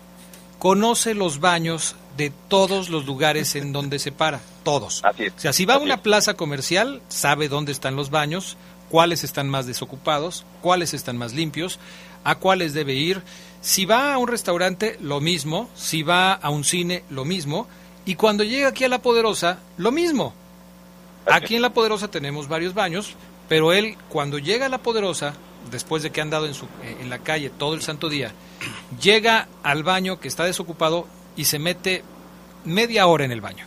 conoce 0.58 1.14
los 1.14 1.40
baños 1.40 1.96
de 2.16 2.32
todos 2.48 2.88
los 2.90 3.06
lugares 3.06 3.56
en 3.56 3.72
donde 3.72 3.98
se 3.98 4.12
para, 4.12 4.40
todos. 4.62 5.02
Así 5.04 5.24
es. 5.24 5.34
O 5.34 5.40
sea, 5.40 5.52
si 5.52 5.64
va 5.64 5.74
a 5.74 5.78
una 5.78 5.94
es. 5.94 6.00
plaza 6.00 6.34
comercial, 6.34 7.00
sabe 7.08 7.48
dónde 7.48 7.72
están 7.72 7.96
los 7.96 8.10
baños, 8.10 8.56
cuáles 8.90 9.24
están 9.24 9.48
más 9.48 9.66
desocupados, 9.66 10.44
cuáles 10.60 10.92
están 10.92 11.16
más 11.16 11.32
limpios, 11.32 11.78
a 12.24 12.34
cuáles 12.34 12.74
debe 12.74 12.94
ir. 12.94 13.22
Si 13.62 13.86
va 13.86 14.12
a 14.12 14.18
un 14.18 14.28
restaurante, 14.28 14.98
lo 15.00 15.20
mismo. 15.20 15.70
Si 15.74 16.02
va 16.02 16.32
a 16.32 16.50
un 16.50 16.64
cine, 16.64 17.04
lo 17.08 17.24
mismo. 17.24 17.68
Y 18.04 18.16
cuando 18.16 18.44
llega 18.44 18.68
aquí 18.68 18.84
a 18.84 18.88
La 18.88 19.00
Poderosa, 19.00 19.60
lo 19.78 19.92
mismo. 19.92 20.34
Aquí 21.26 21.56
en 21.56 21.62
La 21.62 21.72
Poderosa 21.72 22.08
tenemos 22.08 22.48
varios 22.48 22.74
baños, 22.74 23.14
pero 23.48 23.72
él 23.72 23.96
cuando 24.08 24.38
llega 24.38 24.66
a 24.66 24.70
La 24.70 24.78
Poderosa, 24.78 25.34
después 25.70 26.02
de 26.02 26.10
que 26.10 26.20
ha 26.20 26.24
andado 26.24 26.46
en, 26.46 26.54
su, 26.54 26.64
eh, 26.82 26.96
en 27.00 27.10
la 27.10 27.18
calle 27.18 27.50
todo 27.50 27.74
el 27.74 27.82
santo 27.82 28.08
día, 28.08 28.32
llega 29.00 29.48
al 29.62 29.82
baño 29.82 30.18
que 30.18 30.28
está 30.28 30.44
desocupado 30.44 31.06
y 31.36 31.44
se 31.44 31.58
mete 31.58 32.02
media 32.64 33.06
hora 33.06 33.24
en 33.24 33.32
el 33.32 33.40
baño. 33.40 33.66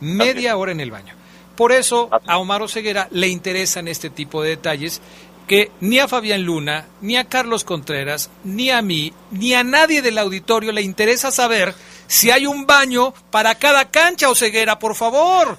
Media 0.00 0.56
hora 0.56 0.72
en 0.72 0.80
el 0.80 0.90
baño. 0.90 1.14
Por 1.56 1.72
eso 1.72 2.08
a 2.26 2.38
Omar 2.38 2.62
Oseguera 2.62 3.08
le 3.10 3.28
interesan 3.28 3.86
este 3.88 4.10
tipo 4.10 4.42
de 4.42 4.50
detalles 4.50 5.00
que 5.46 5.70
ni 5.80 5.98
a 5.98 6.08
Fabián 6.08 6.42
Luna, 6.42 6.86
ni 7.00 7.16
a 7.16 7.24
Carlos 7.24 7.64
Contreras, 7.64 8.30
ni 8.44 8.70
a 8.70 8.80
mí, 8.82 9.12
ni 9.30 9.54
a 9.54 9.62
nadie 9.62 10.00
del 10.02 10.18
auditorio 10.18 10.72
le 10.72 10.82
interesa 10.82 11.30
saber 11.30 11.74
si 12.06 12.30
hay 12.30 12.46
un 12.46 12.66
baño 12.66 13.12
para 13.30 13.54
cada 13.54 13.90
cancha 13.90 14.30
Oseguera, 14.30 14.78
por 14.78 14.94
favor. 14.94 15.56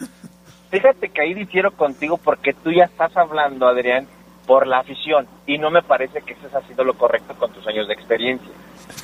Fíjate 0.72 1.10
que 1.10 1.22
ahí 1.22 1.34
difiero 1.34 1.72
contigo 1.72 2.18
porque 2.18 2.54
tú 2.54 2.72
ya 2.72 2.86
estás 2.86 3.16
hablando, 3.16 3.68
Adrián, 3.68 4.08
por 4.48 4.68
la 4.68 4.80
afición 4.80 5.28
y 5.48 5.58
no 5.58 5.70
me 5.72 5.82
parece 5.84 6.22
que 6.22 6.34
estés 6.34 6.54
haciendo 6.54 6.84
lo 6.84 6.96
correcto 6.96 7.34
con 7.36 7.52
tus 7.54 7.66
años 7.68 7.88
de 7.88 7.94
experiencia. 7.94 8.50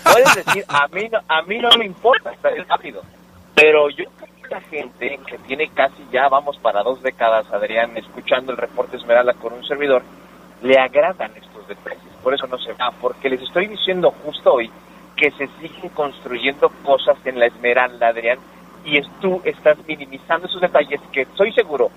Puedes 0.03 0.35
decir, 0.45 0.65
a 0.67 0.87
mí 0.87 1.07
no, 1.11 1.19
a 1.27 1.41
mí 1.43 1.59
no 1.59 1.69
me 1.77 1.85
importa, 1.85 2.31
está- 2.33 2.49
es 2.49 2.67
rápido. 2.67 3.01
Pero 3.55 3.89
yo 3.89 4.05
creo 4.17 4.29
la 4.51 4.61
gente 4.61 5.17
que 5.25 5.37
tiene 5.47 5.69
casi 5.69 6.05
ya, 6.11 6.27
vamos 6.27 6.57
para 6.57 6.83
dos 6.83 7.01
décadas, 7.01 7.49
Adrián, 7.53 7.95
escuchando 7.95 8.51
el 8.51 8.57
reporte 8.57 8.97
Esmeralda 8.97 9.33
con 9.33 9.53
un 9.53 9.63
servidor, 9.63 10.03
le 10.61 10.77
agradan 10.77 11.31
estos 11.37 11.65
detalles. 11.67 12.03
Por 12.21 12.33
eso 12.33 12.45
no 12.47 12.57
se 12.57 12.73
va, 12.73 12.91
porque 12.99 13.29
les 13.29 13.41
estoy 13.41 13.67
diciendo 13.67 14.13
justo 14.23 14.53
hoy 14.53 14.69
que 15.15 15.31
se 15.31 15.47
siguen 15.59 15.89
construyendo 15.93 16.69
cosas 16.83 17.17
en 17.25 17.39
la 17.39 17.45
Esmeralda, 17.45 18.09
Adrián, 18.09 18.39
y 18.83 18.97
es, 18.97 19.07
tú 19.21 19.41
estás 19.45 19.77
minimizando 19.87 20.47
esos 20.47 20.59
detalles 20.59 20.99
que 21.13 21.21
estoy 21.21 21.53
seguro 21.53 21.89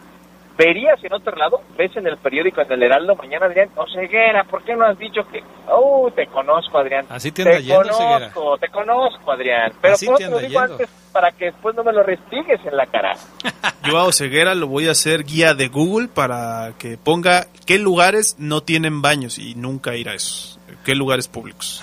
verías 0.56 1.02
en 1.02 1.12
otro 1.12 1.34
lado, 1.36 1.60
ves 1.76 1.96
en 1.96 2.06
el 2.06 2.16
periódico, 2.18 2.60
en 2.60 2.70
el 2.72 2.82
Heraldo, 2.84 3.16
mañana 3.16 3.46
Adrián, 3.46 3.70
o 3.76 3.84
Ceguera, 3.92 4.44
¿por 4.44 4.62
qué 4.64 4.74
no 4.76 4.84
has 4.84 4.98
dicho 4.98 5.22
que, 5.32 5.42
oh, 5.68 6.10
te 6.14 6.26
conozco 6.28 6.78
Adrián, 6.78 7.06
Así 7.08 7.32
te 7.32 7.42
anda 7.42 7.58
yendo, 7.58 7.84
Ceguera. 7.92 8.30
conozco, 8.32 8.58
te 8.58 8.68
conozco 8.68 9.32
Adrián, 9.32 9.72
pero 9.80 9.94
Así 9.94 10.06
¿cómo 10.06 10.18
te 10.18 10.24
te 10.24 10.30
lo 10.30 10.38
digo 10.38 10.60
yendo. 10.60 10.72
antes 10.74 10.90
para 11.12 11.32
que 11.32 11.46
después 11.46 11.74
no 11.74 11.82
me 11.84 11.92
lo 11.92 12.02
restigues 12.02 12.60
en 12.64 12.76
la 12.76 12.86
cara? 12.86 13.14
Yo 13.84 13.98
a 13.98 14.04
Oseguera 14.04 14.54
lo 14.54 14.66
voy 14.68 14.88
a 14.88 14.92
hacer 14.92 15.24
guía 15.24 15.54
de 15.54 15.68
Google 15.68 16.08
para 16.08 16.72
que 16.78 16.96
ponga 16.96 17.46
qué 17.66 17.78
lugares 17.78 18.36
no 18.38 18.62
tienen 18.62 19.02
baños 19.02 19.38
y 19.38 19.54
nunca 19.56 19.94
ir 19.96 20.08
a 20.08 20.14
esos. 20.14 20.58
¿Qué 20.84 20.94
lugares 20.94 21.28
públicos? 21.28 21.82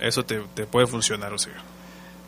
Eso 0.00 0.24
te, 0.24 0.40
te 0.54 0.66
puede 0.66 0.86
funcionar, 0.86 1.32
Oseguera. 1.32 1.62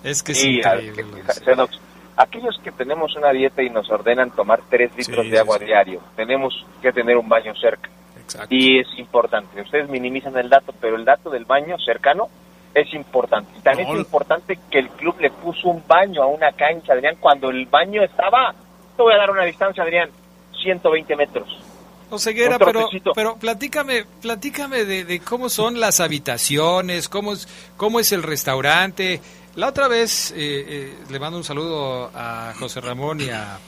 Es 0.02 0.22
que 0.22 0.34
Sí, 0.34 0.60
a- 0.64 0.76
que- 0.78 1.04
Cedox, 1.44 1.78
aquellos 2.22 2.58
que 2.62 2.72
tenemos 2.72 3.14
una 3.16 3.30
dieta 3.30 3.62
y 3.62 3.70
nos 3.70 3.90
ordenan 3.90 4.30
tomar 4.30 4.60
tres 4.68 4.94
litros 4.96 5.24
Sí, 5.24 5.30
de 5.30 5.38
agua 5.38 5.58
sí. 5.58 5.64
diario, 5.66 6.00
tenemos 6.16 6.64
que 6.82 6.92
tener 6.92 7.16
un 7.16 7.28
baño 7.28 7.54
cerca. 7.56 7.88
Y 8.48 8.78
es 8.78 8.86
importante. 8.96 9.60
Ustedes 9.60 9.88
minimizan 9.88 10.36
el 10.38 10.48
dato, 10.48 10.72
pero 10.80 10.94
el 10.96 11.04
dato 11.04 11.30
del 11.30 11.44
baño 11.44 11.76
cercano 11.84 12.28
es 12.74 12.92
importante. 12.94 13.50
Y 13.58 13.60
también 13.60 13.88
No. 13.88 13.94
es 13.94 14.00
importante 14.00 14.56
que 14.70 14.78
el 14.78 14.88
club 14.90 15.16
le 15.18 15.30
puso 15.30 15.68
un 15.68 15.82
baño 15.86 16.22
a 16.22 16.26
una 16.26 16.52
cancha, 16.52 16.92
Adrián, 16.92 17.16
cuando 17.18 17.50
el 17.50 17.66
baño 17.66 18.02
estaba, 18.04 18.54
te 18.96 19.02
voy 19.02 19.12
a 19.14 19.16
dar 19.16 19.30
una 19.30 19.44
distancia, 19.44 19.82
Adrián, 19.82 20.10
120 20.62 21.16
metros. 21.16 21.48
Oseguera, 22.12 22.56
Un 22.56 22.64
pero, 22.64 22.88
pero 23.14 23.36
platícame, 23.36 24.04
platícame 24.20 24.84
de, 24.84 25.04
de 25.04 25.20
cómo 25.20 25.48
son 25.48 25.78
las 25.80 26.00
habitaciones, 26.00 27.08
cómo 27.08 27.32
es, 27.32 27.48
cómo 27.76 27.98
es 28.00 28.10
el 28.12 28.22
restaurante. 28.24 29.20
La 29.56 29.68
otra 29.68 29.88
vez 29.88 30.30
eh, 30.32 30.34
eh, 30.38 30.94
le 31.10 31.18
mando 31.18 31.36
un 31.36 31.44
saludo 31.44 32.10
a 32.14 32.54
José 32.58 32.80
Ramón 32.80 33.20
y 33.20 33.30
a, 33.30 33.58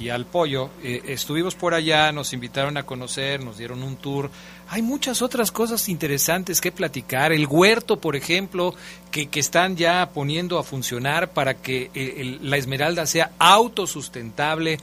y 0.00 0.08
al 0.08 0.26
pollo. 0.26 0.70
Eh, 0.82 1.02
estuvimos 1.06 1.54
por 1.54 1.74
allá, 1.74 2.10
nos 2.12 2.32
invitaron 2.32 2.76
a 2.76 2.82
conocer, 2.82 3.42
nos 3.44 3.56
dieron 3.56 3.82
un 3.84 3.96
tour. 3.96 4.30
Hay 4.68 4.82
muchas 4.82 5.22
otras 5.22 5.52
cosas 5.52 5.88
interesantes 5.88 6.60
que 6.60 6.72
platicar. 6.72 7.32
El 7.32 7.46
huerto, 7.46 7.98
por 8.00 8.16
ejemplo, 8.16 8.74
que, 9.12 9.28
que 9.28 9.38
están 9.40 9.76
ya 9.76 10.10
poniendo 10.12 10.58
a 10.58 10.64
funcionar 10.64 11.30
para 11.30 11.54
que 11.54 11.90
eh, 11.94 12.14
el- 12.18 12.50
la 12.50 12.56
esmeralda 12.56 13.06
sea 13.06 13.30
autosustentable 13.38 14.78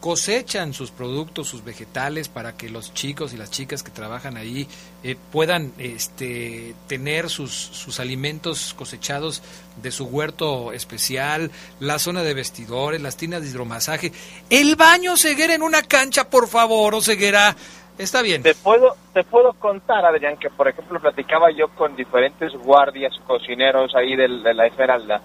cosechan 0.00 0.72
sus 0.74 0.90
productos, 0.90 1.48
sus 1.48 1.64
vegetales 1.64 2.28
para 2.28 2.56
que 2.56 2.68
los 2.70 2.94
chicos 2.94 3.32
y 3.32 3.36
las 3.36 3.50
chicas 3.50 3.82
que 3.82 3.90
trabajan 3.90 4.36
ahí 4.36 4.68
eh, 5.02 5.16
puedan 5.32 5.72
este, 5.78 6.74
tener 6.86 7.28
sus, 7.28 7.52
sus 7.52 7.98
alimentos 8.00 8.74
cosechados 8.74 9.42
de 9.82 9.90
su 9.90 10.04
huerto 10.06 10.72
especial, 10.72 11.50
la 11.80 11.98
zona 11.98 12.22
de 12.22 12.34
vestidores, 12.34 13.00
las 13.02 13.16
tiendas 13.16 13.42
de 13.42 13.48
hidromasaje, 13.48 14.12
el 14.50 14.76
baño 14.76 15.16
ceguera 15.16 15.54
en 15.54 15.62
una 15.62 15.82
cancha, 15.82 16.28
por 16.30 16.48
favor, 16.48 16.94
o 16.94 17.00
ceguera, 17.00 17.56
está 17.98 18.22
bien. 18.22 18.42
Te 18.42 18.54
puedo, 18.54 18.96
te 19.12 19.24
puedo 19.24 19.52
contar, 19.54 20.04
Adrián, 20.04 20.36
que 20.36 20.50
por 20.50 20.68
ejemplo 20.68 21.00
platicaba 21.00 21.50
yo 21.50 21.68
con 21.74 21.96
diferentes 21.96 22.52
guardias, 22.54 23.12
cocineros 23.26 23.94
ahí 23.96 24.14
del- 24.16 24.42
de, 24.42 24.54
la 24.54 24.66
Esmeralda. 24.66 25.20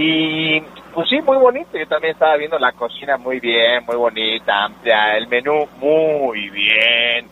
Y 0.00 0.60
pues 0.94 1.08
sí, 1.08 1.20
muy 1.22 1.38
bonito. 1.38 1.76
Yo 1.76 1.88
también 1.88 2.12
estaba 2.12 2.36
viendo 2.36 2.56
la 2.56 2.70
cocina 2.70 3.16
muy 3.16 3.40
bien, 3.40 3.84
muy 3.84 3.96
bonita, 3.96 4.64
amplia, 4.64 5.16
el 5.16 5.26
menú 5.26 5.68
muy 5.78 6.48
bien, 6.50 7.26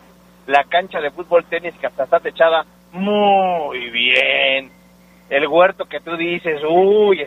la 0.47 0.65
cancha 0.65 0.99
de 0.99 1.11
fútbol 1.11 1.45
tenis 1.45 1.73
que 1.79 1.87
hasta 1.87 2.03
está 2.03 2.19
techada 2.19 2.65
muy 2.91 3.89
bien, 3.89 4.69
el 5.29 5.47
huerto 5.47 5.85
que 5.85 6.01
tú 6.01 6.17
dices, 6.17 6.61
uy, 6.67 7.25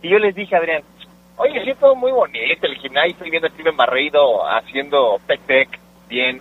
y 0.00 0.08
yo 0.08 0.18
les 0.20 0.34
dije, 0.34 0.54
Adrián, 0.54 0.82
oye, 1.38 1.64
sí, 1.64 1.72
todo 1.80 1.96
muy 1.96 2.12
bonito, 2.12 2.66
el 2.66 2.76
gimnasio, 2.76 3.10
estoy 3.10 3.30
viendo 3.30 3.48
a 3.48 3.50
Steven 3.50 3.76
Barrido 3.76 4.48
haciendo 4.48 5.20
pec 5.26 5.40
deck 5.46 5.78
bien, 6.08 6.40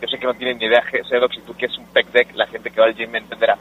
yo 0.00 0.08
sé 0.08 0.18
que 0.18 0.26
no 0.26 0.34
tienen 0.34 0.58
ni 0.58 0.66
idea, 0.66 0.84
Cedox, 1.08 1.34
si 1.34 1.40
tú 1.42 1.54
que 1.54 1.66
es 1.66 1.78
un 1.78 1.86
pec 1.86 2.06
deck, 2.08 2.34
la 2.34 2.46
gente 2.48 2.70
que 2.70 2.80
va 2.80 2.86
al 2.86 2.94
gym 2.94 3.10
me 3.10 3.18
entenderá. 3.18 3.56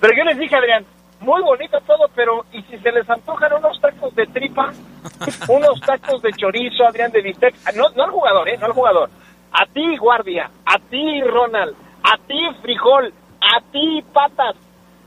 Pero 0.00 0.14
yo 0.14 0.24
les 0.24 0.38
dije, 0.38 0.56
Adrián, 0.56 0.84
muy 1.20 1.42
bonito 1.42 1.78
todo, 1.86 2.08
pero 2.14 2.44
¿y 2.52 2.62
si 2.62 2.78
se 2.78 2.92
les 2.92 3.08
antojan 3.08 3.52
unos 3.52 3.80
tacos 3.80 4.14
de 4.14 4.26
tripa? 4.26 4.70
unos 5.48 5.80
tacos 5.80 6.22
de 6.22 6.32
chorizo, 6.32 6.86
Adrián, 6.86 7.12
de 7.12 7.22
bistec. 7.22 7.54
Ah, 7.66 7.70
No, 7.74 7.88
no 7.90 8.04
al 8.04 8.10
jugador, 8.10 8.48
¿eh? 8.48 8.56
No 8.58 8.66
al 8.66 8.72
jugador. 8.72 9.10
A 9.52 9.66
ti, 9.66 9.96
guardia. 9.96 10.50
A 10.66 10.78
ti, 10.90 11.22
Ronald. 11.22 11.74
A 12.02 12.16
ti, 12.26 12.40
frijol. 12.62 13.12
A 13.40 13.60
ti, 13.72 14.02
patas. 14.12 14.56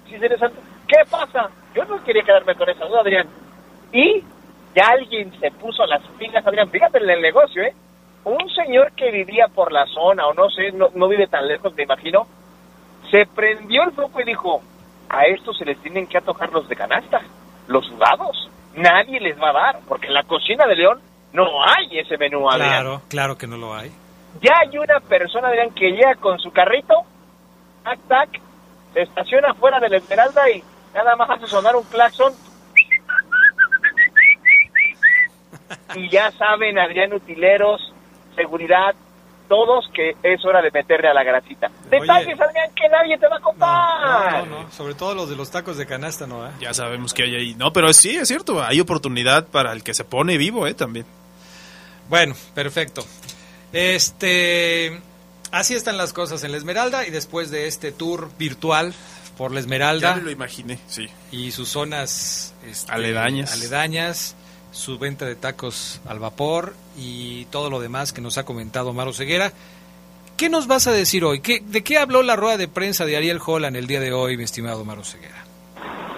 Si 0.08 0.18
se 0.18 0.30
les 0.30 0.42
anto- 0.42 0.60
¿Qué 0.88 0.98
pasa? 1.10 1.50
Yo 1.74 1.86
no 1.86 2.04
quería 2.04 2.24
quedarme 2.24 2.56
con 2.56 2.70
esa 2.70 2.86
duda, 2.86 3.02
Adrián. 3.02 3.28
Y 3.92 4.24
ya 4.76 4.90
alguien 4.90 5.32
se 5.40 5.50
puso 5.52 5.86
las 5.86 6.02
pilas, 6.20 6.46
Adrián. 6.46 6.70
Fíjate 6.70 6.98
en 7.00 7.10
el 7.10 7.22
negocio, 7.22 7.64
¿eh? 7.64 7.74
Un 8.26 8.50
señor 8.52 8.92
que 8.94 9.12
vivía 9.12 9.48
por 9.48 9.72
la 9.72 9.86
zona, 9.88 10.28
o 10.28 10.34
no 10.34 10.50
sé, 10.50 10.72
no, 10.72 10.90
no 10.96 11.08
vive 11.08 11.28
tan 11.28 11.48
lejos, 11.48 11.74
me 11.76 11.84
imagino, 11.84 12.26
se 13.12 13.26
prendió 13.26 13.84
el 13.84 13.92
foco 13.92 14.22
y 14.22 14.24
dijo, 14.24 14.62
a 15.14 15.26
estos 15.28 15.56
se 15.58 15.66
les 15.66 15.78
tienen 15.78 16.08
que 16.08 16.18
atojar 16.18 16.52
los 16.52 16.68
de 16.68 16.76
canasta, 16.76 17.22
los 17.68 17.86
sudados. 17.86 18.50
Nadie 18.76 19.20
les 19.20 19.40
va 19.40 19.50
a 19.50 19.54
dar, 19.54 19.80
porque 19.88 20.08
en 20.08 20.16
la 20.16 20.24
cocina 20.24 20.66
de 20.66 20.76
León 20.76 21.00
no 21.34 21.46
hay 21.64 22.00
ese 22.00 22.18
menú, 22.18 22.50
Adrián. 22.50 22.70
Claro, 22.70 23.02
claro 23.10 23.38
que 23.38 23.46
no 23.46 23.58
lo 23.58 23.76
hay. 23.76 23.92
Ya 24.42 24.54
hay 24.62 24.76
una 24.76 25.00
persona, 25.02 25.50
Adrián, 25.50 25.70
que 25.76 25.92
llega 25.92 26.16
con 26.16 26.40
su 26.40 26.52
carrito, 26.52 26.96
tac, 27.84 28.00
tac, 28.08 28.42
se 28.94 29.02
estaciona 29.02 29.52
afuera 29.52 29.80
de 29.80 29.90
la 29.90 29.98
Esmeralda 29.98 30.50
y 30.50 30.64
nada 30.96 31.16
más 31.16 31.30
hace 31.30 31.46
sonar 31.46 31.76
un 31.76 31.84
claxon. 31.84 32.34
Y 35.94 36.10
ya 36.10 36.32
saben, 36.32 36.80
Adrián, 36.80 37.14
utileros, 37.14 37.94
seguridad, 38.36 38.96
todos 39.54 39.86
que 39.94 40.16
es 40.24 40.44
hora 40.46 40.64
de 40.64 40.72
meterle 40.72 41.10
a 41.10 41.14
la 41.14 41.24
grasita. 41.24 41.70
Detalles, 41.88 42.40
Adrián, 42.42 42.72
que 42.76 42.90
nadie 42.90 43.20
te 43.20 43.28
va 43.28 43.38
a 43.38 43.40
contar. 43.40 44.48
No, 44.48 44.64
no, 44.64 44.72
sobre 44.72 44.96
todo 44.96 45.14
los 45.14 45.30
de 45.30 45.36
los 45.36 45.52
tacos 45.52 45.78
de 45.78 45.86
canasta, 45.86 46.26
¿no? 46.26 46.44
eh? 46.48 46.50
Ya 46.60 46.74
sabemos 46.74 47.14
que 47.14 47.22
hay 47.22 47.36
ahí. 47.36 47.54
No, 47.56 47.72
pero 47.72 47.94
sí, 47.94 48.16
es 48.18 48.28
cierto, 48.30 48.64
hay 48.64 48.80
oportunidad 48.80 49.46
para 49.46 49.72
el 49.74 49.84
que 49.84 49.94
se 49.94 50.04
pone 50.06 50.38
vivo, 50.38 50.66
¿eh? 50.66 50.74
También. 50.74 51.06
Bueno, 52.10 52.34
perfecto. 52.56 53.06
Este, 53.74 55.00
así 55.52 55.76
están 55.76 55.98
las 55.98 56.14
cosas 56.14 56.44
en 56.44 56.52
la 56.52 56.58
Esmeralda 56.58 57.06
y 57.06 57.12
después 57.12 57.52
de 57.52 57.68
este 57.68 57.92
tour 57.92 58.32
virtual 58.40 58.92
por 59.38 59.52
la 59.52 59.60
Esmeralda 59.60 60.10
Ya 60.12 60.16
me 60.16 60.24
lo 60.24 60.32
imaginé, 60.32 60.80
sí. 60.88 61.08
y 61.32 61.52
sus 61.52 61.70
zonas 61.70 62.56
este, 62.66 62.92
Aledañas. 62.92 63.54
aledañas, 63.54 64.36
su 64.74 64.98
venta 64.98 65.26
de 65.26 65.36
tacos 65.36 66.02
al 66.08 66.20
vapor 66.20 66.74
y 66.98 67.46
todo 67.46 67.70
lo 67.70 67.80
demás 67.80 68.12
que 68.12 68.22
nos 68.22 68.38
ha 68.38 68.44
comentado 68.44 68.92
Maro 68.92 69.14
Ceguera. 69.14 69.52
¿Qué 70.36 70.50
nos 70.50 70.68
vas 70.68 70.88
a 70.88 70.92
decir 70.92 71.24
hoy? 71.24 71.42
¿Qué, 71.42 71.62
¿De 71.64 71.84
qué 71.84 72.00
habló 72.00 72.24
la 72.24 72.36
rueda 72.36 72.58
de 72.58 72.68
prensa 72.68 73.06
de 73.06 73.16
Ariel 73.16 73.40
Holland 73.46 73.78
el 73.78 73.88
día 73.88 74.00
de 74.00 74.12
hoy, 74.12 74.36
mi 74.36 74.44
estimado 74.44 74.84
Maro 74.84 75.04
Ceguera? 75.04 75.46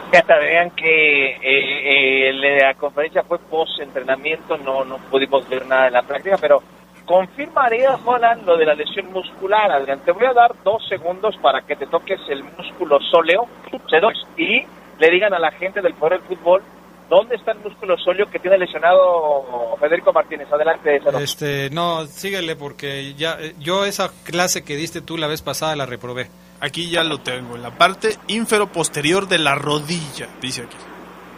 Fíjate, 0.10 0.34
vean 0.40 0.72
que 0.72 1.32
eh, 1.32 2.30
eh, 2.30 2.34
la 2.34 2.74
conferencia 2.76 3.24
fue 3.24 3.38
post-entrenamiento, 3.40 4.58
no, 4.58 4.86
no 4.86 4.98
pudimos 5.10 5.48
ver 5.50 5.66
nada 5.66 5.86
de 5.86 5.92
la 5.92 6.04
práctica, 6.04 6.38
pero 6.40 6.64
confirmaría, 7.06 7.98
Holland, 8.06 8.46
lo 8.46 8.56
de 8.56 8.66
la 8.66 8.74
lesión 8.74 9.12
muscular, 9.12 9.70
Adrián. 9.70 10.00
Te 10.06 10.12
voy 10.12 10.26
a 10.26 10.34
dar 10.34 10.56
dos 10.64 10.88
segundos 10.88 11.36
para 11.42 11.62
que 11.62 11.76
te 11.76 11.88
toques 11.88 12.22
el 12.30 12.44
músculo 12.44 13.00
sóleo 13.02 13.48
C2, 13.70 14.14
y 14.38 14.66
le 14.98 15.10
digan 15.12 15.34
a 15.34 15.40
la 15.40 15.52
gente 15.52 15.82
del 15.82 15.94
Poder 15.94 16.22
del 16.22 16.38
Fútbol 16.38 16.64
dónde 17.10 17.36
está 17.36 17.52
el 17.52 17.60
músculo 17.60 17.98
sóleo 17.98 18.30
que 18.30 18.40
tiene 18.40 18.58
lesionado 18.58 19.76
Federico 19.80 20.12
Martínez. 20.14 20.52
Adelante, 20.52 21.02
C2. 21.02 21.22
Este, 21.22 21.70
no, 21.70 22.06
síguele 22.06 22.56
porque 22.56 23.14
ya 23.16 23.38
eh, 23.40 23.56
yo 23.60 23.86
esa 23.86 24.10
clase 24.24 24.64
que 24.64 24.76
diste 24.76 25.02
tú 25.02 25.18
la 25.18 25.28
vez 25.28 25.42
pasada 25.42 25.76
la 25.76 25.86
reprobé. 25.86 26.30
Aquí 26.62 26.90
ya 26.90 27.04
lo 27.04 27.20
tengo, 27.20 27.56
en 27.56 27.62
la 27.62 27.72
parte 27.72 28.18
ínfero 28.28 28.68
posterior 28.68 29.28
de 29.28 29.40
la 29.40 29.56
rodilla, 29.56 30.28
dice 30.42 30.64
aquí. 30.64 30.78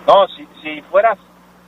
No, 0.06 0.28
si, 0.28 0.48
si 0.62 0.82
fueras 0.84 1.18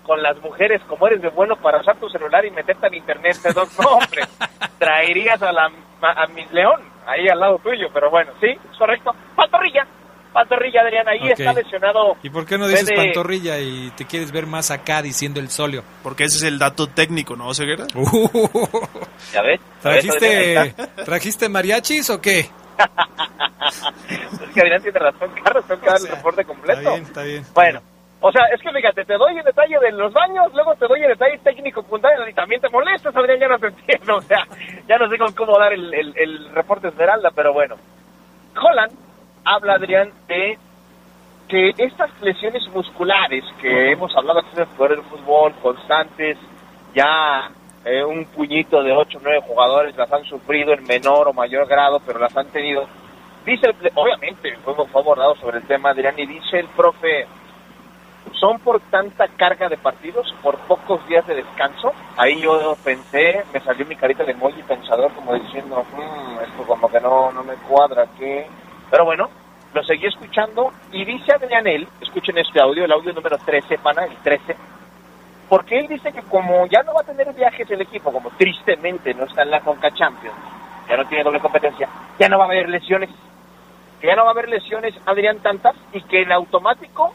con 0.04 0.22
las 0.22 0.39
mujeres 0.41 0.82
como 0.88 1.08
eres 1.08 1.22
de 1.22 1.30
bueno 1.30 1.56
para 1.56 1.80
usar 1.80 1.97
tu 1.97 2.10
celular 2.10 2.45
y 2.45 2.52
meterte 2.52 2.88
en 2.88 2.95
internet, 2.95 3.36
C2, 3.43 3.84
no, 3.84 3.89
hombre, 3.97 4.24
traerías 4.80 5.41
a, 5.41 5.52
la, 5.52 5.72
a, 6.02 6.24
a 6.24 6.28
mi 6.28 6.45
león 6.52 6.82
ahí 7.10 7.28
al 7.28 7.39
lado 7.39 7.58
tuyo, 7.60 7.88
pero 7.93 8.10
bueno, 8.10 8.32
sí, 8.39 8.47
es 8.47 8.78
correcto. 8.78 9.14
Pantorrilla, 9.36 9.86
pantorrilla, 10.34 10.82
Adrián, 10.82 11.07
ahí 11.07 11.30
está 11.32 11.53
lesionado. 11.53 12.17
¿Y 12.23 12.30
por 12.30 12.45
qué 12.45 12.57
no 12.57 12.67
dices 12.67 12.89
Fede- 12.89 12.95
pantorrilla 12.95 13.59
y 13.59 13.91
te 13.95 14.05
quieres 14.05 14.32
ver 14.32 14.45
más 14.45 14.71
acá 14.71 15.01
diciendo 15.01 15.39
el 15.39 15.49
solio? 15.49 15.84
Porque 16.03 16.23
ese 16.25 16.38
es 16.38 16.43
el 16.43 16.59
dato 16.59 16.88
técnico, 16.88 17.36
¿no, 17.36 17.53
Ceguera? 17.53 17.86
Ahí 19.36 19.59
¿Trajiste. 19.82 20.73
¿Trajiste 21.05 21.49
mariachis 21.49 22.09
o 22.09 22.19
qué? 22.21 22.39
Es 22.39 22.49
que 24.53 24.61
Adrián 24.61 24.82
tiene 24.82 24.99
razón, 24.99 25.30
Carlos, 25.43 25.65
tengo 25.67 25.82
que 25.82 25.88
dar 25.88 25.99
el 25.99 26.07
reporte 26.07 26.45
completo. 26.45 26.80
Está 26.80 26.91
bien, 26.91 27.03
está 27.03 27.23
bien. 27.23 27.43
Bueno, 27.53 27.82
o 28.21 28.32
sea, 28.32 28.45
es 28.53 28.61
que 28.61 28.71
fíjate, 28.71 29.05
te 29.05 29.13
doy 29.15 29.38
el 29.38 29.43
detalle 29.43 29.77
de 29.80 29.91
los 29.91 30.13
baños, 30.13 30.51
luego 30.53 30.73
te 30.75 30.88
doy 30.88 31.01
el 31.03 31.09
detalle 31.09 31.38
técnico 31.39 31.84
puntual 31.84 32.13
y 32.30 32.34
también 32.34 32.61
te 32.61 32.69
molestas, 32.69 33.15
Adrián, 33.15 33.39
ya 33.39 33.47
no 33.47 33.59
te 33.59 33.67
entiendo, 33.67 34.15
o 34.17 34.21
sea, 34.21 34.45
ya 34.88 34.97
no 34.97 35.09
sé 35.09 35.17
con 35.17 35.34
cómo 35.34 35.57
dar 35.59 35.73
el, 35.73 35.93
el, 35.93 36.13
el 36.17 36.49
reporte 36.53 36.88
Esmeralda, 36.88 37.32
pero 37.36 37.53
bueno. 37.53 37.75
Holland 38.61 38.91
habla, 39.46 39.74
Adrián, 39.74 40.12
de 40.28 40.58
que 41.48 41.74
estas 41.78 42.10
lesiones 42.22 42.68
musculares 42.70 43.44
que 43.62 43.92
hemos 43.92 44.16
hablado 44.16 44.40
aquí 44.40 44.50
en 44.56 44.62
el 44.92 45.02
Fútbol, 45.04 45.54
constantes, 45.62 46.38
ya 46.94 47.50
eh, 47.86 48.04
un 48.04 48.26
puñito 48.26 48.84
de 48.84 48.92
8 48.92 49.18
o 49.18 49.22
9 49.24 49.42
jugadores 49.48 49.96
las 49.98 50.12
han 50.14 50.24
sufrido 50.26 50.74
en 50.74 50.84
menor 50.86 51.28
o 51.28 51.34
mayor 51.34 51.68
grado, 51.68 52.00
pero 52.06 52.20
las 52.20 52.36
han 52.38 52.48
tenido. 52.48 52.86
Dice, 53.46 53.68
el- 53.68 53.92
obviamente, 53.96 54.56
fue, 54.64 54.76
fue 54.76 55.02
abordado 55.02 55.36
sobre 55.38 55.58
el 55.58 55.64
tema, 55.66 55.90
Adrián, 55.90 56.14
y 56.20 56.26
dice 56.28 56.60
el 56.60 56.68
profe, 56.68 57.26
son 58.34 58.60
por 58.60 58.80
tanta 58.92 59.28
carga 59.30 59.70
de 59.70 59.78
partidos, 59.78 60.32
por 60.44 60.56
pocos 60.60 61.06
días 61.08 61.26
de 61.26 61.36
descanso. 61.36 61.92
Ahí 62.16 62.40
yo 62.42 62.76
pensé, 62.84 63.44
me 63.54 63.60
salió 63.62 63.86
mi 63.88 63.96
carita 63.96 64.24
de 64.24 64.34
emoji 64.34 64.62
pensador 64.64 65.12
como 65.14 65.34
diciendo, 65.34 65.84
"Mm, 65.98 66.40
esto 66.44 66.64
como 66.68 66.90
que 66.90 67.00
no, 67.00 67.32
no 67.32 67.44
me 67.44 67.56
cuadra, 67.56 68.06
¿qué? 68.20 68.46
Pero 68.90 69.06
bueno, 69.06 69.30
lo 69.74 69.84
seguí 69.84 70.08
escuchando 70.08 70.72
y 70.92 71.06
dice 71.06 71.34
Adrián 71.34 71.68
él, 71.68 71.88
escuchen 72.02 72.38
este 72.38 72.62
audio, 72.62 72.86
el 72.86 72.92
audio 72.92 73.14
número 73.14 73.38
13, 73.38 73.78
pana, 73.78 74.06
el 74.06 74.16
13, 74.18 74.56
porque 75.48 75.80
él 75.80 75.88
dice 75.88 76.12
que 76.12 76.22
como 76.24 76.66
ya 76.68 76.84
no 76.84 76.94
va 76.94 77.02
a 77.02 77.06
tener 77.06 77.32
viajes 77.34 77.70
el 77.70 77.82
equipo, 77.82 78.12
como 78.12 78.30
tristemente 78.32 79.14
no 79.14 79.26
está 79.26 79.44
en 79.44 79.52
la 79.52 79.62
Conca 79.62 79.92
Champions, 79.92 80.36
ya 80.88 80.98
no 80.98 81.06
tiene 81.06 81.24
doble 81.24 81.40
competencia, 81.40 81.88
ya 82.18 82.30
no 82.30 82.38
va 82.38 82.46
a 82.46 82.48
haber 82.48 82.70
lesiones, 82.70 83.10
que 84.02 84.08
ya 84.08 84.16
no 84.16 84.24
va 84.24 84.30
a 84.30 84.34
haber 84.34 84.50
lesiones, 84.50 84.96
Adrián, 85.06 85.40
tantas, 85.40 85.76
y 85.94 86.02
que 86.02 86.22
en 86.22 86.32
automático 86.32 87.14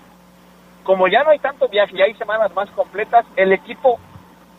como 0.85 1.09
ya 1.09 1.25
no 1.25 1.31
hay 1.31 1.39
tanto 1.39 1.67
viaje 1.69 1.97
y 1.97 2.03
hay 2.03 2.15
semanas 2.15 2.55
más 2.55 2.71
completas, 2.71 3.25
el 3.37 3.53
equipo 3.53 3.99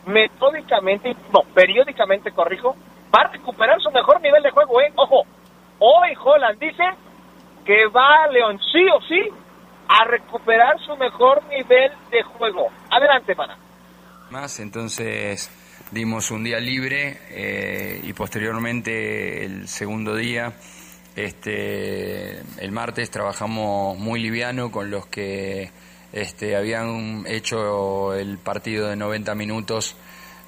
metódicamente, 0.04 1.16
no, 1.32 1.42
periódicamente, 1.54 2.32
corrijo, 2.32 2.76
va 3.14 3.22
a 3.22 3.28
recuperar 3.28 3.80
su 3.80 3.90
mejor 3.90 4.20
nivel 4.20 4.42
de 4.42 4.50
juego, 4.50 4.80
¿eh? 4.80 4.92
Ojo, 4.96 5.22
hoy 5.78 6.14
Holland 6.22 6.58
dice 6.58 6.82
que 7.66 7.86
va 7.88 8.26
León 8.28 8.58
sí 8.72 8.86
o 8.88 9.00
sí 9.02 9.28
a 9.88 10.04
recuperar 10.04 10.78
su 10.80 10.96
mejor 10.96 11.44
nivel 11.48 11.92
de 12.10 12.22
juego. 12.22 12.68
Adelante, 12.90 13.34
pana. 13.34 13.58
más, 14.30 14.58
entonces 14.60 15.50
dimos 15.90 16.30
un 16.30 16.44
día 16.44 16.58
libre 16.58 17.18
eh, 17.30 18.00
y 18.02 18.12
posteriormente 18.12 19.44
el 19.44 19.68
segundo 19.68 20.16
día, 20.16 20.52
este, 21.14 22.40
el 22.58 22.72
martes 22.72 23.10
trabajamos 23.10 23.98
muy 23.98 24.20
liviano 24.20 24.70
con 24.70 24.90
los 24.90 25.06
que 25.06 25.70
este, 26.12 26.56
habían 26.56 27.24
hecho 27.26 28.14
el 28.14 28.38
partido 28.38 28.88
de 28.88 28.96
90 28.96 29.34
minutos 29.34 29.96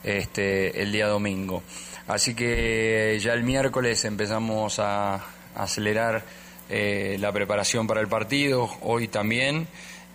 este, 0.03 0.83
el 0.83 0.93
día 0.93 1.09
domingo. 1.09 1.63
Así 2.07 2.35
que 2.35 3.19
ya 3.21 3.35
el 3.35 3.43
miércoles 3.43 4.05
empezamos 4.05 4.79
a, 4.79 5.21
acelerar 5.55 6.23
eh, 6.69 7.17
la 7.19 7.33
preparación 7.33 7.87
para 7.87 8.01
el 8.01 8.09
partido, 8.09 8.69
hoy 8.83 9.09
también, 9.09 9.67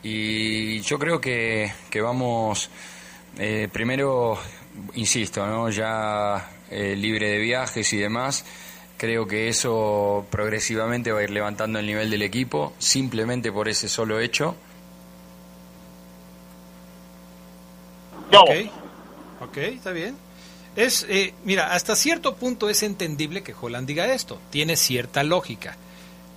y 0.03 0.81
yo 0.81 0.99
creo 0.99 1.21
que, 1.21 1.71
que 1.89 2.01
vamos, 2.01 2.69
eh, 3.39 3.69
primero, 3.71 4.37
insisto, 4.95 5.45
¿no? 5.45 5.69
ya 5.69 6.49
eh, 6.69 6.95
libre 6.95 7.29
de 7.29 7.37
viajes 7.39 7.91
y 7.93 7.97
demás, 7.97 8.45
creo 8.97 9.27
que 9.27 9.47
eso 9.47 10.25
progresivamente 10.29 11.11
va 11.11 11.19
a 11.19 11.23
ir 11.23 11.29
levantando 11.29 11.79
el 11.79 11.85
nivel 11.85 12.09
del 12.09 12.21
equipo, 12.21 12.73
simplemente 12.79 13.51
por 13.51 13.69
ese 13.69 13.89
solo 13.89 14.19
hecho. 14.19 14.55
Ok, 18.31 18.49
ok, 19.41 19.57
está 19.57 19.91
bien. 19.91 20.15
Es, 20.75 21.05
eh, 21.07 21.33
mira, 21.45 21.73
hasta 21.73 21.95
cierto 21.95 22.35
punto 22.35 22.69
es 22.69 22.81
entendible 22.81 23.43
que 23.43 23.53
Holland 23.59 23.87
diga 23.87 24.11
esto, 24.11 24.39
tiene 24.49 24.75
cierta 24.75 25.23
lógica. 25.23 25.77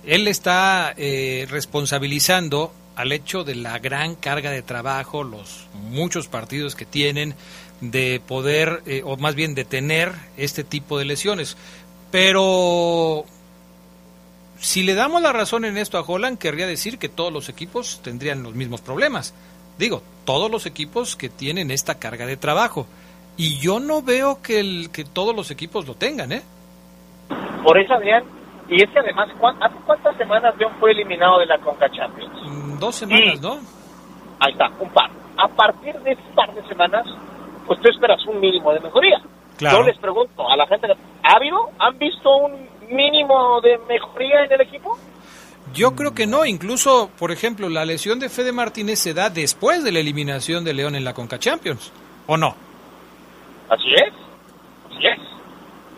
Él 0.07 0.29
está 0.29 0.93
eh, 0.95 1.45
responsabilizando 1.49 2.71
al 2.95 3.11
hecho 3.11 3.43
de 3.43 3.55
la 3.55 3.77
gran 3.77 4.15
carga 4.15 4.51
de 4.51 4.61
trabajo, 4.61 5.25
los 5.25 5.67
muchos 5.73 6.29
partidos 6.29 6.77
que 6.77 6.85
tienen, 6.85 7.35
de 7.81 8.21
poder, 8.25 8.83
eh, 8.85 9.01
o 9.03 9.17
más 9.17 9.35
bien 9.35 9.53
de 9.53 9.65
tener 9.65 10.13
este 10.37 10.63
tipo 10.63 10.97
de 10.97 11.03
lesiones. 11.03 11.57
Pero 12.09 13.25
si 14.57 14.81
le 14.83 14.93
damos 14.93 15.21
la 15.21 15.33
razón 15.33 15.65
en 15.65 15.77
esto 15.77 15.97
a 15.97 16.05
Holland, 16.07 16.37
querría 16.37 16.67
decir 16.67 16.99
que 16.99 17.09
todos 17.09 17.33
los 17.33 17.49
equipos 17.49 17.99
tendrían 18.01 18.43
los 18.43 18.55
mismos 18.55 18.79
problemas. 18.79 19.33
Digo, 19.77 20.01
todos 20.23 20.49
los 20.49 20.65
equipos 20.65 21.17
que 21.17 21.27
tienen 21.27 21.69
esta 21.69 21.95
carga 21.99 22.25
de 22.25 22.37
trabajo. 22.37 22.87
Y 23.35 23.59
yo 23.59 23.81
no 23.81 24.01
veo 24.01 24.41
que, 24.41 24.61
el, 24.61 24.89
que 24.89 25.03
todos 25.03 25.35
los 25.35 25.51
equipos 25.51 25.85
lo 25.85 25.95
tengan, 25.95 26.31
¿eh? 26.31 26.43
Por 27.61 27.77
eso, 27.77 27.93
Adrián, 27.93 28.36
y 28.69 28.83
es 28.83 28.89
que 28.89 28.99
además, 28.99 29.29
¿hace 29.61 29.75
cuántas 29.85 30.15
semanas 30.17 30.55
León 30.57 30.73
fue 30.79 30.91
eliminado 30.91 31.39
de 31.39 31.45
la 31.45 31.57
Conca 31.59 31.89
Champions? 31.89 32.33
Mm, 32.43 32.79
dos 32.79 32.95
semanas, 32.95 33.41
¿no? 33.41 33.59
Ahí 34.39 34.51
está, 34.51 34.69
un 34.79 34.89
par. 34.89 35.09
A 35.37 35.47
partir 35.47 35.95
de 35.99 36.11
ese 36.11 36.21
par 36.35 36.53
de 36.53 36.61
semanas, 36.67 37.07
pues 37.65 37.79
tú 37.81 37.89
esperas 37.89 38.25
un 38.25 38.39
mínimo 38.39 38.73
de 38.73 38.79
mejoría. 38.79 39.21
Claro. 39.57 39.77
Yo 39.77 39.83
les 39.83 39.97
pregunto 39.97 40.49
a 40.49 40.55
la 40.55 40.67
gente, 40.67 40.87
¿ha 41.23 41.35
habido? 41.35 41.57
¿Han 41.79 41.97
visto 41.97 42.29
un 42.35 42.67
mínimo 42.89 43.61
de 43.61 43.77
mejoría 43.87 44.43
en 44.43 44.51
el 44.51 44.61
equipo? 44.61 44.97
Yo 45.73 45.95
creo 45.95 46.13
que 46.13 46.27
no, 46.27 46.45
incluso, 46.45 47.09
por 47.19 47.31
ejemplo, 47.31 47.69
la 47.69 47.85
lesión 47.85 48.19
de 48.19 48.29
Fede 48.29 48.51
Martínez 48.51 48.99
se 48.99 49.13
da 49.13 49.29
después 49.29 49.83
de 49.83 49.91
la 49.91 49.99
eliminación 49.99 50.63
de 50.63 50.73
León 50.73 50.95
en 50.95 51.03
la 51.03 51.13
Conca 51.13 51.39
Champions, 51.39 51.91
¿o 52.25 52.37
no? 52.37 52.55
Así 53.69 53.93
es, 53.93 54.13
así 54.89 55.07
es. 55.07 55.36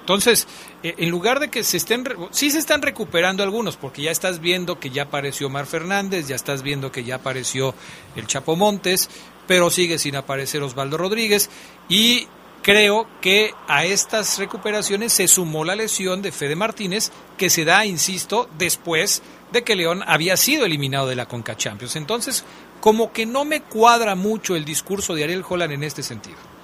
Entonces, 0.10 0.48
eh, 0.82 0.96
en 0.98 1.12
lugar 1.12 1.40
de 1.40 1.50
que 1.50 1.64
se 1.64 1.78
estén, 1.78 2.04
sí 2.32 2.50
se 2.50 2.58
están 2.58 2.82
recuperando 2.82 3.44
algunos, 3.44 3.78
porque 3.78 4.02
ya 4.02 4.10
estás 4.10 4.40
viendo 4.40 4.80
que 4.80 4.90
ya 4.90 5.04
apareció 5.04 5.46
Omar 5.46 5.68
Fernández, 5.68 6.28
ya 6.28 6.36
estás 6.36 6.64
viendo 6.64 6.92
que 6.92 7.04
ya 7.04 7.18
apareció 7.18 7.76
el 8.16 8.26
Chapo 8.26 8.56
Montes, 8.56 9.08
pero 9.46 9.70
sigue 9.70 10.00
sin 10.00 10.16
aparecer 10.16 10.64
Osvaldo 10.64 10.98
Rodríguez, 10.98 11.52
y 11.90 12.26
creo 12.64 13.06
que 13.22 13.54
a 13.68 13.86
estas 13.86 14.40
recuperaciones 14.40 15.14
se 15.14 15.28
sumó 15.28 15.64
la 15.64 15.76
lesión 15.76 16.24
de 16.24 16.32
Fede 16.32 16.56
Martínez, 16.56 17.12
que 17.38 17.52
se 17.52 17.64
da, 17.64 17.86
insisto, 17.86 18.50
después 18.58 19.22
de 19.52 19.64
que 19.64 19.76
León 19.76 20.04
había 20.08 20.38
sido 20.38 20.66
eliminado 20.66 21.06
de 21.06 21.18
la 21.18 21.28
Conca 21.28 21.56
Champions. 21.56 21.96
Entonces, 21.96 22.46
como 22.82 23.14
que 23.14 23.28
no 23.28 23.46
me 23.46 23.62
cuadra 23.62 24.16
mucho 24.16 24.56
el 24.56 24.66
discurso 24.66 25.14
de 25.14 25.26
Ariel 25.26 25.46
Holland 25.48 25.74
en 25.74 25.84
este 25.84 26.02
sentido. 26.02 26.59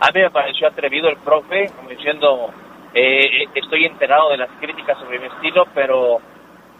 A 0.00 0.10
mí 0.12 0.20
me 0.20 0.30
pareció 0.30 0.66
atrevido 0.66 1.08
el 1.08 1.16
profe, 1.18 1.70
como 1.76 1.90
diciendo, 1.90 2.48
eh, 2.94 3.44
estoy 3.54 3.84
enterado 3.84 4.30
de 4.30 4.38
las 4.38 4.48
críticas 4.58 4.98
sobre 4.98 5.18
mi 5.18 5.26
estilo, 5.26 5.66
pero 5.74 6.18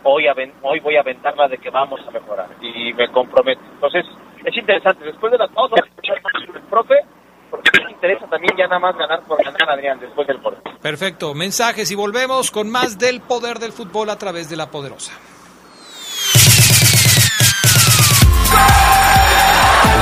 hoy, 0.03 0.25
hoy 0.63 0.81
voy 0.81 0.97
a 0.97 1.01
aventarla 1.01 1.47
de 1.49 1.59
que 1.59 1.69
vamos 1.69 2.01
a 2.07 2.11
mejorar 2.11 2.49
y 2.63 2.95
me 2.95 3.09
comprometo. 3.09 3.61
Entonces, 3.75 4.07
es 4.43 4.57
interesante, 4.57 5.05
después 5.05 5.33
de 5.33 5.39
las 5.39 5.51
pausa, 5.51 5.75
escuchar 5.77 6.17
el 6.55 6.63
profe, 6.63 6.95
porque 7.51 7.71
me 7.85 7.91
interesa 7.91 8.27
también 8.27 8.57
ya 8.57 8.67
nada 8.67 8.79
más 8.79 8.97
ganar 8.97 9.21
por 9.25 9.43
ganar, 9.45 9.69
Adrián, 9.69 10.01
después 10.01 10.27
del 10.27 10.41
corte. 10.41 10.71
Perfecto, 10.81 11.35
mensajes 11.35 11.91
y 11.91 11.95
volvemos 11.95 12.51
con 12.51 12.71
más 12.71 12.99
del 12.99 13.21
poder 13.21 13.59
del 13.59 13.73
fútbol 13.73 14.09
a 14.09 14.17
través 14.17 14.49
de 14.49 14.57
la 14.57 14.71
poderosa. 14.71 15.13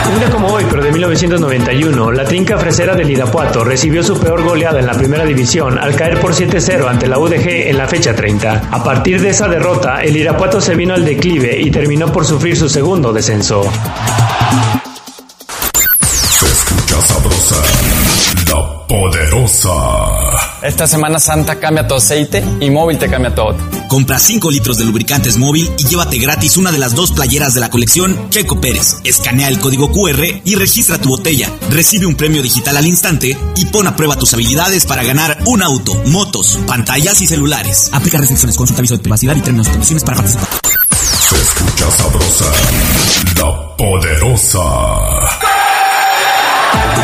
Un 0.08 0.18
día 0.18 0.30
como 0.30 0.48
hoy, 0.48 0.64
pero 0.70 0.82
de 0.82 0.90
1991, 0.90 2.12
la 2.12 2.24
trinca 2.24 2.56
fresera 2.56 2.94
del 2.94 3.10
Irapuato 3.10 3.62
recibió 3.62 4.02
su 4.02 4.18
peor 4.18 4.42
goleada 4.42 4.80
en 4.80 4.86
la 4.86 4.94
primera 4.94 5.24
división 5.24 5.78
al 5.78 5.94
caer 5.94 6.18
por 6.18 6.32
7-0 6.32 6.88
ante 6.88 7.06
la 7.06 7.18
UDG 7.18 7.68
en 7.68 7.76
la 7.76 7.86
fecha 7.86 8.14
30. 8.14 8.68
A 8.70 8.82
partir 8.82 9.20
de 9.20 9.30
esa 9.30 9.48
derrota, 9.48 10.02
el 10.02 10.16
Irapuato 10.16 10.60
se 10.62 10.74
vino 10.74 10.94
al 10.94 11.04
declive 11.04 11.60
y 11.60 11.70
terminó 11.70 12.10
por 12.10 12.24
sufrir 12.24 12.56
su 12.56 12.68
segundo 12.70 13.12
descenso. 13.12 13.62
Se 16.02 16.46
escucha 16.46 17.00
sabrosa, 17.02 17.56
la 18.50 18.86
poderosa. 18.86 20.37
Esta 20.62 20.88
Semana 20.88 21.20
Santa 21.20 21.60
cambia 21.60 21.86
tu 21.86 21.94
aceite 21.94 22.44
y 22.60 22.68
móvil 22.70 22.98
te 22.98 23.08
cambia 23.08 23.32
todo. 23.32 23.56
Compra 23.86 24.18
5 24.18 24.50
litros 24.50 24.76
de 24.76 24.84
lubricantes 24.84 25.36
móvil 25.36 25.70
y 25.78 25.84
llévate 25.84 26.18
gratis 26.18 26.56
una 26.56 26.72
de 26.72 26.78
las 26.78 26.94
dos 26.94 27.12
playeras 27.12 27.54
de 27.54 27.60
la 27.60 27.70
colección 27.70 28.28
Checo 28.30 28.60
Pérez. 28.60 28.96
Escanea 29.04 29.48
el 29.48 29.60
código 29.60 29.92
QR 29.92 30.24
y 30.44 30.54
registra 30.56 30.98
tu 30.98 31.10
botella. 31.10 31.48
Recibe 31.70 32.06
un 32.06 32.16
premio 32.16 32.42
digital 32.42 32.76
al 32.76 32.86
instante 32.86 33.38
y 33.56 33.66
pon 33.66 33.86
a 33.86 33.94
prueba 33.94 34.16
tus 34.16 34.34
habilidades 34.34 34.84
para 34.84 35.04
ganar 35.04 35.38
un 35.46 35.62
auto, 35.62 35.94
motos, 36.06 36.58
pantallas 36.66 37.20
y 37.20 37.28
celulares. 37.28 37.90
Aplica 37.92 38.18
restricciones, 38.18 38.56
consulta 38.56 38.80
aviso 38.80 38.96
de 38.96 39.02
privacidad 39.02 39.36
y 39.36 39.40
términos 39.40 39.68
y 39.68 39.70
condiciones 39.70 40.02
para 40.02 40.16
participar. 40.16 40.48
Se 41.20 41.36
escucha 41.36 41.90
sabrosa, 41.92 42.52
la 43.36 43.76
poderosa. 43.76 45.47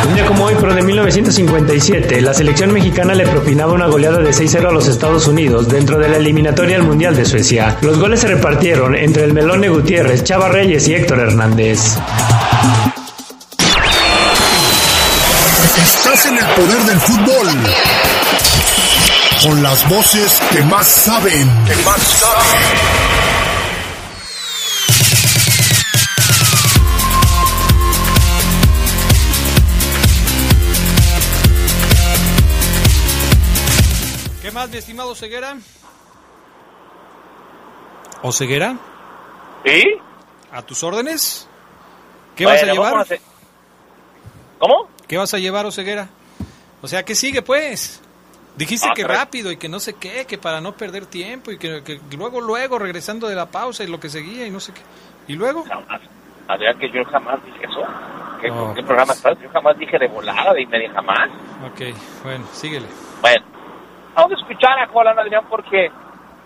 Un 0.07 0.15
día 0.15 0.27
como 0.27 0.45
hoy, 0.45 0.55
pero 0.61 0.75
de 0.75 0.83
1957, 0.83 2.21
la 2.21 2.35
selección 2.35 2.73
mexicana 2.73 3.15
le 3.15 3.27
propinaba 3.27 3.73
una 3.73 3.87
goleada 3.87 4.19
de 4.19 4.31
6-0 4.31 4.69
a 4.69 4.73
los 4.73 4.87
Estados 4.87 5.27
Unidos 5.27 5.69
dentro 5.69 5.99
de 5.99 6.09
la 6.09 6.19
eliminatoria 6.19 6.77
al 6.77 6.83
Mundial 6.83 7.17
de 7.17 7.25
Suecia. 7.25 7.77
Los 7.81 7.99
goles 7.99 8.21
se 8.21 8.29
repartieron 8.29 8.95
entre 8.95 9.25
el 9.25 9.33
Melone 9.33 9.69
Gutiérrez, 9.69 10.23
Chava 10.23 10.49
Reyes 10.49 10.87
y 10.89 10.95
Héctor 10.95 11.21
Hernández. 11.21 11.97
Estás 15.83 16.27
en 16.27 16.39
el 16.39 16.45
poder 16.45 16.83
del 16.85 17.01
fútbol. 17.01 17.49
Con 19.43 19.63
las 19.63 19.89
voces 19.89 20.41
que 20.53 20.63
más 20.63 20.87
saben. 20.87 21.51
Que 21.67 21.77
más 21.85 22.01
saben. 22.03 23.34
Mi 34.75 34.79
estimado 34.79 35.15
Ceguera? 35.15 35.57
¿O 38.23 38.33
Ceguera? 38.33 38.77
¿Sí? 39.65 39.85
¿A 40.51 40.63
tus 40.63 40.83
órdenes? 40.83 41.49
¿Qué 42.35 42.45
Bueno, 42.45 42.59
vas 42.61 42.63
a 42.69 42.73
llevar? 42.73 42.91
vamos 42.93 42.99
a 42.99 43.03
hacer- 43.03 43.21
¿Cómo? 44.59 44.89
¿Qué 45.07 45.17
vas 45.17 45.33
a 45.33 45.39
llevar, 45.39 45.65
Oseguera? 45.67 46.09
O 46.83 46.89
sea, 46.89 47.05
¿qué 47.05 47.15
sigue, 47.15 47.43
pues? 47.43 48.01
Dijiste 48.57 48.89
Ah, 48.91 48.95
que 48.97 49.05
rápido 49.05 49.53
y 49.53 49.57
que 49.59 49.69
no 49.69 49.79
sé 49.79 49.95
qué, 49.95 50.25
que 50.27 50.39
para 50.39 50.61
no 50.61 50.73
perder 50.77 51.07
tiempo 51.07 51.53
y 51.53 51.59
que, 51.59 51.83
que 51.85 52.01
luego, 52.17 52.41
luego, 52.41 52.77
regresando 52.79 53.29
de 53.29 53.35
la 53.37 53.47
pausa 53.47 53.85
y 53.85 53.87
lo 53.87 54.01
que 54.01 54.09
seguía 54.09 54.45
y 54.47 54.51
no 54.51 54.59
sé 54.59 54.73
qué. 54.73 54.81
¿Y 55.33 55.37
luego? 55.37 55.65
Adrián, 56.49 56.79
que 56.81 56.91
yo 56.91 57.05
jamás 57.05 57.39
dije 57.45 57.65
eso. 57.65 57.81
¿Qué, 58.41 58.51
Oh. 58.51 58.75
¿Qué 58.75 58.83
programa 58.83 59.13
estás? 59.13 59.39
Yo 59.41 59.49
jamás 59.51 59.79
dije 59.79 59.99
de 59.99 60.09
volada, 60.09 60.53
de 60.53 60.63
inmediato, 60.63 60.95
jamás. 60.97 61.31
Ok, 61.65 61.81
bueno, 62.25 62.45
síguele. 62.53 62.87
Bueno, 63.21 63.45
vamos 64.15 64.33
a 64.33 64.43
escuchar 64.43 64.79
a 64.79 64.87
Juan 64.89 65.19
Adrián 65.19 65.45
porque 65.49 65.91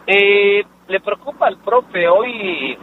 eh, 0.07 0.64
le 0.87 1.01
preocupa 1.01 1.47
al 1.47 1.59
profe. 1.59 2.09
Hoy, 2.09 2.79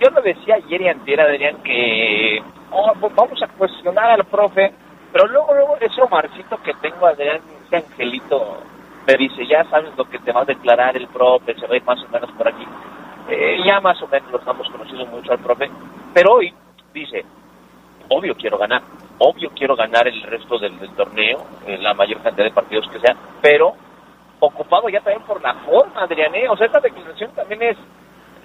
yo 0.00 0.10
lo 0.10 0.20
decía 0.20 0.56
ayer 0.56 0.82
y 0.82 0.88
antier, 0.88 1.20
Adrián, 1.20 1.62
que 1.62 2.42
oh, 2.70 2.92
vamos 3.14 3.42
a 3.42 3.48
cuestionar 3.48 4.10
al 4.10 4.24
profe, 4.24 4.72
pero 5.12 5.26
luego, 5.28 5.54
luego 5.54 5.76
ese 5.80 6.02
Omarcito 6.02 6.60
que 6.62 6.74
tengo, 6.74 7.06
Adrián, 7.06 7.40
ese 7.66 7.76
angelito, 7.76 8.58
me 9.06 9.14
dice, 9.14 9.46
ya 9.46 9.64
sabes 9.64 9.96
lo 9.96 10.04
que 10.04 10.18
te 10.18 10.32
va 10.32 10.42
a 10.42 10.44
declarar 10.44 10.96
el 10.96 11.06
profe, 11.08 11.54
se 11.54 11.66
va 11.66 11.74
a 11.74 11.76
ir 11.76 11.84
más 11.84 12.02
o 12.02 12.08
menos 12.08 12.30
por 12.32 12.48
aquí. 12.48 12.66
Eh, 13.28 13.58
ya 13.64 13.80
más 13.80 14.00
o 14.02 14.08
menos 14.08 14.30
lo 14.30 14.38
estamos 14.38 14.68
conociendo 14.68 15.06
mucho 15.06 15.32
al 15.32 15.38
profe, 15.38 15.70
pero 16.12 16.34
hoy 16.34 16.52
dice, 16.92 17.24
obvio 18.08 18.34
quiero 18.34 18.58
ganar. 18.58 18.82
Obvio 19.18 19.50
quiero 19.50 19.74
ganar 19.74 20.06
el 20.06 20.22
resto 20.22 20.58
del, 20.58 20.78
torneo, 20.94 21.42
en 21.66 21.82
la 21.82 21.94
mayor 21.94 22.20
cantidad 22.20 22.44
de 22.44 22.52
partidos 22.52 22.86
que 22.90 23.00
sea, 23.00 23.16
pero 23.40 23.74
ocupado 24.46 24.88
ya 24.88 25.00
también 25.00 25.22
por 25.22 25.42
la 25.42 25.54
forma, 25.54 26.02
Adrián. 26.02 26.34
¿eh? 26.34 26.48
O 26.48 26.56
sea, 26.56 26.66
esta 26.66 26.80
declaración 26.80 27.30
también 27.32 27.62
es 27.62 27.76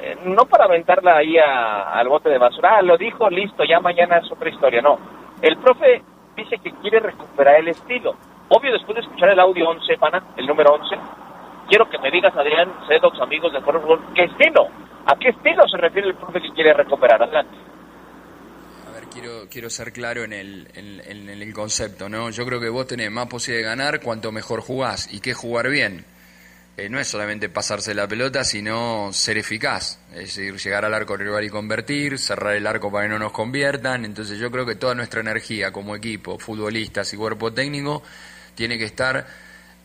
eh, 0.02 0.18
no 0.26 0.46
para 0.46 0.66
aventarla 0.66 1.18
ahí 1.18 1.38
al 1.38 2.08
bote 2.08 2.30
de 2.30 2.38
basura. 2.38 2.78
Ah, 2.78 2.82
lo 2.82 2.98
dijo, 2.98 3.30
listo, 3.30 3.64
ya 3.64 3.80
mañana 3.80 4.18
es 4.18 4.32
otra 4.32 4.50
historia. 4.50 4.82
No, 4.82 4.98
el 5.42 5.58
profe 5.58 6.04
dice 6.36 6.58
que 6.58 6.72
quiere 6.82 7.00
recuperar 7.00 7.56
el 7.60 7.68
estilo. 7.68 8.16
Obvio, 8.50 8.74
después 8.74 8.96
de 8.96 9.02
escuchar 9.02 9.30
el 9.30 9.40
audio 9.40 9.70
11, 9.70 9.98
pana, 9.98 10.24
el 10.36 10.46
número 10.48 10.74
11, 10.74 10.96
quiero 11.70 11.90
que 11.90 12.00
me 12.00 12.12
digas, 12.12 12.36
Adrián, 12.36 12.70
Cedox, 12.88 13.20
amigos 13.22 13.54
de 13.54 13.62
Fútbol, 13.62 14.02
¿qué 14.14 14.24
estilo? 14.24 14.68
¿A 15.06 15.16
qué 15.16 15.30
estilo 15.30 15.68
se 15.68 15.78
refiere 15.78 16.10
el 16.10 16.16
profe 16.16 16.42
que 16.42 16.52
quiere 16.52 16.74
recuperar? 16.74 17.24
Adelante. 17.24 17.71
Quiero, 19.12 19.48
quiero 19.50 19.70
ser 19.70 19.92
claro 19.92 20.24
en 20.24 20.32
el, 20.32 20.68
en, 20.74 21.30
el 21.30 21.54
concepto, 21.54 22.08
¿no? 22.08 22.30
Yo 22.30 22.46
creo 22.46 22.62
que 22.62 22.70
vos 22.70 22.88
tenés 22.88 23.12
más 23.12 23.28
posibilidad 23.28 23.70
de 23.70 23.76
ganar 23.76 24.00
cuanto 24.00 24.32
mejor 24.32 24.62
jugás. 24.62 25.10
¿Y 25.12 25.20
qué 25.20 25.34
jugar 25.34 25.70
bien? 25.70 26.06
Eh, 26.78 26.88
no 26.88 26.98
es 26.98 27.10
solamente 27.10 27.50
pasarse 27.50 27.94
la 27.94 28.08
pelota, 28.08 28.46
sino 28.46 29.10
ser 29.12 29.38
eficaz. 29.38 30.00
Es 30.14 30.36
decir, 30.36 30.56
llegar 30.56 30.86
al 30.86 30.94
arco 30.94 31.18
rival 31.18 31.44
y 31.44 31.50
convertir, 31.50 32.18
cerrar 32.18 32.56
el 32.56 32.66
arco 32.66 32.90
para 32.90 33.04
que 33.06 33.10
no 33.10 33.20
nos 33.20 33.34
conviertan. 33.34 34.06
Entonces 34.06 34.40
yo 34.40 34.50
creo 34.50 34.66
que 34.66 34.76
toda 34.76 34.96
nuestra 34.96 35.20
energía 35.20 35.74
como 35.74 35.94
equipo, 35.94 36.40
futbolistas 36.40 37.14
y 37.14 37.18
cuerpo 37.18 37.52
técnico, 37.52 38.04
tiene 38.56 38.78
que 38.78 38.86
estar 38.86 39.28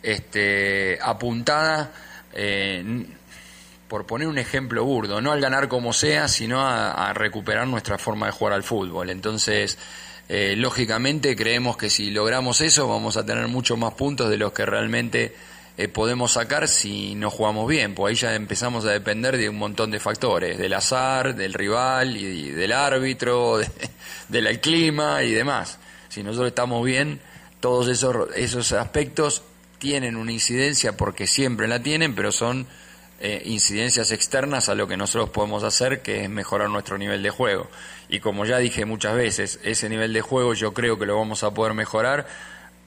este, 0.05 1.01
apuntada, 1.03 1.93
eh, 2.33 3.07
por 3.89 4.07
poner 4.07 4.29
un 4.29 4.39
ejemplo 4.39 4.85
burdo, 4.85 5.21
no 5.21 5.33
al 5.33 5.41
ganar 5.41 5.69
como 5.69 5.93
sea, 5.93 6.29
sino 6.29 6.61
a, 6.67 7.13
recuperar 7.13 7.67
nuestra 7.67 7.99
forma 7.99 8.27
de 8.27 8.33
jugar 8.33 8.55
al 8.55 8.63
fútbol. 8.63 9.11
Entonces, 9.11 9.79
eh, 10.29 10.55
lógicamente 10.57 11.37
creemos 11.37 11.77
que 11.77 11.89
si 11.89 12.11
logramos 12.11 12.61
eso 12.61 12.89
vamos 12.89 13.17
a 13.17 13.25
tener 13.25 13.47
muchos 13.49 13.79
más 13.79 13.95
puntos 13.95 14.29
de 14.29 14.37
los 14.37 14.53
que 14.53 14.67
realmente 14.67 15.35
eh, 15.79 15.89
podemos 15.89 16.33
sacar 16.33 16.69
si 16.69 17.15
no 17.15 17.31
jugamos 17.31 17.69
bien, 17.69 17.95
pues 17.95 18.11
ahí 18.11 18.17
ya 18.17 18.35
empezamos 18.35 18.85
a 18.87 18.91
depender 18.91 19.37
de 19.37 19.49
un 19.49 19.57
montón 19.57 19.91
de 19.91 20.01
factores, 20.01 20.59
del 20.59 20.73
azar, 20.73 21.37
del 21.37 21.55
rival 21.55 22.17
y, 22.17 22.51
del 22.51 22.73
árbitro, 22.73 23.59
del 24.29 24.61
clima 24.61 25.23
y 25.23 25.33
demás. 25.33 25.79
Si 26.09 26.23
nosotros 26.23 26.49
estamos 26.49 26.85
bien, 26.85 27.21
todos 27.61 27.89
esos, 27.89 28.35
esos 28.35 28.73
aspectos 28.73 29.43
tienen 29.79 30.17
una 30.17 30.33
incidencia 30.33 30.97
porque 30.97 31.27
siempre 31.27 31.69
la 31.69 31.83
tienen, 31.83 32.15
pero 32.15 32.33
son 32.33 32.67
eh, 33.19 33.43
incidencias 33.47 34.13
externas 34.13 34.69
a 34.69 34.75
lo 34.75 34.87
que 34.87 34.97
nosotros 34.97 35.31
podemos 35.31 35.65
hacer, 35.65 36.03
que 36.03 36.25
es 36.25 36.31
mejorar 36.31 36.69
nuestro 36.69 36.99
nivel 36.99 37.23
de 37.23 37.31
juego. 37.31 37.69
Y 38.09 38.21
como 38.21 38.45
ya 38.45 38.59
dije 38.59 38.85
muchas 38.85 39.17
veces, 39.17 39.59
ese 39.65 39.89
nivel 39.89 40.13
de 40.13 40.21
juego 40.21 40.55
yo 40.55 40.75
creo 40.75 40.99
que 40.99 41.07
lo 41.07 41.17
vamos 41.17 41.43
a 41.43 41.53
poder 41.53 41.75
mejorar 41.75 42.27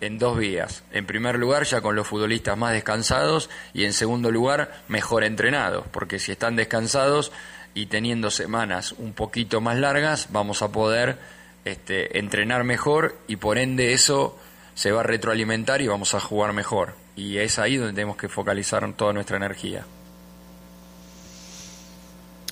en 0.01 0.19
dos 0.19 0.37
vías. 0.37 0.83
En 0.91 1.05
primer 1.05 1.37
lugar, 1.37 1.63
ya 1.63 1.81
con 1.81 1.95
los 1.95 2.07
futbolistas 2.07 2.57
más 2.57 2.73
descansados 2.73 3.49
y 3.73 3.85
en 3.85 3.93
segundo 3.93 4.31
lugar, 4.31 4.83
mejor 4.87 5.23
entrenados, 5.23 5.85
porque 5.91 6.19
si 6.19 6.31
están 6.31 6.55
descansados 6.55 7.31
y 7.73 7.87
teniendo 7.87 8.31
semanas 8.31 8.93
un 8.93 9.13
poquito 9.13 9.61
más 9.61 9.77
largas, 9.77 10.27
vamos 10.31 10.61
a 10.61 10.71
poder 10.71 11.17
este, 11.65 12.19
entrenar 12.19 12.63
mejor 12.63 13.17
y 13.27 13.37
por 13.37 13.57
ende 13.57 13.93
eso 13.93 14.37
se 14.75 14.91
va 14.91 15.01
a 15.01 15.03
retroalimentar 15.03 15.81
y 15.81 15.87
vamos 15.87 16.13
a 16.13 16.19
jugar 16.19 16.53
mejor. 16.53 16.93
Y 17.15 17.37
es 17.37 17.59
ahí 17.59 17.75
donde 17.75 17.93
tenemos 17.93 18.15
que 18.15 18.29
focalizar 18.29 18.93
toda 18.93 19.11
nuestra 19.11 19.37
energía. 19.37 19.85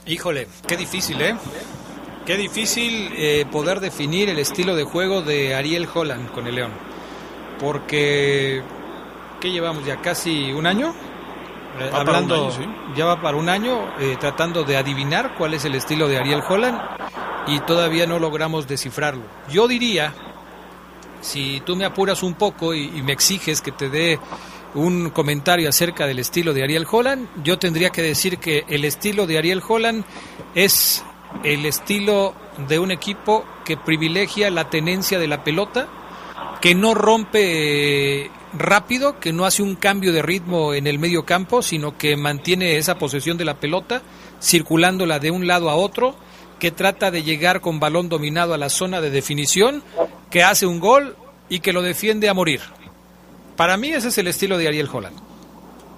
Híjole, 0.07 0.47
qué 0.67 0.77
difícil, 0.77 1.21
¿eh? 1.21 1.35
Qué 2.25 2.37
difícil 2.37 3.11
eh, 3.15 3.45
poder 3.51 3.79
definir 3.79 4.29
el 4.29 4.39
estilo 4.39 4.75
de 4.75 4.83
juego 4.83 5.21
de 5.21 5.55
Ariel 5.55 5.87
Holland 5.93 6.31
con 6.31 6.47
el 6.47 6.55
León. 6.55 6.71
Porque, 7.59 8.61
¿qué 9.41 9.51
llevamos 9.51 9.85
ya? 9.85 9.97
¿Casi 9.97 10.51
un 10.51 10.65
año? 10.65 10.93
Eh, 11.79 11.89
hablando, 11.93 12.51
ya 12.95 13.05
va 13.05 13.21
para 13.21 13.37
un 13.37 13.49
año 13.49 13.79
eh, 13.99 14.17
tratando 14.19 14.63
de 14.63 14.77
adivinar 14.77 15.35
cuál 15.37 15.53
es 15.53 15.65
el 15.65 15.75
estilo 15.75 16.07
de 16.07 16.17
Ariel 16.17 16.41
Holland 16.47 16.79
y 17.47 17.59
todavía 17.61 18.07
no 18.07 18.17
logramos 18.17 18.67
descifrarlo. 18.67 19.23
Yo 19.49 19.67
diría 19.67 20.13
si 21.21 21.61
tú 21.65 21.75
me 21.75 21.85
apuras 21.85 22.23
un 22.23 22.33
poco 22.33 22.73
y, 22.73 22.89
me 23.03 23.11
exiges 23.11 23.61
que 23.61 23.71
te 23.71 23.89
dé 23.89 24.19
un 24.73 25.09
comentario 25.09 25.69
acerca 25.69 26.07
del 26.07 26.19
estilo 26.19 26.53
de 26.53 26.63
Ariel 26.63 26.87
Holland, 26.89 27.27
yo 27.43 27.57
tendría 27.57 27.89
que 27.89 28.01
decir 28.01 28.37
que 28.37 28.65
el 28.67 28.85
estilo 28.85 29.25
de 29.25 29.37
Ariel 29.37 29.61
Holland 29.67 30.05
es 30.55 31.03
el 31.43 31.65
estilo 31.65 32.33
de 32.67 32.79
un 32.79 32.91
equipo 32.91 33.45
que 33.65 33.77
privilegia 33.77 34.49
la 34.49 34.69
tenencia 34.69 35.19
de 35.19 35.27
la 35.27 35.43
pelota, 35.43 35.87
que 36.61 36.73
no 36.73 36.93
rompe 36.93 38.31
rápido, 38.53 39.19
que 39.19 39.33
no 39.33 39.45
hace 39.45 39.61
un 39.61 39.75
cambio 39.75 40.11
de 40.13 40.21
ritmo 40.21 40.73
en 40.73 40.87
el 40.87 40.99
medio 40.99 41.25
campo, 41.25 41.61
sino 41.61 41.97
que 41.97 42.15
mantiene 42.17 42.77
esa 42.77 42.97
posesión 42.97 43.37
de 43.37 43.45
la 43.45 43.59
pelota, 43.59 44.01
circulándola 44.41 45.19
de 45.19 45.31
un 45.31 45.47
lado 45.47 45.69
a 45.69 45.75
otro, 45.75 46.15
que 46.59 46.71
trata 46.71 47.11
de 47.11 47.23
llegar 47.23 47.61
con 47.61 47.79
balón 47.79 48.09
dominado 48.09 48.53
a 48.53 48.57
la 48.57 48.69
zona 48.69 49.01
de 49.01 49.11
definición 49.11 49.83
que 50.31 50.43
hace 50.43 50.65
un 50.65 50.79
gol 50.79 51.15
y 51.49 51.59
que 51.59 51.73
lo 51.73 51.81
defiende 51.81 52.29
a 52.29 52.33
morir. 52.33 52.61
Para 53.57 53.75
mí 53.75 53.89
ese 53.89 54.09
es 54.09 54.17
el 54.17 54.27
estilo 54.27 54.57
de 54.57 54.67
Ariel 54.67 54.87
Holland. 54.91 55.17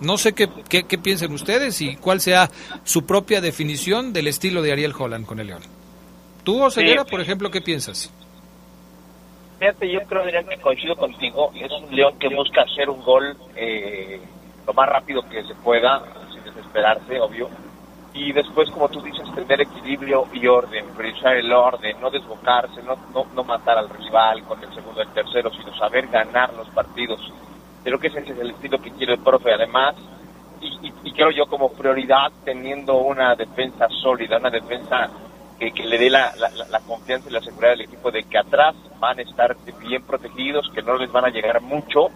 No 0.02 0.18
sé 0.18 0.34
qué, 0.34 0.48
qué, 0.70 0.98
piensen 0.98 1.34
ustedes 1.34 1.82
y 1.82 1.98
cuál 1.98 2.22
sea 2.22 2.50
su 2.86 3.06
propia 3.06 3.42
definición 3.42 4.14
del 4.14 4.28
estilo 4.28 4.62
de 4.62 4.72
Ariel 4.72 4.94
Holland 4.98 5.26
con 5.26 5.40
el 5.42 5.48
León. 5.48 5.62
Tú, 6.46 6.64
Oseguera, 6.64 7.04
por 7.04 7.20
ejemplo, 7.20 7.52
¿qué 7.52 7.60
piensas? 7.60 8.12
Fíjate, 9.60 9.92
yo 9.92 10.00
creo, 10.08 10.24
Adrián, 10.24 10.48
que 10.48 10.58
coincido 10.58 10.96
contigo. 10.96 11.52
Es 11.54 11.70
un 11.70 11.94
León 11.94 12.18
que 12.18 12.34
busca 12.34 12.62
hacer 12.62 12.90
un 12.90 13.04
gol 13.04 13.36
eh, 13.58 14.22
lo 14.66 14.74
más 14.74 14.88
rápido 14.88 15.22
que 15.30 15.44
se 15.44 15.54
pueda, 15.56 16.02
sin 16.32 16.42
desesperarse, 16.46 17.20
obvio 17.20 17.50
y 18.14 18.34
después, 18.34 18.70
como 18.72 18.90
tú 18.90 19.02
dices, 19.02 19.24
tener 19.36 19.62
equilibrio 19.62 20.26
y 20.34 20.46
orden, 20.48 20.86
priorizar 20.96 21.38
el 21.38 21.52
orden, 21.52 22.00
no 22.02 22.10
desbocarse, 22.10 22.82
no, 22.84 22.98
no, 23.34 23.44
matar 23.44 23.78
al 23.78 23.90
rival 23.90 24.44
con 24.44 24.62
el 24.64 24.74
segundo 24.74 25.02
y 25.02 25.08
el 25.08 25.14
tercero, 25.14 25.52
sino 25.52 25.76
saber 25.78 26.08
ganar 26.08 26.54
los 26.54 26.68
partidos. 26.70 27.22
Creo 27.84 28.00
que 28.00 28.08
ese 28.08 28.20
es 28.20 28.30
el 28.30 28.52
estilo 28.52 28.82
que 28.82 28.92
quiere 28.92 29.14
el 29.14 29.20
profe, 29.20 29.54
además, 29.54 29.96
y, 30.62 30.92
y, 31.04 31.12
creo 31.14 31.32
yo 31.32 31.46
como 31.46 31.72
prioridad 31.72 32.32
teniendo 32.44 32.98
una 32.98 33.36
defensa 33.36 33.88
sólida, 33.90 34.38
una 34.38 34.50
defensa 34.50 35.10
que, 35.58 35.72
que 35.72 35.84
le 35.84 35.98
dé 35.98 36.10
la, 36.10 36.34
la, 36.36 36.80
confianza 36.82 37.30
y 37.30 37.34
la 37.34 37.42
seguridad 37.42 37.74
al 37.74 37.82
equipo 37.82 38.12
de 38.12 38.24
que 38.24 38.38
atrás 38.38 38.76
van 39.00 39.20
a 39.20 39.22
estar 39.22 39.56
bien 39.80 40.02
protegidos, 40.04 40.70
que 40.74 40.82
no 40.82 40.98
les 40.98 41.12
van 41.12 41.26
a 41.26 41.30
llegar 41.30 41.62
mucho 41.62 42.10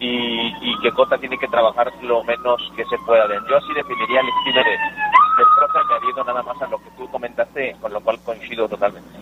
y, 0.00 0.52
y 0.60 0.78
que 0.82 0.90
Cota 0.90 1.18
tiene 1.18 1.38
que 1.38 1.46
trabajar 1.48 1.92
lo 2.02 2.24
menos 2.24 2.60
que 2.76 2.84
se 2.84 2.98
pueda. 3.06 3.26
Yo 3.48 3.56
así 3.56 3.72
definiría 3.74 4.20
el 4.20 4.28
estilo 4.28 4.62
de, 4.64 4.70
del 4.70 5.46
profe 5.56 5.78
añadiendo 5.78 6.24
nada 6.24 6.42
más 6.42 6.62
a 6.62 6.66
lo 6.66 6.78
que 6.78 6.90
tú 6.96 7.08
comentaste, 7.10 7.76
con 7.80 7.92
lo 7.92 8.00
cual 8.00 8.18
coincido 8.24 8.68
totalmente. 8.68 9.18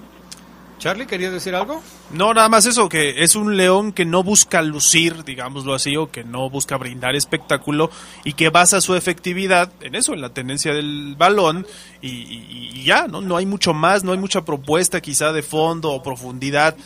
Charlie, 0.86 1.06
¿querías 1.08 1.32
decir 1.32 1.52
algo? 1.52 1.82
No, 2.12 2.32
nada 2.32 2.48
más 2.48 2.64
eso, 2.64 2.88
que 2.88 3.24
es 3.24 3.34
un 3.34 3.56
león 3.56 3.90
que 3.90 4.04
no 4.04 4.22
busca 4.22 4.62
lucir, 4.62 5.24
digámoslo 5.24 5.74
así, 5.74 5.96
o 5.96 6.12
que 6.12 6.22
no 6.22 6.48
busca 6.48 6.76
brindar 6.76 7.16
espectáculo 7.16 7.90
y 8.22 8.34
que 8.34 8.50
basa 8.50 8.80
su 8.80 8.94
efectividad 8.94 9.72
en 9.80 9.96
eso, 9.96 10.14
en 10.14 10.20
la 10.20 10.28
tendencia 10.28 10.72
del 10.72 11.16
balón 11.18 11.66
y, 12.00 12.08
y 12.08 12.84
ya, 12.84 13.08
¿no? 13.08 13.20
No 13.20 13.36
hay 13.36 13.46
mucho 13.46 13.74
más, 13.74 14.04
no 14.04 14.12
hay 14.12 14.18
mucha 14.18 14.44
propuesta 14.44 15.00
quizá 15.00 15.32
de 15.32 15.42
fondo 15.42 15.90
o 15.90 16.04
profundidad 16.04 16.76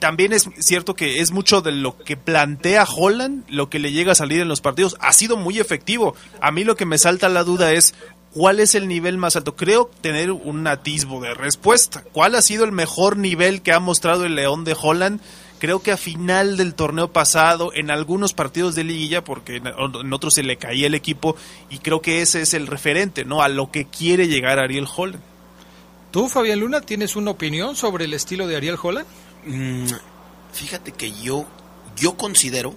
también 0.00 0.32
es 0.32 0.48
cierto 0.58 0.94
que 0.94 1.20
es 1.20 1.30
mucho 1.30 1.60
de 1.60 1.72
lo 1.72 1.96
que 1.96 2.16
plantea 2.16 2.84
Holland, 2.84 3.44
lo 3.48 3.68
que 3.68 3.78
le 3.78 3.92
llega 3.92 4.12
a 4.12 4.14
salir 4.14 4.40
en 4.40 4.48
los 4.48 4.62
partidos. 4.62 4.96
Ha 4.98 5.12
sido 5.12 5.36
muy 5.36 5.60
efectivo. 5.60 6.16
A 6.40 6.50
mí 6.50 6.64
lo 6.64 6.74
que 6.74 6.86
me 6.86 6.98
salta 6.98 7.28
la 7.28 7.44
duda 7.44 7.72
es 7.72 7.94
cuál 8.34 8.60
es 8.60 8.74
el 8.74 8.88
nivel 8.88 9.18
más 9.18 9.36
alto. 9.36 9.56
Creo 9.56 9.90
tener 10.00 10.30
un 10.30 10.66
atisbo 10.66 11.20
de 11.20 11.34
respuesta. 11.34 12.04
¿Cuál 12.12 12.34
ha 12.34 12.42
sido 12.42 12.64
el 12.64 12.72
mejor 12.72 13.16
nivel 13.16 13.62
que 13.62 13.72
ha 13.72 13.80
mostrado 13.80 14.24
el 14.24 14.34
León 14.34 14.64
de 14.64 14.76
Holland? 14.80 15.20
Creo 15.58 15.82
que 15.82 15.92
a 15.92 15.98
final 15.98 16.56
del 16.56 16.74
torneo 16.74 17.12
pasado, 17.12 17.70
en 17.74 17.90
algunos 17.90 18.32
partidos 18.32 18.74
de 18.74 18.84
liguilla, 18.84 19.22
porque 19.22 19.56
en 19.56 20.12
otros 20.12 20.34
se 20.34 20.42
le 20.42 20.56
caía 20.56 20.86
el 20.86 20.94
equipo, 20.94 21.36
y 21.68 21.78
creo 21.80 22.00
que 22.00 22.22
ese 22.22 22.40
es 22.40 22.54
el 22.54 22.66
referente, 22.66 23.26
¿no? 23.26 23.42
A 23.42 23.48
lo 23.48 23.70
que 23.70 23.84
quiere 23.84 24.26
llegar 24.26 24.58
Ariel 24.58 24.88
Holland. 24.94 25.22
¿Tú, 26.10 26.28
Fabián 26.28 26.60
Luna, 26.60 26.80
tienes 26.80 27.14
una 27.14 27.32
opinión 27.32 27.76
sobre 27.76 28.06
el 28.06 28.14
estilo 28.14 28.46
de 28.46 28.56
Ariel 28.56 28.78
Holland? 28.82 29.06
Mm, 29.44 29.86
fíjate 30.52 30.92
que 30.92 31.12
yo, 31.12 31.46
yo 31.94 32.16
considero 32.16 32.74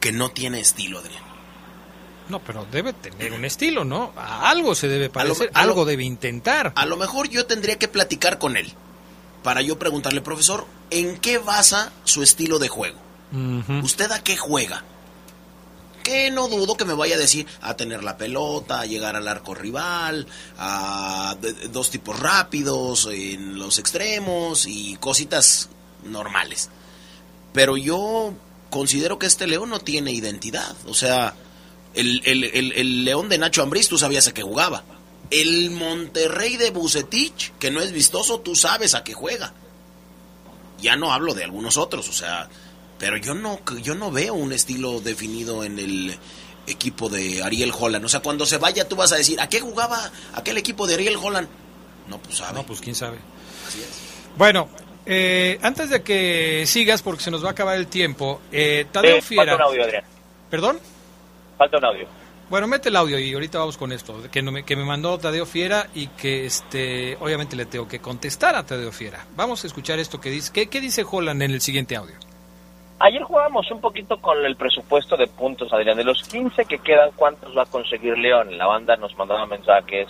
que 0.00 0.10
no 0.10 0.30
tiene 0.30 0.58
estilo, 0.58 0.98
Adrián. 0.98 1.29
No, 2.30 2.38
pero 2.38 2.66
debe 2.70 2.92
tener 2.92 3.32
un 3.32 3.44
estilo, 3.44 3.84
¿no? 3.84 4.12
algo 4.16 4.74
se 4.74 4.88
debe 4.88 5.10
parecer, 5.10 5.50
algo 5.54 5.84
debe 5.84 6.04
intentar. 6.04 6.72
A 6.76 6.86
lo 6.86 6.96
mejor 6.96 7.28
yo 7.28 7.46
tendría 7.46 7.78
que 7.78 7.88
platicar 7.88 8.38
con 8.38 8.56
él 8.56 8.72
para 9.42 9.62
yo 9.62 9.78
preguntarle, 9.78 10.20
profesor, 10.20 10.66
¿en 10.90 11.18
qué 11.18 11.38
basa 11.38 11.92
su 12.04 12.22
estilo 12.22 12.58
de 12.58 12.68
juego? 12.68 12.98
¿Usted 13.82 14.10
a 14.12 14.22
qué 14.22 14.36
juega? 14.36 14.84
que 16.02 16.30
no 16.30 16.48
dudo 16.48 16.76
que 16.76 16.86
me 16.86 16.94
vaya 16.94 17.16
a 17.16 17.18
decir 17.18 17.46
a 17.60 17.76
tener 17.76 18.02
la 18.02 18.16
pelota, 18.16 18.80
a 18.80 18.86
llegar 18.86 19.16
al 19.16 19.28
arco 19.28 19.54
rival, 19.54 20.26
a 20.58 21.36
dos 21.70 21.90
tipos 21.90 22.18
rápidos 22.18 23.06
en 23.12 23.58
los 23.58 23.78
extremos 23.78 24.66
y 24.66 24.96
cositas 24.96 25.68
normales. 26.02 26.70
Pero 27.52 27.76
yo 27.76 28.32
considero 28.70 29.18
que 29.18 29.26
este 29.26 29.46
León 29.46 29.70
no 29.70 29.80
tiene 29.80 30.12
identidad. 30.12 30.74
O 30.86 30.94
sea, 30.94 31.34
el, 31.94 32.22
el, 32.24 33.04
León 33.04 33.28
de 33.28 33.38
Nacho 33.38 33.62
Ambriz, 33.62 33.88
tú 33.88 33.98
sabías 33.98 34.28
a 34.28 34.34
qué 34.34 34.42
jugaba. 34.42 34.84
El 35.30 35.70
Monterrey 35.70 36.56
de 36.56 36.70
Bucetich, 36.70 37.52
que 37.58 37.70
no 37.70 37.80
es 37.80 37.92
vistoso, 37.92 38.40
tú 38.40 38.54
sabes 38.56 38.94
a 38.94 39.04
qué 39.04 39.14
juega. 39.14 39.52
Ya 40.80 40.96
no 40.96 41.12
hablo 41.12 41.34
de 41.34 41.44
algunos 41.44 41.76
otros, 41.76 42.08
o 42.08 42.12
sea, 42.12 42.48
pero 42.98 43.16
yo 43.16 43.34
no, 43.34 43.60
yo 43.82 43.94
no 43.94 44.10
veo 44.10 44.34
un 44.34 44.52
estilo 44.52 45.00
definido 45.00 45.62
en 45.62 45.78
el 45.78 46.18
equipo 46.66 47.08
de 47.08 47.42
Ariel 47.42 47.72
Holland. 47.76 48.04
O 48.04 48.08
sea, 48.08 48.20
cuando 48.20 48.46
se 48.46 48.58
vaya 48.58 48.88
tú 48.88 48.96
vas 48.96 49.12
a 49.12 49.16
decir, 49.16 49.40
¿a 49.40 49.48
qué 49.48 49.60
jugaba 49.60 50.10
aquel 50.34 50.56
equipo 50.58 50.86
de 50.86 50.94
Ariel 50.94 51.16
Holland? 51.16 51.48
No, 52.08 52.18
pues 52.18 52.38
sabe. 52.38 52.54
No, 52.54 52.66
pues 52.66 52.80
quién 52.80 52.94
sabe. 52.94 53.18
Así 53.66 53.80
es. 53.80 53.88
Bueno, 54.36 54.68
eh, 55.06 55.58
antes 55.62 55.90
de 55.90 56.02
que 56.02 56.64
sigas, 56.66 57.02
porque 57.02 57.22
se 57.22 57.30
nos 57.30 57.44
va 57.44 57.48
a 57.48 57.52
acabar 57.52 57.76
el 57.76 57.86
tiempo, 57.86 58.40
eh, 58.52 58.86
Tadeo 58.90 59.16
eh, 59.16 59.22
Fiera. 59.22 59.52
Falta 59.52 59.64
un 59.64 59.70
audio, 59.70 59.84
Adrián. 59.84 60.04
¿Perdón? 60.50 60.80
Falta 61.60 61.76
un 61.76 61.84
audio. 61.84 62.06
Bueno, 62.48 62.66
mete 62.66 62.88
el 62.88 62.96
audio 62.96 63.18
y 63.18 63.34
ahorita 63.34 63.58
vamos 63.58 63.76
con 63.76 63.92
esto, 63.92 64.14
que, 64.32 64.40
me, 64.40 64.64
que 64.64 64.76
me 64.76 64.84
mandó 64.86 65.18
Tadeo 65.18 65.44
Fiera 65.44 65.88
y 65.94 66.06
que 66.06 66.46
este 66.46 67.18
obviamente 67.20 67.54
le 67.54 67.66
tengo 67.66 67.86
que 67.86 67.98
contestar 67.98 68.56
a 68.56 68.64
Tadeo 68.64 68.90
Fiera. 68.92 69.26
Vamos 69.36 69.62
a 69.62 69.66
escuchar 69.66 69.98
esto 69.98 70.18
que 70.18 70.30
dice. 70.30 70.50
¿Qué, 70.54 70.68
qué 70.70 70.80
dice 70.80 71.04
Holland 71.04 71.42
en 71.42 71.50
el 71.50 71.60
siguiente 71.60 71.96
audio? 71.96 72.14
Ayer 72.98 73.22
jugábamos 73.24 73.70
un 73.70 73.82
poquito 73.82 74.16
con 74.22 74.42
el 74.42 74.56
presupuesto 74.56 75.18
de 75.18 75.26
puntos, 75.26 75.70
Adrián. 75.70 75.98
De 75.98 76.04
los 76.04 76.22
15 76.22 76.64
que 76.64 76.78
quedan, 76.78 77.10
¿cuántos 77.14 77.54
va 77.54 77.64
a 77.64 77.66
conseguir 77.66 78.16
León? 78.16 78.56
La 78.56 78.64
banda 78.64 78.96
nos 78.96 79.14
mandaba 79.18 79.44
mensajes, 79.44 80.08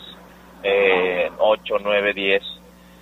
eh, 0.62 1.32
8, 1.36 1.78
9, 1.82 2.14
10. 2.14 2.42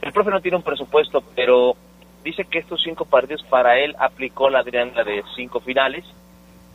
El 0.01 0.13
profe 0.15 0.31
no 0.31 0.41
tiene 0.41 0.57
un 0.57 0.63
presupuesto, 0.63 1.23
pero 1.37 1.77
dice 2.25 2.47
que 2.47 2.61
estos 2.61 2.81
cinco 2.83 3.05
partidos 3.05 3.43
para 3.51 3.79
él 3.79 3.95
aplicó 3.99 4.49
la 4.49 4.61
Adrián 4.61 4.95
de 4.95 5.23
cinco 5.37 5.61
finales 5.61 6.07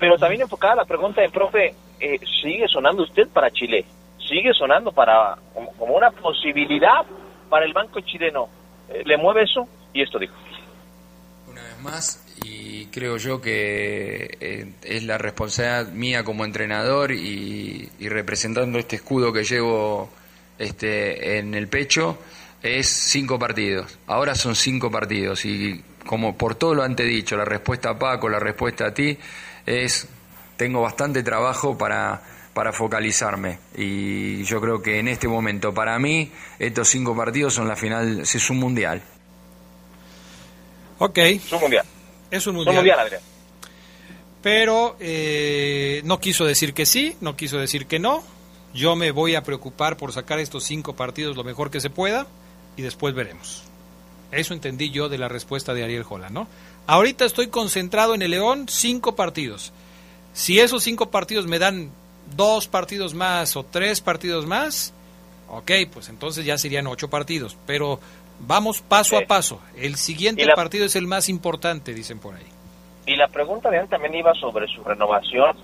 pero 0.03 0.17
también 0.17 0.41
enfocada 0.41 0.75
la 0.75 0.83
pregunta 0.83 1.21
del 1.21 1.31
profe, 1.31 1.73
eh, 1.97 2.19
¿sigue 2.41 2.67
sonando 2.67 3.03
usted 3.03 3.25
para 3.29 3.49
Chile? 3.51 3.85
¿Sigue 4.19 4.53
sonando 4.53 4.91
para 4.91 5.37
como, 5.53 5.95
una 5.95 6.11
posibilidad 6.11 7.05
para 7.49 7.63
el 7.63 7.71
banco 7.71 8.01
chileno? 8.01 8.49
Eh, 8.89 9.03
¿Le 9.05 9.15
mueve 9.15 9.43
eso? 9.43 9.65
Y 9.93 10.01
esto 10.01 10.19
dijo. 10.19 10.33
Una 11.47 11.61
vez 11.61 11.79
más, 11.79 12.35
y 12.43 12.87
creo 12.87 13.15
yo 13.15 13.39
que 13.39 14.37
eh, 14.41 14.73
es 14.83 15.03
la 15.05 15.17
responsabilidad 15.17 15.93
mía 15.93 16.25
como 16.25 16.43
entrenador 16.43 17.13
y, 17.13 17.89
representando 18.01 18.79
este 18.79 18.97
escudo 18.97 19.31
que 19.31 19.45
llevo 19.45 20.09
este, 20.59 21.37
en 21.37 21.53
el 21.53 21.69
pecho, 21.69 22.17
es 22.61 22.89
cinco 22.89 23.39
partidos. 23.39 23.97
Ahora 24.07 24.35
son 24.35 24.57
cinco 24.57 24.91
partidos 24.91 25.45
y 25.45 25.81
como 26.05 26.37
por 26.37 26.55
todo 26.55 26.75
lo 26.75 26.83
antedicho, 26.83 27.37
la 27.37 27.45
respuesta 27.45 27.91
a 27.91 27.97
Paco, 27.97 28.27
la 28.27 28.39
respuesta 28.39 28.87
a 28.87 28.93
ti, 28.93 29.17
es, 29.65 30.07
tengo 30.57 30.81
bastante 30.81 31.23
trabajo 31.23 31.77
para, 31.77 32.21
para 32.53 32.73
focalizarme 32.73 33.59
y 33.75 34.43
yo 34.43 34.61
creo 34.61 34.81
que 34.81 34.99
en 34.99 35.07
este 35.07 35.27
momento 35.27 35.73
para 35.73 35.97
mí 35.99 36.31
estos 36.59 36.87
cinco 36.89 37.15
partidos 37.15 37.53
son 37.53 37.67
la 37.67 37.75
final, 37.75 38.21
es 38.21 38.49
un 38.49 38.57
mundial. 38.57 39.01
Ok. 40.99 41.17
Es 41.17 41.51
un 41.51 41.59
mundial. 41.59 41.85
Es 42.31 42.47
un 42.47 42.55
mundial. 42.55 42.75
mundial 42.75 42.99
Adrián. 42.99 43.21
Pero 44.41 44.97
eh, 44.99 46.01
no 46.03 46.19
quiso 46.19 46.45
decir 46.45 46.73
que 46.73 46.85
sí, 46.85 47.15
no 47.21 47.35
quiso 47.35 47.57
decir 47.57 47.87
que 47.87 47.99
no. 47.99 48.23
Yo 48.73 48.95
me 48.95 49.11
voy 49.11 49.35
a 49.35 49.43
preocupar 49.43 49.97
por 49.97 50.11
sacar 50.11 50.39
estos 50.39 50.63
cinco 50.63 50.95
partidos 50.95 51.37
lo 51.37 51.43
mejor 51.43 51.71
que 51.71 51.79
se 51.79 51.89
pueda 51.89 52.27
y 52.75 52.81
después 52.81 53.13
veremos. 53.13 53.63
Eso 54.31 54.53
entendí 54.53 54.89
yo 54.89 55.09
de 55.09 55.17
la 55.17 55.27
respuesta 55.27 55.73
de 55.73 55.83
Ariel 55.83 56.03
Jola, 56.03 56.29
¿no? 56.29 56.47
Ahorita 56.85 57.23
estoy 57.23 57.47
concentrado 57.47 58.13
en 58.13 58.21
el 58.21 58.31
León, 58.31 58.65
cinco 58.67 59.15
partidos. 59.15 59.71
Si 60.33 60.59
esos 60.59 60.83
cinco 60.83 61.09
partidos 61.09 61.47
me 61.47 61.59
dan 61.59 61.91
dos 62.35 62.67
partidos 62.67 63.13
más 63.13 63.55
o 63.55 63.63
tres 63.63 64.01
partidos 64.01 64.45
más, 64.45 64.93
ok, 65.49 65.71
pues 65.93 66.09
entonces 66.09 66.45
ya 66.45 66.57
serían 66.57 66.87
ocho 66.87 67.09
partidos. 67.09 67.57
Pero 67.65 67.99
vamos 68.39 68.81
paso 68.81 69.17
a 69.17 69.21
paso. 69.21 69.61
El 69.77 69.95
siguiente 69.95 70.45
partido 70.55 70.85
es 70.85 70.95
el 70.97 71.07
más 71.07 71.29
importante, 71.29 71.93
dicen 71.93 72.19
por 72.19 72.35
ahí. 72.35 72.47
Y 73.05 73.15
la 73.15 73.27
pregunta 73.27 73.69
de 73.69 73.79
él 73.79 73.87
también 73.87 74.15
iba 74.15 74.33
sobre 74.33 74.67
su 74.67 74.83
renovación. 74.83 75.55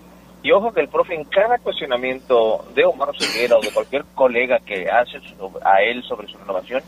Y 0.42 0.52
ojo 0.52 0.72
que 0.72 0.80
el 0.80 0.88
profe 0.88 1.16
en 1.16 1.26
cada 1.26 1.58
cuestionamiento 1.58 2.66
de 2.74 2.86
Omar 2.86 3.10
Ceguera 3.20 3.58
o 3.58 3.62
de 3.62 3.72
cualquier 3.72 4.06
colega 4.16 4.60
que 4.60 4.90
hace 4.90 5.18
a 5.66 5.82
él 5.82 6.02
sobre 6.04 6.30
su 6.30 6.38
renovación, 6.38 6.82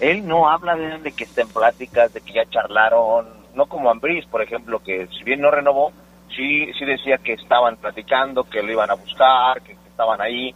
él 0.00 0.26
no 0.26 0.48
habla 0.48 0.74
de, 0.74 0.98
de 1.00 1.12
que 1.12 1.24
estén 1.24 1.48
pláticas, 1.48 2.14
de 2.14 2.22
que 2.22 2.32
ya 2.32 2.48
charlaron, 2.48 3.43
no 3.54 3.66
como 3.66 3.90
Ambris, 3.90 4.26
por 4.26 4.42
ejemplo, 4.42 4.80
que 4.80 5.06
si 5.08 5.24
bien 5.24 5.40
no 5.40 5.50
renovó, 5.50 5.92
sí, 6.34 6.72
sí 6.78 6.84
decía 6.84 7.18
que 7.18 7.34
estaban 7.34 7.76
platicando, 7.76 8.44
que 8.44 8.62
lo 8.62 8.72
iban 8.72 8.90
a 8.90 8.94
buscar, 8.94 9.62
que, 9.62 9.76
estaban 9.94 10.20
ahí. 10.20 10.52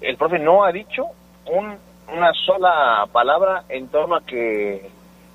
El 0.00 0.16
profe 0.16 0.38
no 0.38 0.64
ha 0.64 0.70
dicho 0.70 1.06
una 1.46 2.32
sola 2.46 3.04
palabra 3.10 3.64
en 3.68 3.88
torno 3.88 4.14
a 4.14 4.20
que 4.20 4.88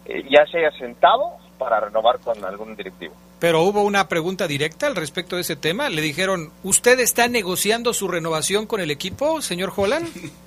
eh, 0.06 0.24
ya 0.30 0.46
se 0.46 0.60
haya 0.60 0.72
sentado 0.78 1.38
para 1.58 1.82
renovar 1.82 2.20
con 2.20 2.44
algún 2.46 2.76
directivo. 2.76 3.14
Pero 3.40 3.64
hubo 3.64 3.84
una 3.84 4.08
pregunta 4.08 4.48
directa 4.48 4.88
al 4.88 4.96
respecto 4.96 5.36
de 5.36 5.42
ese 5.42 5.58
tema. 5.58 5.90
Le 5.90 6.02
dijeron, 6.02 6.54
¿usted 6.64 7.00
está 7.02 7.28
negociando 7.28 7.94
su 7.94 8.08
renovación 8.08 8.66
con 8.66 8.80
el 8.80 8.90
equipo, 8.90 9.42
señor 9.42 9.74
Holland? 9.76 10.08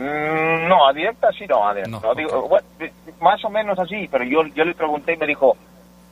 Mm, 0.00 0.66
no, 0.66 0.88
a 0.88 0.94
directa 0.94 1.28
sí 1.38 1.44
no, 1.46 1.68
a 1.68 1.74
no, 1.74 2.14
digo, 2.14 2.48
más 3.20 3.44
o 3.44 3.50
menos 3.50 3.78
así, 3.78 4.08
pero 4.10 4.24
yo, 4.24 4.46
yo 4.54 4.64
le 4.64 4.74
pregunté 4.74 5.12
y 5.12 5.18
me 5.18 5.26
dijo 5.26 5.58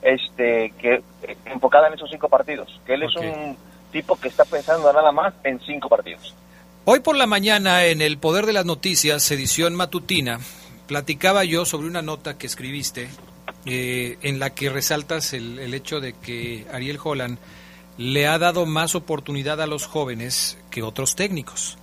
este 0.03 0.75
que 0.79 1.03
eh, 1.23 1.37
enfocada 1.47 1.89
en 1.89 1.95
esos 1.95 2.11
cinco 2.11 2.29
partidos, 2.29 2.69
que 2.85 2.93
él 2.93 3.05
es 3.05 3.17
un 3.17 3.57
tipo 3.91 4.15
que 4.17 4.29
está 4.29 4.45
pensando 4.45 4.93
nada 4.93 5.11
más 5.11 5.33
en 5.43 5.59
cinco 5.61 5.89
partidos. 5.89 6.35
Hoy 6.85 7.01
por 7.01 7.17
la 7.17 7.27
mañana 7.27 7.87
en 7.87 8.03
el 8.03 8.19
Poder 8.19 8.45
de 8.45 8.53
las 8.53 8.67
Noticias, 8.67 9.31
edición 9.31 9.75
matutina, 9.75 10.39
platicaba 10.87 11.45
yo 11.45 11.65
sobre 11.65 11.89
una 11.89 12.03
nota 12.03 12.37
que 12.37 12.47
escribiste 12.47 13.09
eh, 13.65 14.19
en 14.21 14.39
la 14.39 14.51
que 14.51 14.69
resaltas 14.69 15.33
el, 15.33 15.59
el 15.59 15.73
hecho 15.73 16.01
de 16.01 16.13
que 16.13 16.67
Ariel 16.75 16.99
Holland 17.03 17.39
le 17.97 18.27
ha 18.27 18.39
dado 18.39 18.67
más 18.67 18.95
oportunidad 18.95 19.63
a 19.63 19.67
los 19.67 19.87
jóvenes 19.87 20.59
que 20.71 20.83
otros 20.83 21.17
técnicos. 21.17 21.79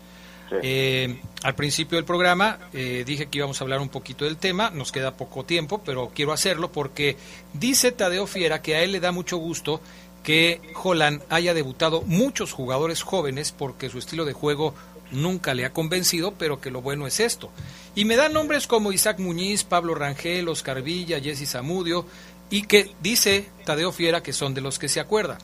Eh, 0.61 1.19
al 1.43 1.55
principio 1.55 1.97
del 1.97 2.05
programa 2.05 2.59
eh, 2.73 3.03
dije 3.05 3.27
que 3.27 3.39
íbamos 3.39 3.59
a 3.59 3.63
hablar 3.63 3.79
un 3.79 3.89
poquito 3.89 4.25
del 4.25 4.37
tema, 4.37 4.69
nos 4.69 4.91
queda 4.91 5.17
poco 5.17 5.43
tiempo, 5.43 5.81
pero 5.83 6.11
quiero 6.13 6.33
hacerlo 6.33 6.71
porque 6.71 7.17
dice 7.53 7.91
Tadeo 7.91 8.27
Fiera 8.27 8.61
que 8.61 8.75
a 8.75 8.83
él 8.83 8.91
le 8.91 8.99
da 8.99 9.11
mucho 9.11 9.37
gusto 9.37 9.81
que 10.23 10.59
Holland 10.81 11.21
haya 11.29 11.53
debutado 11.53 12.01
muchos 12.01 12.51
jugadores 12.51 13.03
jóvenes 13.03 13.51
porque 13.51 13.89
su 13.89 13.99
estilo 13.99 14.25
de 14.25 14.33
juego 14.33 14.73
nunca 15.11 15.53
le 15.53 15.65
ha 15.65 15.73
convencido, 15.73 16.33
pero 16.33 16.59
que 16.59 16.71
lo 16.71 16.81
bueno 16.81 17.05
es 17.05 17.19
esto. 17.19 17.51
Y 17.93 18.05
me 18.05 18.15
da 18.15 18.27
nombres 18.27 18.65
como 18.65 18.91
Isaac 18.91 19.19
Muñiz, 19.19 19.63
Pablo 19.63 19.93
Rangel, 19.93 20.49
Oscar 20.49 20.81
Villa, 20.81 21.19
Jesse 21.19 21.47
Zamudio, 21.47 22.05
y 22.49 22.63
que 22.63 22.91
dice 23.01 23.47
Tadeo 23.65 23.91
Fiera 23.91 24.23
que 24.23 24.33
son 24.33 24.53
de 24.53 24.61
los 24.61 24.79
que 24.79 24.89
se 24.89 24.99
acuerda. 24.99 25.37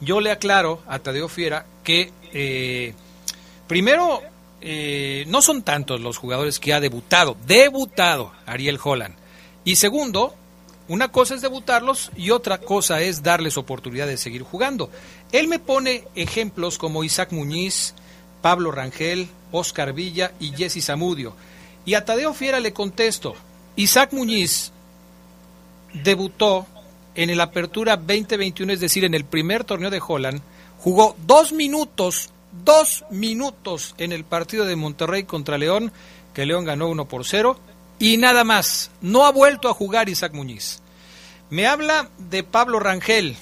Yo 0.00 0.20
le 0.20 0.30
aclaro 0.30 0.82
a 0.86 0.98
Tadeo 0.98 1.28
Fiera 1.28 1.66
que 1.82 2.12
eh, 2.32 2.94
Primero, 3.66 4.22
eh, 4.60 5.24
no 5.28 5.42
son 5.42 5.62
tantos 5.62 6.00
los 6.00 6.18
jugadores 6.18 6.58
que 6.58 6.72
ha 6.72 6.80
debutado, 6.80 7.36
debutado 7.46 8.32
Ariel 8.46 8.78
Holland. 8.82 9.14
Y 9.64 9.76
segundo, 9.76 10.34
una 10.88 11.08
cosa 11.08 11.34
es 11.34 11.40
debutarlos 11.40 12.10
y 12.16 12.30
otra 12.30 12.58
cosa 12.58 13.00
es 13.00 13.22
darles 13.22 13.56
oportunidad 13.56 14.06
de 14.06 14.18
seguir 14.18 14.42
jugando. 14.42 14.90
Él 15.32 15.48
me 15.48 15.58
pone 15.58 16.04
ejemplos 16.14 16.78
como 16.78 17.04
Isaac 17.04 17.32
Muñiz, 17.32 17.94
Pablo 18.42 18.70
Rangel, 18.70 19.28
Oscar 19.52 19.94
Villa 19.94 20.32
y 20.40 20.52
Jesse 20.52 20.84
Zamudio. 20.84 21.34
Y 21.86 21.94
a 21.94 22.04
Tadeo 22.04 22.34
Fiera 22.34 22.60
le 22.60 22.74
contesto, 22.74 23.34
Isaac 23.76 24.12
Muñiz 24.12 24.72
debutó 25.94 26.66
en 27.14 27.30
el 27.30 27.40
Apertura 27.40 27.96
2021, 27.96 28.72
es 28.72 28.80
decir, 28.80 29.04
en 29.04 29.14
el 29.14 29.24
primer 29.24 29.64
torneo 29.64 29.90
de 29.90 30.02
Holland, 30.06 30.42
jugó 30.78 31.16
dos 31.26 31.52
minutos 31.52 32.30
dos 32.62 33.04
minutos 33.10 33.94
en 33.98 34.12
el 34.12 34.24
partido 34.24 34.64
de 34.64 34.76
Monterrey 34.76 35.24
contra 35.24 35.58
León, 35.58 35.92
que 36.32 36.46
León 36.46 36.64
ganó 36.64 36.88
1 36.88 37.06
por 37.06 37.24
0, 37.24 37.58
y 37.98 38.16
nada 38.16 38.44
más. 38.44 38.90
No 39.00 39.24
ha 39.24 39.32
vuelto 39.32 39.68
a 39.68 39.74
jugar 39.74 40.08
Isaac 40.08 40.32
Muñiz. 40.34 40.80
Me 41.50 41.66
habla 41.66 42.08
de 42.18 42.42
Pablo 42.42 42.80
Rangel, 42.80 43.36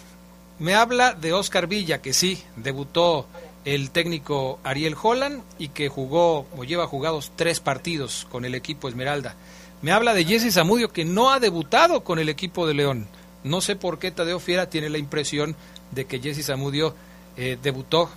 me 0.59 0.75
habla 0.75 1.15
de 1.15 1.33
Oscar 1.33 1.67
Villa, 1.67 2.01
que 2.01 2.13
sí, 2.13 2.43
debutó 2.57 3.27
el 3.65 3.91
técnico 3.91 4.59
Ariel 4.65 4.97
Holland 5.01 5.43
y 5.59 5.69
que 5.69 5.89
jugó 5.89 6.47
o 6.57 6.65
lleva 6.65 6.87
jugados 6.87 7.33
tres 7.37 7.61
partidos 7.61 8.27
con 8.31 8.45
el 8.45 8.55
equipo 8.55 8.89
Esmeralda. 8.89 9.37
Me 9.83 9.93
habla 9.93 10.15
de 10.15 10.25
Jesse 10.25 10.55
Zamudio, 10.55 10.93
que 10.93 11.05
no 11.05 11.31
ha 11.31 11.41
debutado 11.41 12.05
con 12.05 12.19
el 12.19 12.29
equipo 12.29 12.67
de 12.67 12.75
León. 12.75 13.07
No 13.45 13.61
sé 13.61 13.77
por 13.77 13.99
qué 13.99 14.11
Tadeo 14.11 14.39
Fiera 14.39 14.71
tiene 14.71 14.89
la 14.91 14.99
impresión 14.99 15.57
de 15.91 16.05
que 16.05 16.21
Jesse 16.21 16.47
Zamudio 16.47 16.95
eh, 17.37 17.59
debutó 17.63 18.09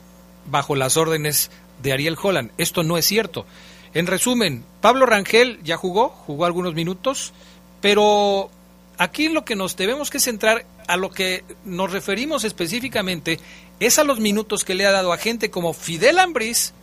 bajo 0.49 0.75
las 0.75 0.97
órdenes 0.97 1.51
de 1.81 1.93
Ariel 1.93 2.17
Holland. 2.21 2.51
Esto 2.57 2.83
no 2.83 2.97
es 2.97 3.05
cierto. 3.05 3.45
En 3.93 4.07
resumen, 4.07 4.63
Pablo 4.81 5.05
Rangel 5.05 5.59
ya 5.63 5.77
jugó, 5.77 6.09
jugó 6.09 6.45
algunos 6.45 6.73
minutos, 6.73 7.33
pero 7.81 8.49
aquí 8.97 9.29
lo 9.29 9.45
que 9.45 9.55
nos 9.55 9.77
debemos 9.77 10.09
que 10.09 10.19
centrar 10.19 10.65
a 10.87 10.97
lo 10.97 11.11
que 11.11 11.43
nos 11.63 11.91
referimos 11.91 12.43
específicamente 12.43 13.39
es 13.79 13.99
a 13.99 14.03
los 14.03 14.19
minutos 14.19 14.63
que 14.63 14.75
le 14.75 14.85
ha 14.85 14.91
dado 14.91 15.13
a 15.13 15.17
gente 15.17 15.49
como 15.49 15.73
Fidel 15.73 16.19
Ambris, 16.19 16.73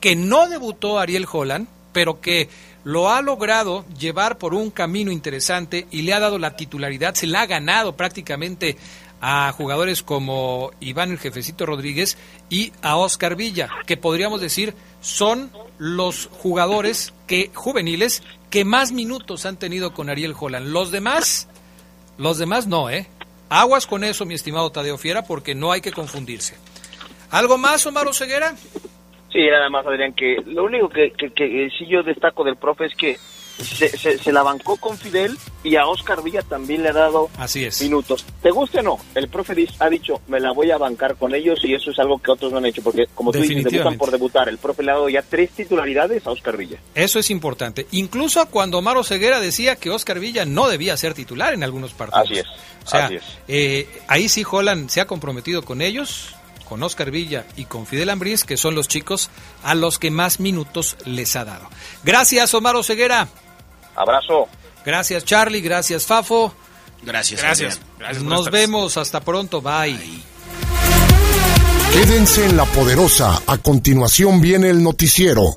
que 0.00 0.16
no 0.16 0.48
debutó 0.48 0.98
Ariel 0.98 1.26
Holland, 1.30 1.68
pero 1.92 2.20
que 2.20 2.48
lo 2.84 3.10
ha 3.10 3.20
logrado 3.20 3.84
llevar 3.98 4.38
por 4.38 4.54
un 4.54 4.70
camino 4.70 5.10
interesante 5.10 5.86
y 5.90 6.02
le 6.02 6.14
ha 6.14 6.20
dado 6.20 6.38
la 6.38 6.56
titularidad, 6.56 7.14
se 7.14 7.26
la 7.26 7.42
ha 7.42 7.46
ganado 7.46 7.96
prácticamente 7.96 8.76
a 9.20 9.52
jugadores 9.52 10.02
como 10.02 10.70
Iván 10.80 11.10
el 11.10 11.18
Jefecito 11.18 11.66
Rodríguez 11.66 12.16
y 12.48 12.72
a 12.82 12.96
Oscar 12.96 13.36
Villa, 13.36 13.68
que 13.86 13.96
podríamos 13.96 14.40
decir 14.40 14.74
son 15.00 15.50
los 15.78 16.28
jugadores 16.32 17.12
que 17.26 17.50
juveniles 17.54 18.22
que 18.50 18.64
más 18.64 18.92
minutos 18.92 19.46
han 19.46 19.58
tenido 19.58 19.92
con 19.92 20.10
Ariel 20.10 20.34
Holland. 20.38 20.68
Los 20.68 20.90
demás, 20.90 21.48
los 22.18 22.38
demás 22.38 22.66
no, 22.66 22.90
¿eh? 22.90 23.06
Aguas 23.48 23.86
con 23.86 24.04
eso, 24.04 24.26
mi 24.26 24.34
estimado 24.34 24.70
Tadeo 24.70 24.96
Fiera, 24.98 25.22
porque 25.24 25.54
no 25.54 25.72
hay 25.72 25.80
que 25.80 25.92
confundirse. 25.92 26.56
¿Algo 27.30 27.58
más, 27.58 27.84
Omar 27.86 28.12
Ceguera? 28.14 28.54
Sí, 29.32 29.46
nada 29.48 29.68
más, 29.68 29.86
Adrián, 29.86 30.12
que 30.12 30.36
lo 30.46 30.64
único 30.64 30.88
que, 30.88 31.12
que, 31.12 31.30
que 31.32 31.70
sí 31.78 31.86
yo 31.86 32.02
destaco 32.02 32.42
del 32.42 32.56
profe 32.56 32.86
es 32.86 32.94
que 32.94 33.16
se, 33.64 33.96
se, 33.96 34.18
se, 34.18 34.32
la 34.32 34.42
bancó 34.42 34.76
con 34.76 34.96
Fidel 34.98 35.36
y 35.62 35.76
a 35.76 35.86
Oscar 35.86 36.22
Villa 36.22 36.42
también 36.42 36.82
le 36.82 36.90
ha 36.90 36.92
dado 36.92 37.28
Así 37.36 37.64
es. 37.64 37.80
minutos. 37.82 38.24
¿Te 38.42 38.50
guste 38.50 38.80
o 38.80 38.82
no? 38.82 38.98
El 39.14 39.28
profe 39.28 39.54
ha 39.78 39.88
dicho, 39.88 40.20
me 40.28 40.40
la 40.40 40.52
voy 40.52 40.70
a 40.70 40.78
bancar 40.78 41.16
con 41.16 41.34
ellos 41.34 41.58
y 41.64 41.74
eso 41.74 41.90
es 41.90 41.98
algo 41.98 42.18
que 42.18 42.30
otros 42.30 42.52
no 42.52 42.58
han 42.58 42.66
hecho, 42.66 42.82
porque 42.82 43.06
como 43.14 43.32
tú 43.32 43.40
dices, 43.40 43.64
debutan 43.64 43.98
por 43.98 44.10
debutar. 44.10 44.48
El 44.48 44.58
profe 44.58 44.82
le 44.82 44.90
ha 44.90 44.94
dado 44.94 45.08
ya 45.08 45.22
tres 45.22 45.50
titularidades 45.50 46.26
a 46.26 46.30
Oscar 46.30 46.56
Villa. 46.56 46.78
Eso 46.94 47.18
es 47.18 47.30
importante. 47.30 47.86
Incluso 47.92 48.44
cuando 48.46 48.80
Maro 48.82 49.04
Ceguera 49.04 49.40
decía 49.40 49.76
que 49.76 49.90
Oscar 49.90 50.18
Villa 50.20 50.44
no 50.44 50.68
debía 50.68 50.96
ser 50.96 51.14
titular 51.14 51.54
en 51.54 51.62
algunos 51.62 51.92
partidos. 51.92 52.30
Así 52.30 52.38
es. 52.38 52.46
O 52.84 52.88
sea, 52.88 53.06
así 53.06 53.16
es. 53.16 53.24
Eh, 53.48 53.88
ahí 54.08 54.28
sí 54.28 54.44
Holland 54.48 54.88
se 54.88 55.00
ha 55.00 55.06
comprometido 55.06 55.62
con 55.62 55.82
ellos, 55.82 56.34
con 56.68 56.82
Oscar 56.82 57.10
Villa 57.10 57.46
y 57.56 57.64
con 57.64 57.86
Fidel 57.86 58.10
Ambriz, 58.10 58.44
que 58.44 58.56
son 58.56 58.74
los 58.74 58.88
chicos 58.88 59.30
a 59.62 59.74
los 59.74 59.98
que 59.98 60.10
más 60.10 60.38
minutos 60.40 60.96
les 61.04 61.34
ha 61.36 61.44
dado. 61.44 61.68
Gracias, 62.04 62.54
Omar 62.54 62.82
Ceguera. 62.84 63.28
Abrazo. 63.96 64.48
Gracias, 64.84 65.24
Charlie. 65.24 65.60
Gracias, 65.60 66.06
Fafo. 66.06 66.54
Gracias. 67.02 67.40
Gracias. 67.42 67.80
gracias 67.98 68.22
Nos 68.22 68.50
vemos. 68.50 68.96
Hasta 68.96 69.20
pronto. 69.20 69.60
Bye. 69.60 70.22
Quédense 71.92 72.46
en 72.46 72.56
la 72.56 72.64
poderosa. 72.66 73.42
A 73.46 73.58
continuación 73.58 74.40
viene 74.40 74.70
el 74.70 74.82
noticiero. 74.82 75.56